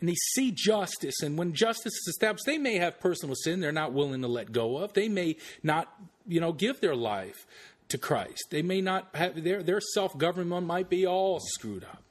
And 0.00 0.08
they 0.08 0.16
see 0.34 0.50
justice. 0.50 1.22
And 1.22 1.38
when 1.38 1.54
justice 1.54 1.92
is 1.92 2.08
established, 2.08 2.44
they 2.46 2.58
may 2.58 2.76
have 2.76 3.00
personal 3.00 3.34
sin 3.34 3.60
they're 3.60 3.72
not 3.72 3.92
willing 3.92 4.22
to 4.22 4.28
let 4.28 4.52
go 4.52 4.76
of. 4.78 4.92
They 4.92 5.08
may 5.08 5.36
not, 5.62 5.88
you 6.26 6.40
know, 6.40 6.52
give 6.52 6.80
their 6.80 6.96
life 6.96 7.46
to 7.88 7.98
Christ. 7.98 8.48
They 8.50 8.62
may 8.62 8.80
not 8.80 9.08
have 9.14 9.42
their, 9.42 9.62
their 9.62 9.80
self 9.80 10.18
government 10.18 10.66
might 10.66 10.90
be 10.90 11.06
all 11.06 11.40
screwed 11.40 11.84
up. 11.84 12.02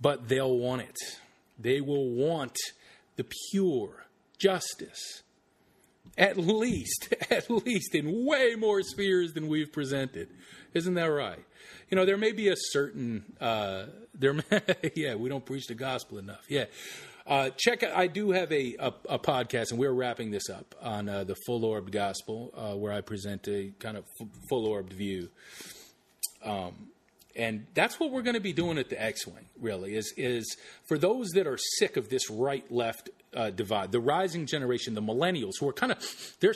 But 0.00 0.28
they'll 0.28 0.56
want 0.56 0.82
it. 0.82 0.96
They 1.58 1.80
will 1.80 2.08
want 2.08 2.56
the 3.16 3.26
pure 3.50 4.06
justice 4.38 5.22
at 6.16 6.36
least, 6.36 7.14
at 7.30 7.50
least 7.50 7.94
in 7.94 8.26
way 8.26 8.54
more 8.56 8.82
spheres 8.82 9.32
than 9.32 9.48
we've 9.48 9.72
presented. 9.72 10.28
Isn't 10.74 10.94
that 10.94 11.06
right? 11.06 11.42
You 11.90 11.96
know, 11.96 12.04
there 12.04 12.16
may 12.16 12.32
be 12.32 12.48
a 12.48 12.56
certain, 12.56 13.24
uh, 13.40 13.86
there, 14.14 14.34
yeah, 14.94 15.14
we 15.16 15.28
don't 15.28 15.44
preach 15.44 15.66
the 15.66 15.74
gospel 15.74 16.18
enough. 16.18 16.44
Yeah. 16.48 16.66
Uh, 17.26 17.50
check 17.56 17.84
I 17.84 18.06
do 18.06 18.30
have 18.32 18.50
a, 18.50 18.76
a, 18.78 18.92
a, 19.08 19.18
podcast, 19.18 19.70
and 19.70 19.78
we're 19.78 19.92
wrapping 19.92 20.30
this 20.30 20.48
up 20.48 20.74
on 20.80 21.08
uh, 21.08 21.24
the 21.24 21.36
full 21.46 21.64
orbed 21.64 21.92
gospel, 21.92 22.52
uh, 22.56 22.76
where 22.76 22.92
I 22.92 23.02
present 23.02 23.46
a 23.46 23.72
kind 23.78 23.96
of 23.96 24.04
f- 24.20 24.28
full 24.48 24.66
orbed 24.66 24.92
view. 24.92 25.28
Um, 26.44 26.88
and 27.36 27.66
that's 27.74 28.00
what 28.00 28.10
we're 28.10 28.22
going 28.22 28.34
to 28.34 28.40
be 28.40 28.52
doing 28.52 28.78
at 28.78 28.88
the 28.88 29.00
X 29.00 29.26
Wing. 29.26 29.46
Really, 29.60 29.94
is 29.94 30.12
is 30.16 30.56
for 30.88 30.98
those 30.98 31.28
that 31.34 31.46
are 31.46 31.58
sick 31.78 31.96
of 31.96 32.08
this 32.08 32.28
right 32.30 32.68
left 32.72 33.10
uh, 33.34 33.50
divide, 33.50 33.92
the 33.92 34.00
rising 34.00 34.46
generation, 34.46 34.94
the 34.94 35.02
millennials, 35.02 35.58
who 35.58 35.68
are 35.68 35.72
kind 35.72 35.92
of 35.92 36.36
they're 36.40 36.54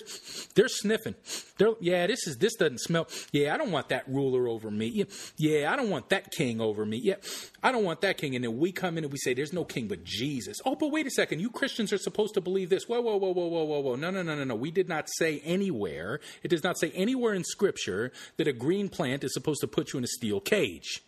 they're 0.54 0.68
sniffing. 0.68 1.14
They're 1.58 1.74
yeah, 1.80 2.06
this 2.06 2.26
is 2.26 2.38
this 2.38 2.54
doesn't 2.56 2.80
smell. 2.80 3.06
Yeah, 3.32 3.54
I 3.54 3.58
don't 3.58 3.70
want 3.70 3.88
that 3.90 4.08
ruler 4.08 4.48
over 4.48 4.70
me. 4.70 4.86
Yeah, 4.88 5.04
yeah, 5.36 5.72
I 5.72 5.76
don't 5.76 5.90
want 5.90 6.08
that 6.08 6.32
king 6.32 6.60
over 6.60 6.84
me. 6.84 7.00
Yeah, 7.02 7.16
I 7.62 7.70
don't 7.70 7.84
want 7.84 8.00
that 8.00 8.18
king. 8.18 8.34
And 8.34 8.44
then 8.44 8.58
we 8.58 8.72
come 8.72 8.98
in 8.98 9.04
and 9.04 9.12
we 9.12 9.18
say, 9.18 9.34
"There's 9.34 9.52
no 9.52 9.64
king 9.64 9.86
but 9.86 10.04
Jesus." 10.04 10.58
Oh, 10.64 10.74
but 10.74 10.90
wait 10.90 11.06
a 11.06 11.10
second, 11.10 11.40
you 11.40 11.50
Christians 11.50 11.92
are 11.92 11.98
supposed 11.98 12.34
to 12.34 12.40
believe 12.40 12.70
this. 12.70 12.88
Whoa, 12.88 13.00
whoa, 13.00 13.16
whoa, 13.16 13.32
whoa, 13.32 13.46
whoa, 13.46 13.64
whoa, 13.64 13.80
whoa. 13.80 13.96
No, 13.96 14.10
no, 14.10 14.22
no, 14.22 14.34
no, 14.34 14.44
no. 14.44 14.54
We 14.54 14.70
did 14.70 14.88
not 14.88 15.08
say 15.18 15.40
anywhere. 15.44 16.20
It 16.42 16.48
does 16.48 16.64
not 16.64 16.78
say 16.78 16.90
anywhere 16.90 17.34
in 17.34 17.44
Scripture 17.44 18.10
that 18.36 18.48
a 18.48 18.52
green 18.52 18.88
plant 18.88 19.22
is 19.22 19.32
supposed 19.32 19.60
to 19.60 19.68
put 19.68 19.92
you 19.92 19.98
in 19.98 20.04
a 20.04 20.08
steel 20.08 20.40
cage 20.40 21.02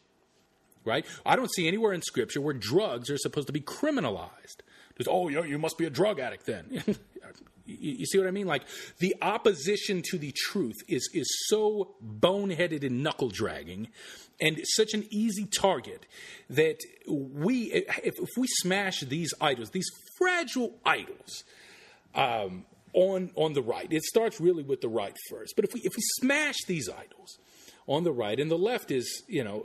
right? 0.84 1.04
I 1.26 1.34
don't 1.34 1.52
see 1.52 1.66
anywhere 1.66 1.92
in 1.92 2.00
Scripture 2.00 2.40
where 2.40 2.54
drugs 2.54 3.10
are 3.10 3.18
supposed 3.18 3.48
to 3.48 3.52
be 3.52 3.60
criminalized. 3.60 4.62
Just, 4.96 5.08
oh, 5.10 5.28
you, 5.28 5.44
you 5.44 5.58
must 5.58 5.78
be 5.78 5.84
a 5.84 5.90
drug 5.90 6.20
addict 6.20 6.46
then. 6.46 6.82
you, 7.66 8.06
see 8.06 8.18
what 8.18 8.26
I 8.26 8.30
mean? 8.30 8.46
Like 8.46 8.62
the 8.98 9.14
opposition 9.20 10.02
to 10.10 10.18
the 10.18 10.32
truth 10.32 10.76
is 10.88 11.08
is 11.12 11.26
so 11.48 11.94
boneheaded 12.02 12.84
and 12.84 13.02
knuckle 13.02 13.28
dragging, 13.28 13.88
and 14.40 14.58
such 14.64 14.94
an 14.94 15.06
easy 15.10 15.46
target 15.46 16.06
that 16.50 16.78
we, 17.08 17.64
if, 17.72 18.18
if 18.18 18.28
we 18.36 18.46
smash 18.46 19.00
these 19.00 19.32
idols, 19.40 19.70
these 19.70 19.90
fragile 20.18 20.74
idols. 20.84 21.44
Um, 22.14 22.64
on 22.94 23.30
on 23.34 23.52
the 23.52 23.60
right, 23.60 23.92
it 23.92 24.04
starts 24.04 24.40
really 24.40 24.62
with 24.62 24.80
the 24.80 24.88
right 24.88 25.14
first. 25.28 25.54
But 25.54 25.66
if 25.66 25.74
we 25.74 25.80
if 25.80 25.92
we 25.94 26.02
smash 26.22 26.56
these 26.66 26.88
idols, 26.88 27.36
on 27.86 28.04
the 28.04 28.12
right, 28.12 28.38
and 28.40 28.50
the 28.50 28.58
left 28.58 28.90
is, 28.90 29.22
you 29.28 29.44
know, 29.44 29.64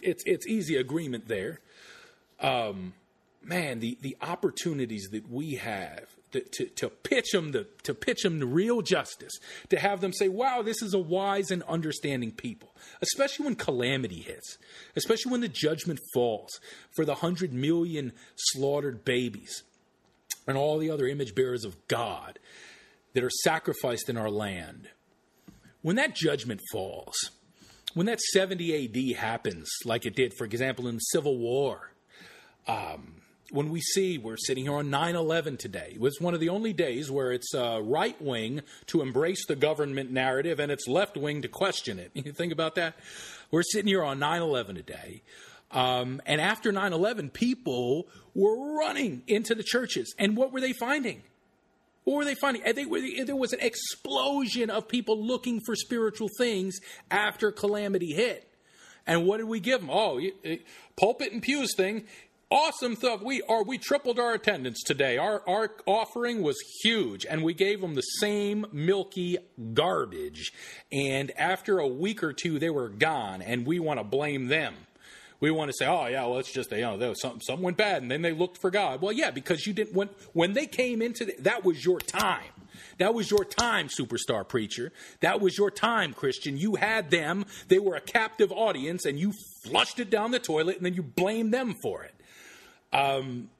it's 0.00 0.22
it's 0.24 0.46
easy 0.46 0.76
agreement 0.76 1.28
there. 1.28 1.60
Um, 2.40 2.94
man, 3.44 3.80
the, 3.80 3.98
the 4.00 4.16
opportunities 4.20 5.08
that 5.12 5.30
we 5.30 5.56
have 5.56 6.06
to, 6.32 6.40
to, 6.40 6.66
to, 6.66 6.88
pitch 6.88 7.32
them 7.32 7.52
the, 7.52 7.66
to 7.82 7.94
pitch 7.94 8.22
them 8.22 8.38
the 8.38 8.46
real 8.46 8.82
justice, 8.82 9.32
to 9.68 9.78
have 9.78 10.00
them 10.00 10.12
say, 10.12 10.28
wow, 10.28 10.62
this 10.62 10.82
is 10.82 10.94
a 10.94 10.98
wise 10.98 11.50
and 11.50 11.62
understanding 11.64 12.32
people, 12.32 12.74
especially 13.00 13.44
when 13.46 13.54
calamity 13.54 14.20
hits, 14.20 14.58
especially 14.96 15.32
when 15.32 15.40
the 15.40 15.48
judgment 15.48 16.00
falls 16.14 16.60
for 16.94 17.04
the 17.04 17.16
hundred 17.16 17.52
million 17.52 18.12
slaughtered 18.36 19.04
babies 19.04 19.62
and 20.46 20.56
all 20.56 20.78
the 20.78 20.90
other 20.90 21.06
image 21.06 21.34
bearers 21.34 21.64
of 21.64 21.76
God 21.88 22.38
that 23.14 23.24
are 23.24 23.30
sacrificed 23.42 24.08
in 24.08 24.16
our 24.16 24.30
land. 24.30 24.88
When 25.82 25.96
that 25.96 26.14
judgment 26.14 26.60
falls, 26.72 27.30
when 27.94 28.06
that 28.06 28.20
70 28.20 29.14
AD 29.14 29.18
happens, 29.18 29.68
like 29.84 30.06
it 30.06 30.16
did, 30.16 30.32
for 30.34 30.44
example, 30.44 30.88
in 30.88 30.94
the 30.96 31.00
Civil 31.00 31.36
War, 31.36 31.92
um, 32.66 33.21
when 33.52 33.68
we 33.68 33.80
see 33.80 34.16
we're 34.16 34.38
sitting 34.38 34.64
here 34.64 34.74
on 34.74 34.88
9 34.88 35.14
11 35.14 35.58
today, 35.58 35.92
it 35.94 36.00
was 36.00 36.18
one 36.20 36.32
of 36.32 36.40
the 36.40 36.48
only 36.48 36.72
days 36.72 37.10
where 37.10 37.32
it's 37.32 37.54
uh, 37.54 37.80
right 37.82 38.20
wing 38.20 38.62
to 38.86 39.02
embrace 39.02 39.46
the 39.46 39.54
government 39.54 40.10
narrative 40.10 40.58
and 40.58 40.72
it's 40.72 40.88
left 40.88 41.16
wing 41.16 41.42
to 41.42 41.48
question 41.48 41.98
it. 41.98 42.10
You 42.22 42.32
think 42.32 42.52
about 42.52 42.76
that? 42.76 42.94
We're 43.50 43.64
sitting 43.64 43.88
here 43.88 44.02
on 44.02 44.18
9 44.18 44.42
11 44.42 44.76
today. 44.76 45.22
Um, 45.70 46.22
and 46.24 46.40
after 46.40 46.72
9 46.72 46.92
11, 46.92 47.30
people 47.30 48.06
were 48.34 48.78
running 48.78 49.22
into 49.26 49.54
the 49.54 49.62
churches. 49.62 50.14
And 50.18 50.36
what 50.36 50.52
were 50.52 50.60
they 50.60 50.72
finding? 50.72 51.22
What 52.04 52.16
were 52.16 52.24
they 52.24 52.34
finding? 52.34 52.62
They 52.74 52.86
were, 52.86 53.00
there 53.24 53.36
was 53.36 53.52
an 53.52 53.60
explosion 53.60 54.70
of 54.70 54.88
people 54.88 55.22
looking 55.22 55.60
for 55.66 55.76
spiritual 55.76 56.28
things 56.38 56.78
after 57.10 57.52
calamity 57.52 58.14
hit. 58.14 58.48
And 59.06 59.26
what 59.26 59.38
did 59.38 59.48
we 59.48 59.60
give 59.60 59.80
them? 59.80 59.90
Oh, 59.90 60.20
pulpit 60.96 61.32
and 61.32 61.42
pews 61.42 61.74
thing 61.76 62.04
awesome 62.52 62.94
stuff. 62.96 63.22
We 63.22 63.40
are 63.42 63.64
we 63.64 63.78
tripled 63.78 64.18
our 64.18 64.34
attendance 64.34 64.82
today. 64.82 65.16
Our 65.16 65.42
our 65.48 65.70
offering 65.86 66.42
was 66.42 66.58
huge, 66.82 67.24
and 67.24 67.42
we 67.42 67.54
gave 67.54 67.80
them 67.80 67.94
the 67.94 68.02
same 68.02 68.66
milky 68.72 69.38
garbage. 69.72 70.52
And 70.92 71.32
after 71.36 71.78
a 71.78 71.88
week 71.88 72.22
or 72.22 72.32
two, 72.32 72.58
they 72.58 72.70
were 72.70 72.90
gone, 72.90 73.42
and 73.42 73.66
we 73.66 73.80
want 73.80 73.98
to 73.98 74.04
blame 74.04 74.48
them. 74.48 74.74
We 75.40 75.50
want 75.50 75.70
to 75.70 75.76
say, 75.76 75.86
oh 75.86 76.06
yeah, 76.06 76.26
well 76.26 76.38
it's 76.38 76.52
just 76.52 76.70
you 76.70 76.82
know 76.82 77.14
something 77.14 77.40
something 77.40 77.64
went 77.64 77.78
bad, 77.78 78.02
and 78.02 78.10
then 78.10 78.22
they 78.22 78.32
looked 78.32 78.60
for 78.60 78.70
God. 78.70 79.00
Well, 79.00 79.12
yeah, 79.12 79.30
because 79.30 79.66
you 79.66 79.72
didn't 79.72 79.94
when 79.94 80.10
when 80.34 80.52
they 80.52 80.66
came 80.66 81.00
into 81.00 81.24
the, 81.24 81.34
that 81.40 81.64
was 81.64 81.84
your 81.84 82.00
time. 82.00 82.44
That 82.98 83.14
was 83.14 83.30
your 83.30 83.44
time, 83.44 83.88
superstar 83.88 84.46
preacher. 84.46 84.92
That 85.20 85.40
was 85.40 85.56
your 85.56 85.70
time, 85.70 86.12
Christian. 86.12 86.58
You 86.58 86.76
had 86.76 87.10
them. 87.10 87.46
They 87.68 87.78
were 87.78 87.96
a 87.96 88.00
captive 88.00 88.52
audience, 88.52 89.06
and 89.06 89.18
you 89.18 89.32
flushed 89.64 89.98
it 89.98 90.10
down 90.10 90.30
the 90.30 90.38
toilet, 90.38 90.76
and 90.76 90.84
then 90.84 90.94
you 90.94 91.02
blamed 91.02 91.52
them 91.52 91.74
for 91.82 92.04
it. 92.04 92.14
Um, 92.92 93.50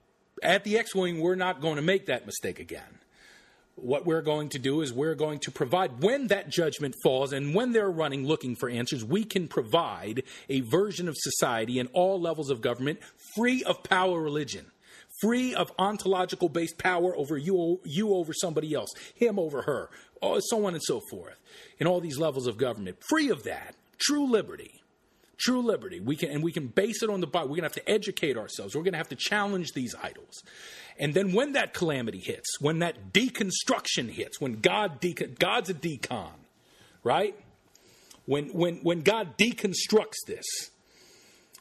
at 0.41 0.63
the 0.63 0.77
X 0.77 0.93
Wing, 0.93 1.19
we're 1.19 1.35
not 1.35 1.61
going 1.61 1.77
to 1.77 1.81
make 1.81 2.07
that 2.07 2.25
mistake 2.25 2.59
again. 2.59 2.99
What 3.75 4.05
we're 4.05 4.21
going 4.21 4.49
to 4.49 4.59
do 4.59 4.81
is 4.81 4.93
we're 4.93 5.15
going 5.15 5.39
to 5.39 5.51
provide, 5.51 6.03
when 6.03 6.27
that 6.27 6.49
judgment 6.49 6.95
falls 7.01 7.33
and 7.33 7.55
when 7.55 7.71
they're 7.71 7.89
running 7.89 8.27
looking 8.27 8.55
for 8.55 8.69
answers, 8.69 9.03
we 9.03 9.23
can 9.23 9.47
provide 9.47 10.23
a 10.47 10.61
version 10.61 11.07
of 11.07 11.15
society 11.17 11.79
in 11.79 11.87
all 11.87 12.21
levels 12.21 12.51
of 12.51 12.61
government 12.61 12.99
free 13.35 13.63
of 13.63 13.81
power 13.83 14.21
religion 14.21 14.67
free 15.23 15.55
of 15.55 15.71
ontological 15.79 16.49
based 16.49 16.77
power 16.77 17.15
over 17.15 17.37
you, 17.37 17.79
you 17.85 18.13
over 18.13 18.33
somebody 18.33 18.73
else, 18.73 18.89
him 19.15 19.39
over 19.39 19.61
her, 19.63 19.89
so 20.39 20.65
on 20.65 20.73
and 20.73 20.83
so 20.83 20.99
forth, 21.09 21.39
in 21.79 21.87
all 21.87 22.01
these 22.01 22.19
levels 22.19 22.45
of 22.45 22.57
government. 22.57 22.97
Free 23.09 23.29
of 23.29 23.43
that, 23.43 23.75
true 23.97 24.29
liberty 24.29 24.82
true 25.43 25.61
liberty. 25.61 25.99
We 25.99 26.15
can, 26.15 26.29
and 26.29 26.43
we 26.43 26.51
can 26.51 26.67
base 26.67 27.03
it 27.03 27.09
on 27.09 27.21
the 27.21 27.27
Bible. 27.27 27.49
We're 27.49 27.57
going 27.57 27.69
to 27.69 27.79
have 27.79 27.85
to 27.85 27.89
educate 27.89 28.37
ourselves. 28.37 28.75
We're 28.75 28.83
going 28.83 28.93
to 28.93 28.97
have 28.97 29.09
to 29.09 29.15
challenge 29.15 29.73
these 29.73 29.95
idols. 30.01 30.43
And 30.99 31.13
then 31.13 31.33
when 31.33 31.53
that 31.53 31.73
calamity 31.73 32.19
hits, 32.19 32.59
when 32.59 32.79
that 32.79 33.13
deconstruction 33.13 34.09
hits, 34.09 34.39
when 34.39 34.61
God 34.61 35.03
God's 35.39 35.69
a 35.69 35.73
decon, 35.73 36.33
right? 37.03 37.35
When 38.25 38.49
when 38.49 38.77
when 38.77 39.01
God 39.01 39.37
deconstructs 39.37 40.25
this, 40.27 40.45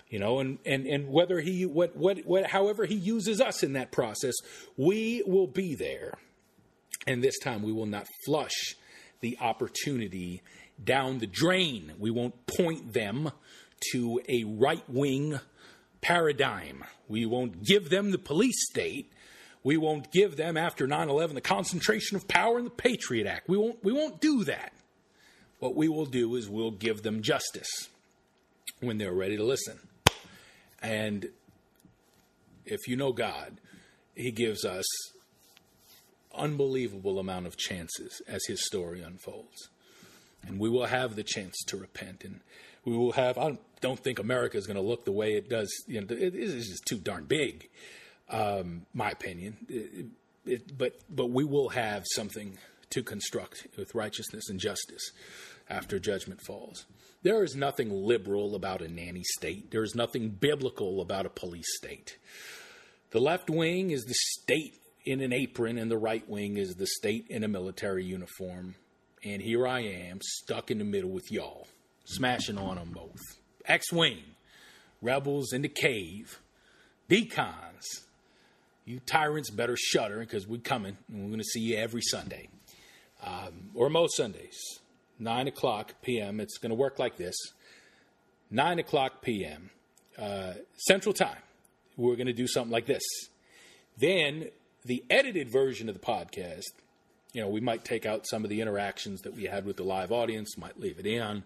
you 0.08 0.18
know, 0.18 0.38
and 0.40 0.58
and 0.66 0.86
and 0.86 1.08
whether 1.08 1.40
he 1.40 1.66
what 1.66 1.96
what 1.96 2.18
what 2.26 2.46
however 2.46 2.84
he 2.84 2.94
uses 2.94 3.40
us 3.40 3.62
in 3.62 3.72
that 3.72 3.90
process, 3.90 4.34
we 4.76 5.22
will 5.26 5.46
be 5.46 5.74
there. 5.74 6.14
And 7.06 7.24
this 7.24 7.38
time 7.38 7.62
we 7.62 7.72
will 7.72 7.86
not 7.86 8.06
flush 8.24 8.76
the 9.20 9.38
opportunity 9.40 10.42
down 10.82 11.18
the 11.18 11.26
drain. 11.26 11.92
We 11.98 12.10
won't 12.10 12.46
point 12.46 12.92
them 12.92 13.32
to 13.92 14.20
a 14.28 14.44
right 14.44 14.88
wing 14.88 15.40
paradigm. 16.00 16.84
We 17.08 17.26
won't 17.26 17.64
give 17.64 17.90
them 17.90 18.10
the 18.10 18.18
police 18.18 18.68
state. 18.70 19.12
We 19.64 19.76
won't 19.76 20.10
give 20.10 20.36
them 20.36 20.56
after 20.56 20.86
9/11 20.86 21.34
the 21.34 21.40
concentration 21.40 22.16
of 22.16 22.26
power 22.26 22.58
in 22.58 22.64
the 22.64 22.70
Patriot 22.70 23.26
Act. 23.26 23.48
We 23.48 23.56
won't 23.56 23.82
we 23.84 23.92
won't 23.92 24.20
do 24.20 24.44
that. 24.44 24.72
What 25.58 25.76
we 25.76 25.88
will 25.88 26.06
do 26.06 26.34
is 26.34 26.48
we'll 26.48 26.72
give 26.72 27.02
them 27.02 27.22
justice 27.22 27.88
when 28.80 28.98
they're 28.98 29.12
ready 29.12 29.36
to 29.36 29.44
listen. 29.44 29.78
And 30.80 31.28
if 32.66 32.88
you 32.88 32.96
know 32.96 33.12
God, 33.12 33.60
he 34.16 34.32
gives 34.32 34.64
us 34.64 34.84
unbelievable 36.34 37.18
amount 37.18 37.46
of 37.46 37.56
chances 37.56 38.20
as 38.26 38.44
his 38.46 38.66
story 38.66 39.02
unfolds. 39.02 39.68
And 40.44 40.58
we 40.58 40.68
will 40.68 40.86
have 40.86 41.14
the 41.14 41.22
chance 41.22 41.56
to 41.66 41.76
repent 41.76 42.24
and 42.24 42.40
we 42.84 42.96
will 42.96 43.12
have. 43.12 43.38
I 43.38 43.58
don't 43.82 44.00
think 44.00 44.18
America 44.18 44.56
is 44.56 44.66
going 44.66 44.76
to 44.76 44.82
look 44.82 45.04
the 45.04 45.12
way 45.12 45.34
it 45.34 45.50
does. 45.50 45.70
You 45.86 46.00
know, 46.00 46.06
it 46.08 46.34
is 46.34 46.68
just 46.68 46.86
too 46.86 46.96
darn 46.96 47.24
big, 47.24 47.68
um, 48.30 48.86
my 48.94 49.10
opinion. 49.10 49.58
It, 49.68 50.06
it, 50.46 50.78
but 50.78 50.98
but 51.10 51.30
we 51.30 51.44
will 51.44 51.68
have 51.68 52.04
something 52.14 52.56
to 52.90 53.02
construct 53.02 53.66
with 53.76 53.94
righteousness 53.94 54.48
and 54.48 54.58
justice 54.58 55.12
after 55.68 55.98
judgment 55.98 56.40
falls. 56.46 56.86
There 57.22 57.44
is 57.44 57.54
nothing 57.54 57.90
liberal 57.90 58.54
about 58.54 58.82
a 58.82 58.88
nanny 58.88 59.22
state. 59.22 59.70
There 59.70 59.84
is 59.84 59.94
nothing 59.94 60.30
biblical 60.30 61.00
about 61.00 61.26
a 61.26 61.30
police 61.30 61.76
state. 61.76 62.18
The 63.10 63.20
left 63.20 63.48
wing 63.48 63.90
is 63.90 64.04
the 64.04 64.14
state 64.14 64.74
in 65.04 65.20
an 65.20 65.32
apron, 65.32 65.78
and 65.78 65.90
the 65.90 65.98
right 65.98 66.28
wing 66.28 66.56
is 66.56 66.74
the 66.74 66.86
state 66.86 67.26
in 67.28 67.44
a 67.44 67.48
military 67.48 68.04
uniform. 68.04 68.74
And 69.24 69.40
here 69.40 69.66
I 69.66 69.80
am, 69.80 70.18
stuck 70.20 70.70
in 70.70 70.78
the 70.78 70.84
middle 70.84 71.10
with 71.10 71.30
y'all 71.30 71.68
smashing 72.04 72.58
on 72.58 72.76
them 72.76 72.90
both. 72.92 73.41
X 73.66 73.92
Wing, 73.92 74.22
Rebels 75.00 75.52
in 75.52 75.62
the 75.62 75.68
Cave, 75.68 76.40
Decons. 77.08 78.04
You 78.84 79.00
tyrants 79.00 79.50
better 79.50 79.76
shudder 79.76 80.18
because 80.18 80.46
we're 80.46 80.60
coming 80.60 80.96
and 81.08 81.22
we're 81.22 81.28
going 81.28 81.38
to 81.38 81.44
see 81.44 81.60
you 81.60 81.76
every 81.76 82.02
Sunday. 82.02 82.48
Um, 83.24 83.70
or 83.74 83.88
most 83.88 84.16
Sundays, 84.16 84.58
9 85.20 85.46
o'clock 85.46 85.94
p.m. 86.02 86.40
It's 86.40 86.58
going 86.58 86.70
to 86.70 86.76
work 86.76 86.98
like 86.98 87.16
this 87.16 87.36
9 88.50 88.80
o'clock 88.80 89.22
p.m. 89.22 89.70
Uh, 90.18 90.54
Central 90.76 91.12
Time. 91.12 91.38
We're 91.96 92.16
going 92.16 92.26
to 92.26 92.32
do 92.32 92.48
something 92.48 92.72
like 92.72 92.86
this. 92.86 93.02
Then 93.96 94.48
the 94.84 95.04
edited 95.08 95.50
version 95.50 95.88
of 95.88 95.94
the 95.94 96.00
podcast, 96.00 96.64
you 97.32 97.40
know, 97.40 97.48
we 97.48 97.60
might 97.60 97.84
take 97.84 98.04
out 98.04 98.26
some 98.26 98.42
of 98.42 98.50
the 98.50 98.60
interactions 98.60 99.22
that 99.22 99.34
we 99.34 99.44
had 99.44 99.64
with 99.64 99.76
the 99.76 99.84
live 99.84 100.10
audience, 100.10 100.58
might 100.58 100.80
leave 100.80 100.98
it 100.98 101.06
in 101.06 101.44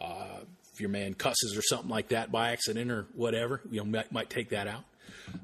uh, 0.00 0.40
if 0.76 0.80
your 0.80 0.90
man 0.90 1.14
cusses 1.14 1.56
or 1.56 1.62
something 1.62 1.88
like 1.88 2.08
that 2.08 2.30
by 2.30 2.52
accident 2.52 2.90
or 2.90 3.06
whatever, 3.14 3.62
you 3.70 3.78
know, 3.78 3.86
might, 3.86 4.12
might 4.12 4.28
take 4.28 4.50
that 4.50 4.68
out. 4.68 4.84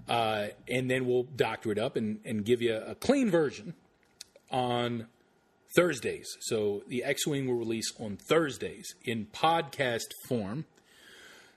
Uh, 0.07 0.49
and 0.69 0.91
then 0.91 1.07
we'll 1.07 1.23
doctor 1.23 1.73
it 1.73 1.79
up 1.79 1.97
and, 1.97 2.21
and 2.27 2.45
give 2.45 2.61
you 2.61 2.77
a 2.77 2.95
clean 2.95 3.31
version 3.31 3.73
on 4.51 5.07
Thursdays. 5.75 6.29
So 6.41 6.83
the 6.87 7.03
X 7.03 7.27
Wing 7.27 7.47
will 7.47 7.55
release 7.55 7.91
on 7.99 8.19
Thursdays 8.19 8.95
in 9.05 9.27
podcast 9.33 10.11
form. 10.29 10.67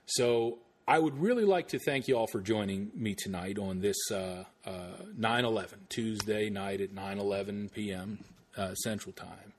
So 0.06 0.58
I 0.88 0.98
would 0.98 1.18
really 1.18 1.44
like 1.44 1.68
to 1.68 1.78
thank 1.78 2.08
you 2.08 2.16
all 2.16 2.26
for 2.26 2.40
joining 2.40 2.90
me 2.94 3.14
tonight 3.14 3.58
on 3.58 3.80
this 3.80 3.98
uh, 4.10 4.44
uh, 4.64 4.70
9 5.18 5.44
uh, 5.44 5.48
11, 5.48 5.80
Tuesday 5.90 6.48
night 6.48 6.80
at 6.80 6.92
9 6.92 7.18
11 7.18 7.70
p.m. 7.74 8.20
Uh, 8.56 8.74
Central 8.74 9.12
Time. 9.12 9.52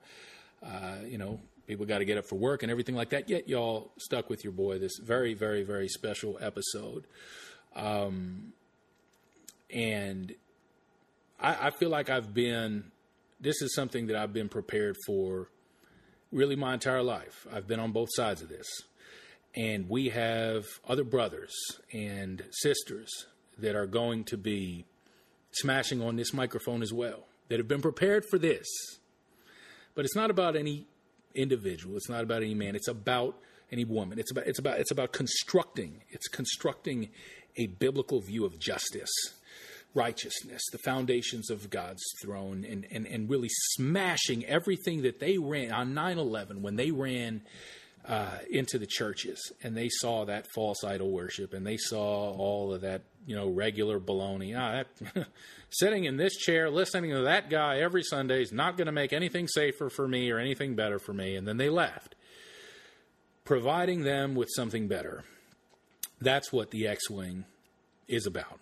Uh, 0.60 1.06
you 1.06 1.18
know, 1.18 1.38
people 1.68 1.86
got 1.86 1.98
to 1.98 2.04
get 2.04 2.18
up 2.18 2.24
for 2.24 2.36
work 2.36 2.62
and 2.64 2.72
everything 2.72 2.96
like 2.96 3.10
that. 3.10 3.28
Yet 3.28 3.48
y'all 3.48 3.92
stuck 3.98 4.28
with 4.28 4.42
your 4.42 4.54
boy 4.54 4.78
this 4.78 4.98
very, 4.98 5.34
very, 5.34 5.62
very 5.62 5.86
special 5.86 6.38
episode. 6.40 7.04
Um, 7.76 8.54
and 9.72 10.34
I, 11.38 11.66
I 11.66 11.70
feel 11.70 11.90
like 11.90 12.08
I've 12.08 12.32
been, 12.32 12.90
this 13.38 13.60
is 13.60 13.74
something 13.74 14.06
that 14.06 14.16
I've 14.16 14.32
been 14.32 14.48
prepared 14.48 14.96
for 15.06 15.50
really 16.32 16.56
my 16.56 16.72
entire 16.74 17.02
life. 17.02 17.46
I've 17.52 17.68
been 17.68 17.80
on 17.80 17.92
both 17.92 18.08
sides 18.12 18.40
of 18.40 18.48
this. 18.48 18.66
And 19.54 19.88
we 19.88 20.08
have 20.08 20.64
other 20.86 21.04
brothers 21.04 21.54
and 21.92 22.42
sisters 22.50 23.26
that 23.58 23.76
are 23.76 23.86
going 23.86 24.24
to 24.24 24.38
be 24.38 24.86
smashing 25.50 26.00
on 26.00 26.16
this 26.16 26.32
microphone 26.32 26.82
as 26.82 26.92
well, 26.92 27.26
that 27.48 27.58
have 27.58 27.68
been 27.68 27.82
prepared 27.82 28.24
for 28.30 28.38
this. 28.38 28.66
But 29.94 30.04
it's 30.04 30.16
not 30.16 30.30
about 30.30 30.56
any 30.56 30.86
individual. 31.34 31.96
It's 31.96 32.08
not 32.08 32.22
about 32.22 32.42
any 32.42 32.54
man. 32.54 32.74
It's 32.76 32.88
about 32.88 33.36
any 33.70 33.84
woman. 33.84 34.18
It's 34.18 34.30
about 34.30 34.46
it's 34.46 34.58
about 34.58 34.78
it's 34.78 34.90
about 34.90 35.12
constructing. 35.12 36.02
It's 36.10 36.28
constructing 36.28 37.10
a 37.56 37.66
biblical 37.66 38.20
view 38.20 38.44
of 38.44 38.58
justice, 38.58 39.10
righteousness, 39.94 40.62
the 40.72 40.78
foundations 40.78 41.50
of 41.50 41.70
God's 41.70 42.02
throne, 42.22 42.64
and 42.64 42.86
and, 42.90 43.06
and 43.06 43.28
really 43.28 43.48
smashing 43.50 44.44
everything 44.46 45.02
that 45.02 45.20
they 45.20 45.38
ran 45.38 45.72
on 45.72 45.94
9-11 45.94 46.60
when 46.60 46.76
they 46.76 46.90
ran 46.90 47.42
uh, 48.08 48.38
into 48.50 48.78
the 48.78 48.86
churches 48.86 49.52
and 49.62 49.76
they 49.76 49.88
saw 49.90 50.24
that 50.24 50.46
false 50.54 50.82
idol 50.82 51.10
worship 51.10 51.52
and 51.52 51.66
they 51.66 51.76
saw 51.76 52.32
all 52.32 52.72
of 52.72 52.80
that 52.80 53.02
you 53.26 53.36
know 53.36 53.48
regular 53.48 54.00
baloney. 54.00 54.56
Ah, 54.58 54.82
that, 55.14 55.26
sitting 55.70 56.04
in 56.04 56.16
this 56.16 56.34
chair 56.36 56.70
listening 56.70 57.10
to 57.10 57.22
that 57.22 57.50
guy 57.50 57.80
every 57.80 58.02
Sunday 58.02 58.40
is 58.40 58.50
not 58.50 58.78
going 58.78 58.86
to 58.86 58.92
make 58.92 59.12
anything 59.12 59.46
safer 59.46 59.90
for 59.90 60.08
me 60.08 60.30
or 60.30 60.38
anything 60.38 60.74
better 60.74 60.98
for 60.98 61.12
me. 61.12 61.36
And 61.36 61.46
then 61.46 61.58
they 61.58 61.68
left, 61.68 62.14
providing 63.44 64.02
them 64.02 64.34
with 64.34 64.48
something 64.56 64.88
better. 64.88 65.24
That's 66.20 66.50
what 66.50 66.70
the 66.70 66.86
X-wing 66.88 67.44
is 68.08 68.26
about. 68.26 68.58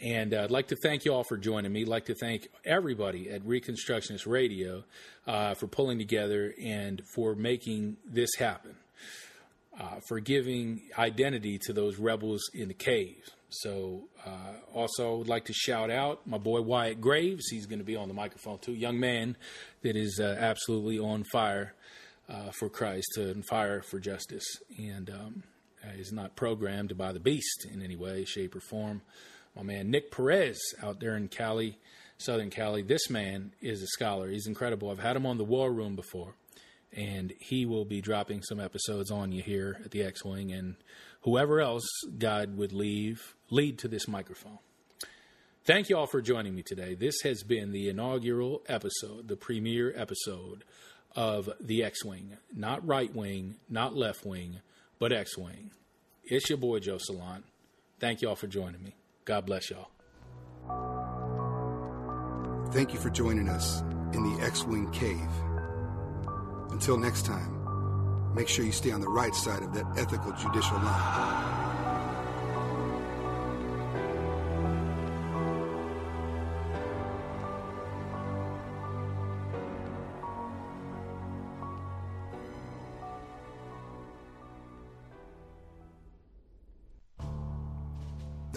And 0.00 0.32
uh, 0.32 0.44
I'd 0.44 0.50
like 0.52 0.68
to 0.68 0.76
thank 0.76 1.04
you 1.04 1.12
all 1.12 1.24
for 1.24 1.36
joining 1.36 1.72
me. 1.72 1.82
I'd 1.82 1.88
like 1.88 2.04
to 2.06 2.14
thank 2.14 2.48
everybody 2.64 3.30
at 3.30 3.42
Reconstructionist 3.42 4.28
Radio 4.28 4.84
uh, 5.26 5.54
for 5.54 5.66
pulling 5.66 5.98
together 5.98 6.54
and 6.62 7.02
for 7.14 7.34
making 7.34 7.96
this 8.06 8.30
happen, 8.38 8.76
uh, 9.78 9.96
for 10.06 10.20
giving 10.20 10.82
identity 10.96 11.58
to 11.66 11.72
those 11.72 11.98
rebels 11.98 12.42
in 12.54 12.68
the 12.68 12.74
caves. 12.74 13.32
So, 13.50 14.04
uh, 14.24 14.52
also 14.72 15.16
would 15.16 15.28
like 15.28 15.46
to 15.46 15.52
shout 15.52 15.90
out 15.90 16.24
my 16.26 16.38
boy 16.38 16.60
Wyatt 16.60 17.00
Graves. 17.00 17.48
He's 17.50 17.66
going 17.66 17.78
to 17.80 17.84
be 17.84 17.96
on 17.96 18.06
the 18.06 18.14
microphone 18.14 18.58
too. 18.58 18.74
Young 18.74 19.00
man 19.00 19.36
that 19.82 19.96
is 19.96 20.20
uh, 20.22 20.36
absolutely 20.38 20.98
on 20.98 21.24
fire 21.32 21.74
uh, 22.28 22.50
for 22.52 22.68
Christ 22.68 23.16
and 23.16 23.44
fire 23.46 23.82
for 23.82 23.98
justice, 23.98 24.44
and 24.78 25.08
um, 25.10 25.42
is 25.96 26.12
not 26.12 26.36
programmed 26.36 26.96
by 26.98 27.10
the 27.12 27.20
beast 27.20 27.66
in 27.72 27.82
any 27.82 27.96
way, 27.96 28.26
shape, 28.26 28.54
or 28.54 28.60
form 28.60 29.00
my 29.58 29.64
man 29.64 29.90
Nick 29.90 30.10
Perez 30.12 30.58
out 30.82 31.00
there 31.00 31.16
in 31.16 31.28
Cali, 31.28 31.78
Southern 32.16 32.48
Cali. 32.48 32.82
This 32.82 33.10
man 33.10 33.52
is 33.60 33.82
a 33.82 33.88
scholar. 33.88 34.30
He's 34.30 34.46
incredible. 34.46 34.90
I've 34.90 35.00
had 35.00 35.16
him 35.16 35.26
on 35.26 35.36
the 35.36 35.44
War 35.44 35.72
Room 35.72 35.96
before, 35.96 36.34
and 36.92 37.32
he 37.40 37.66
will 37.66 37.84
be 37.84 38.00
dropping 38.00 38.42
some 38.42 38.60
episodes 38.60 39.10
on 39.10 39.32
you 39.32 39.42
here 39.42 39.80
at 39.84 39.90
the 39.90 40.02
X 40.02 40.24
Wing 40.24 40.52
and 40.52 40.76
whoever 41.22 41.60
else 41.60 41.88
God 42.18 42.56
would 42.56 42.72
leave 42.72 43.34
lead 43.50 43.78
to 43.80 43.88
this 43.88 44.06
microphone. 44.06 44.58
Thank 45.64 45.88
you 45.88 45.98
all 45.98 46.06
for 46.06 46.22
joining 46.22 46.54
me 46.54 46.62
today. 46.62 46.94
This 46.94 47.20
has 47.24 47.42
been 47.42 47.72
the 47.72 47.88
inaugural 47.88 48.62
episode, 48.68 49.28
the 49.28 49.36
premiere 49.36 49.92
episode 49.96 50.64
of 51.16 51.50
the 51.60 51.82
X 51.82 52.04
Wing. 52.04 52.36
Not 52.54 52.86
right 52.86 53.14
wing, 53.14 53.56
not 53.68 53.96
left 53.96 54.24
wing, 54.24 54.60
but 55.00 55.12
X 55.12 55.36
Wing. 55.36 55.72
It's 56.24 56.48
your 56.48 56.58
boy 56.58 56.78
Joe 56.78 56.98
Salant. 56.98 57.42
Thank 57.98 58.22
you 58.22 58.28
all 58.28 58.36
for 58.36 58.46
joining 58.46 58.82
me. 58.82 58.94
God 59.28 59.44
bless 59.44 59.68
y'all. 59.68 59.90
Thank 62.72 62.94
you 62.94 62.98
for 62.98 63.10
joining 63.10 63.50
us 63.50 63.82
in 64.14 64.22
the 64.22 64.42
X 64.42 64.64
Wing 64.64 64.90
Cave. 64.90 65.20
Until 66.70 66.96
next 66.96 67.26
time, 67.26 68.34
make 68.34 68.48
sure 68.48 68.64
you 68.64 68.72
stay 68.72 68.90
on 68.90 69.02
the 69.02 69.08
right 69.08 69.34
side 69.34 69.62
of 69.62 69.74
that 69.74 69.84
ethical 69.98 70.32
judicial 70.32 70.78
line. 70.78 71.67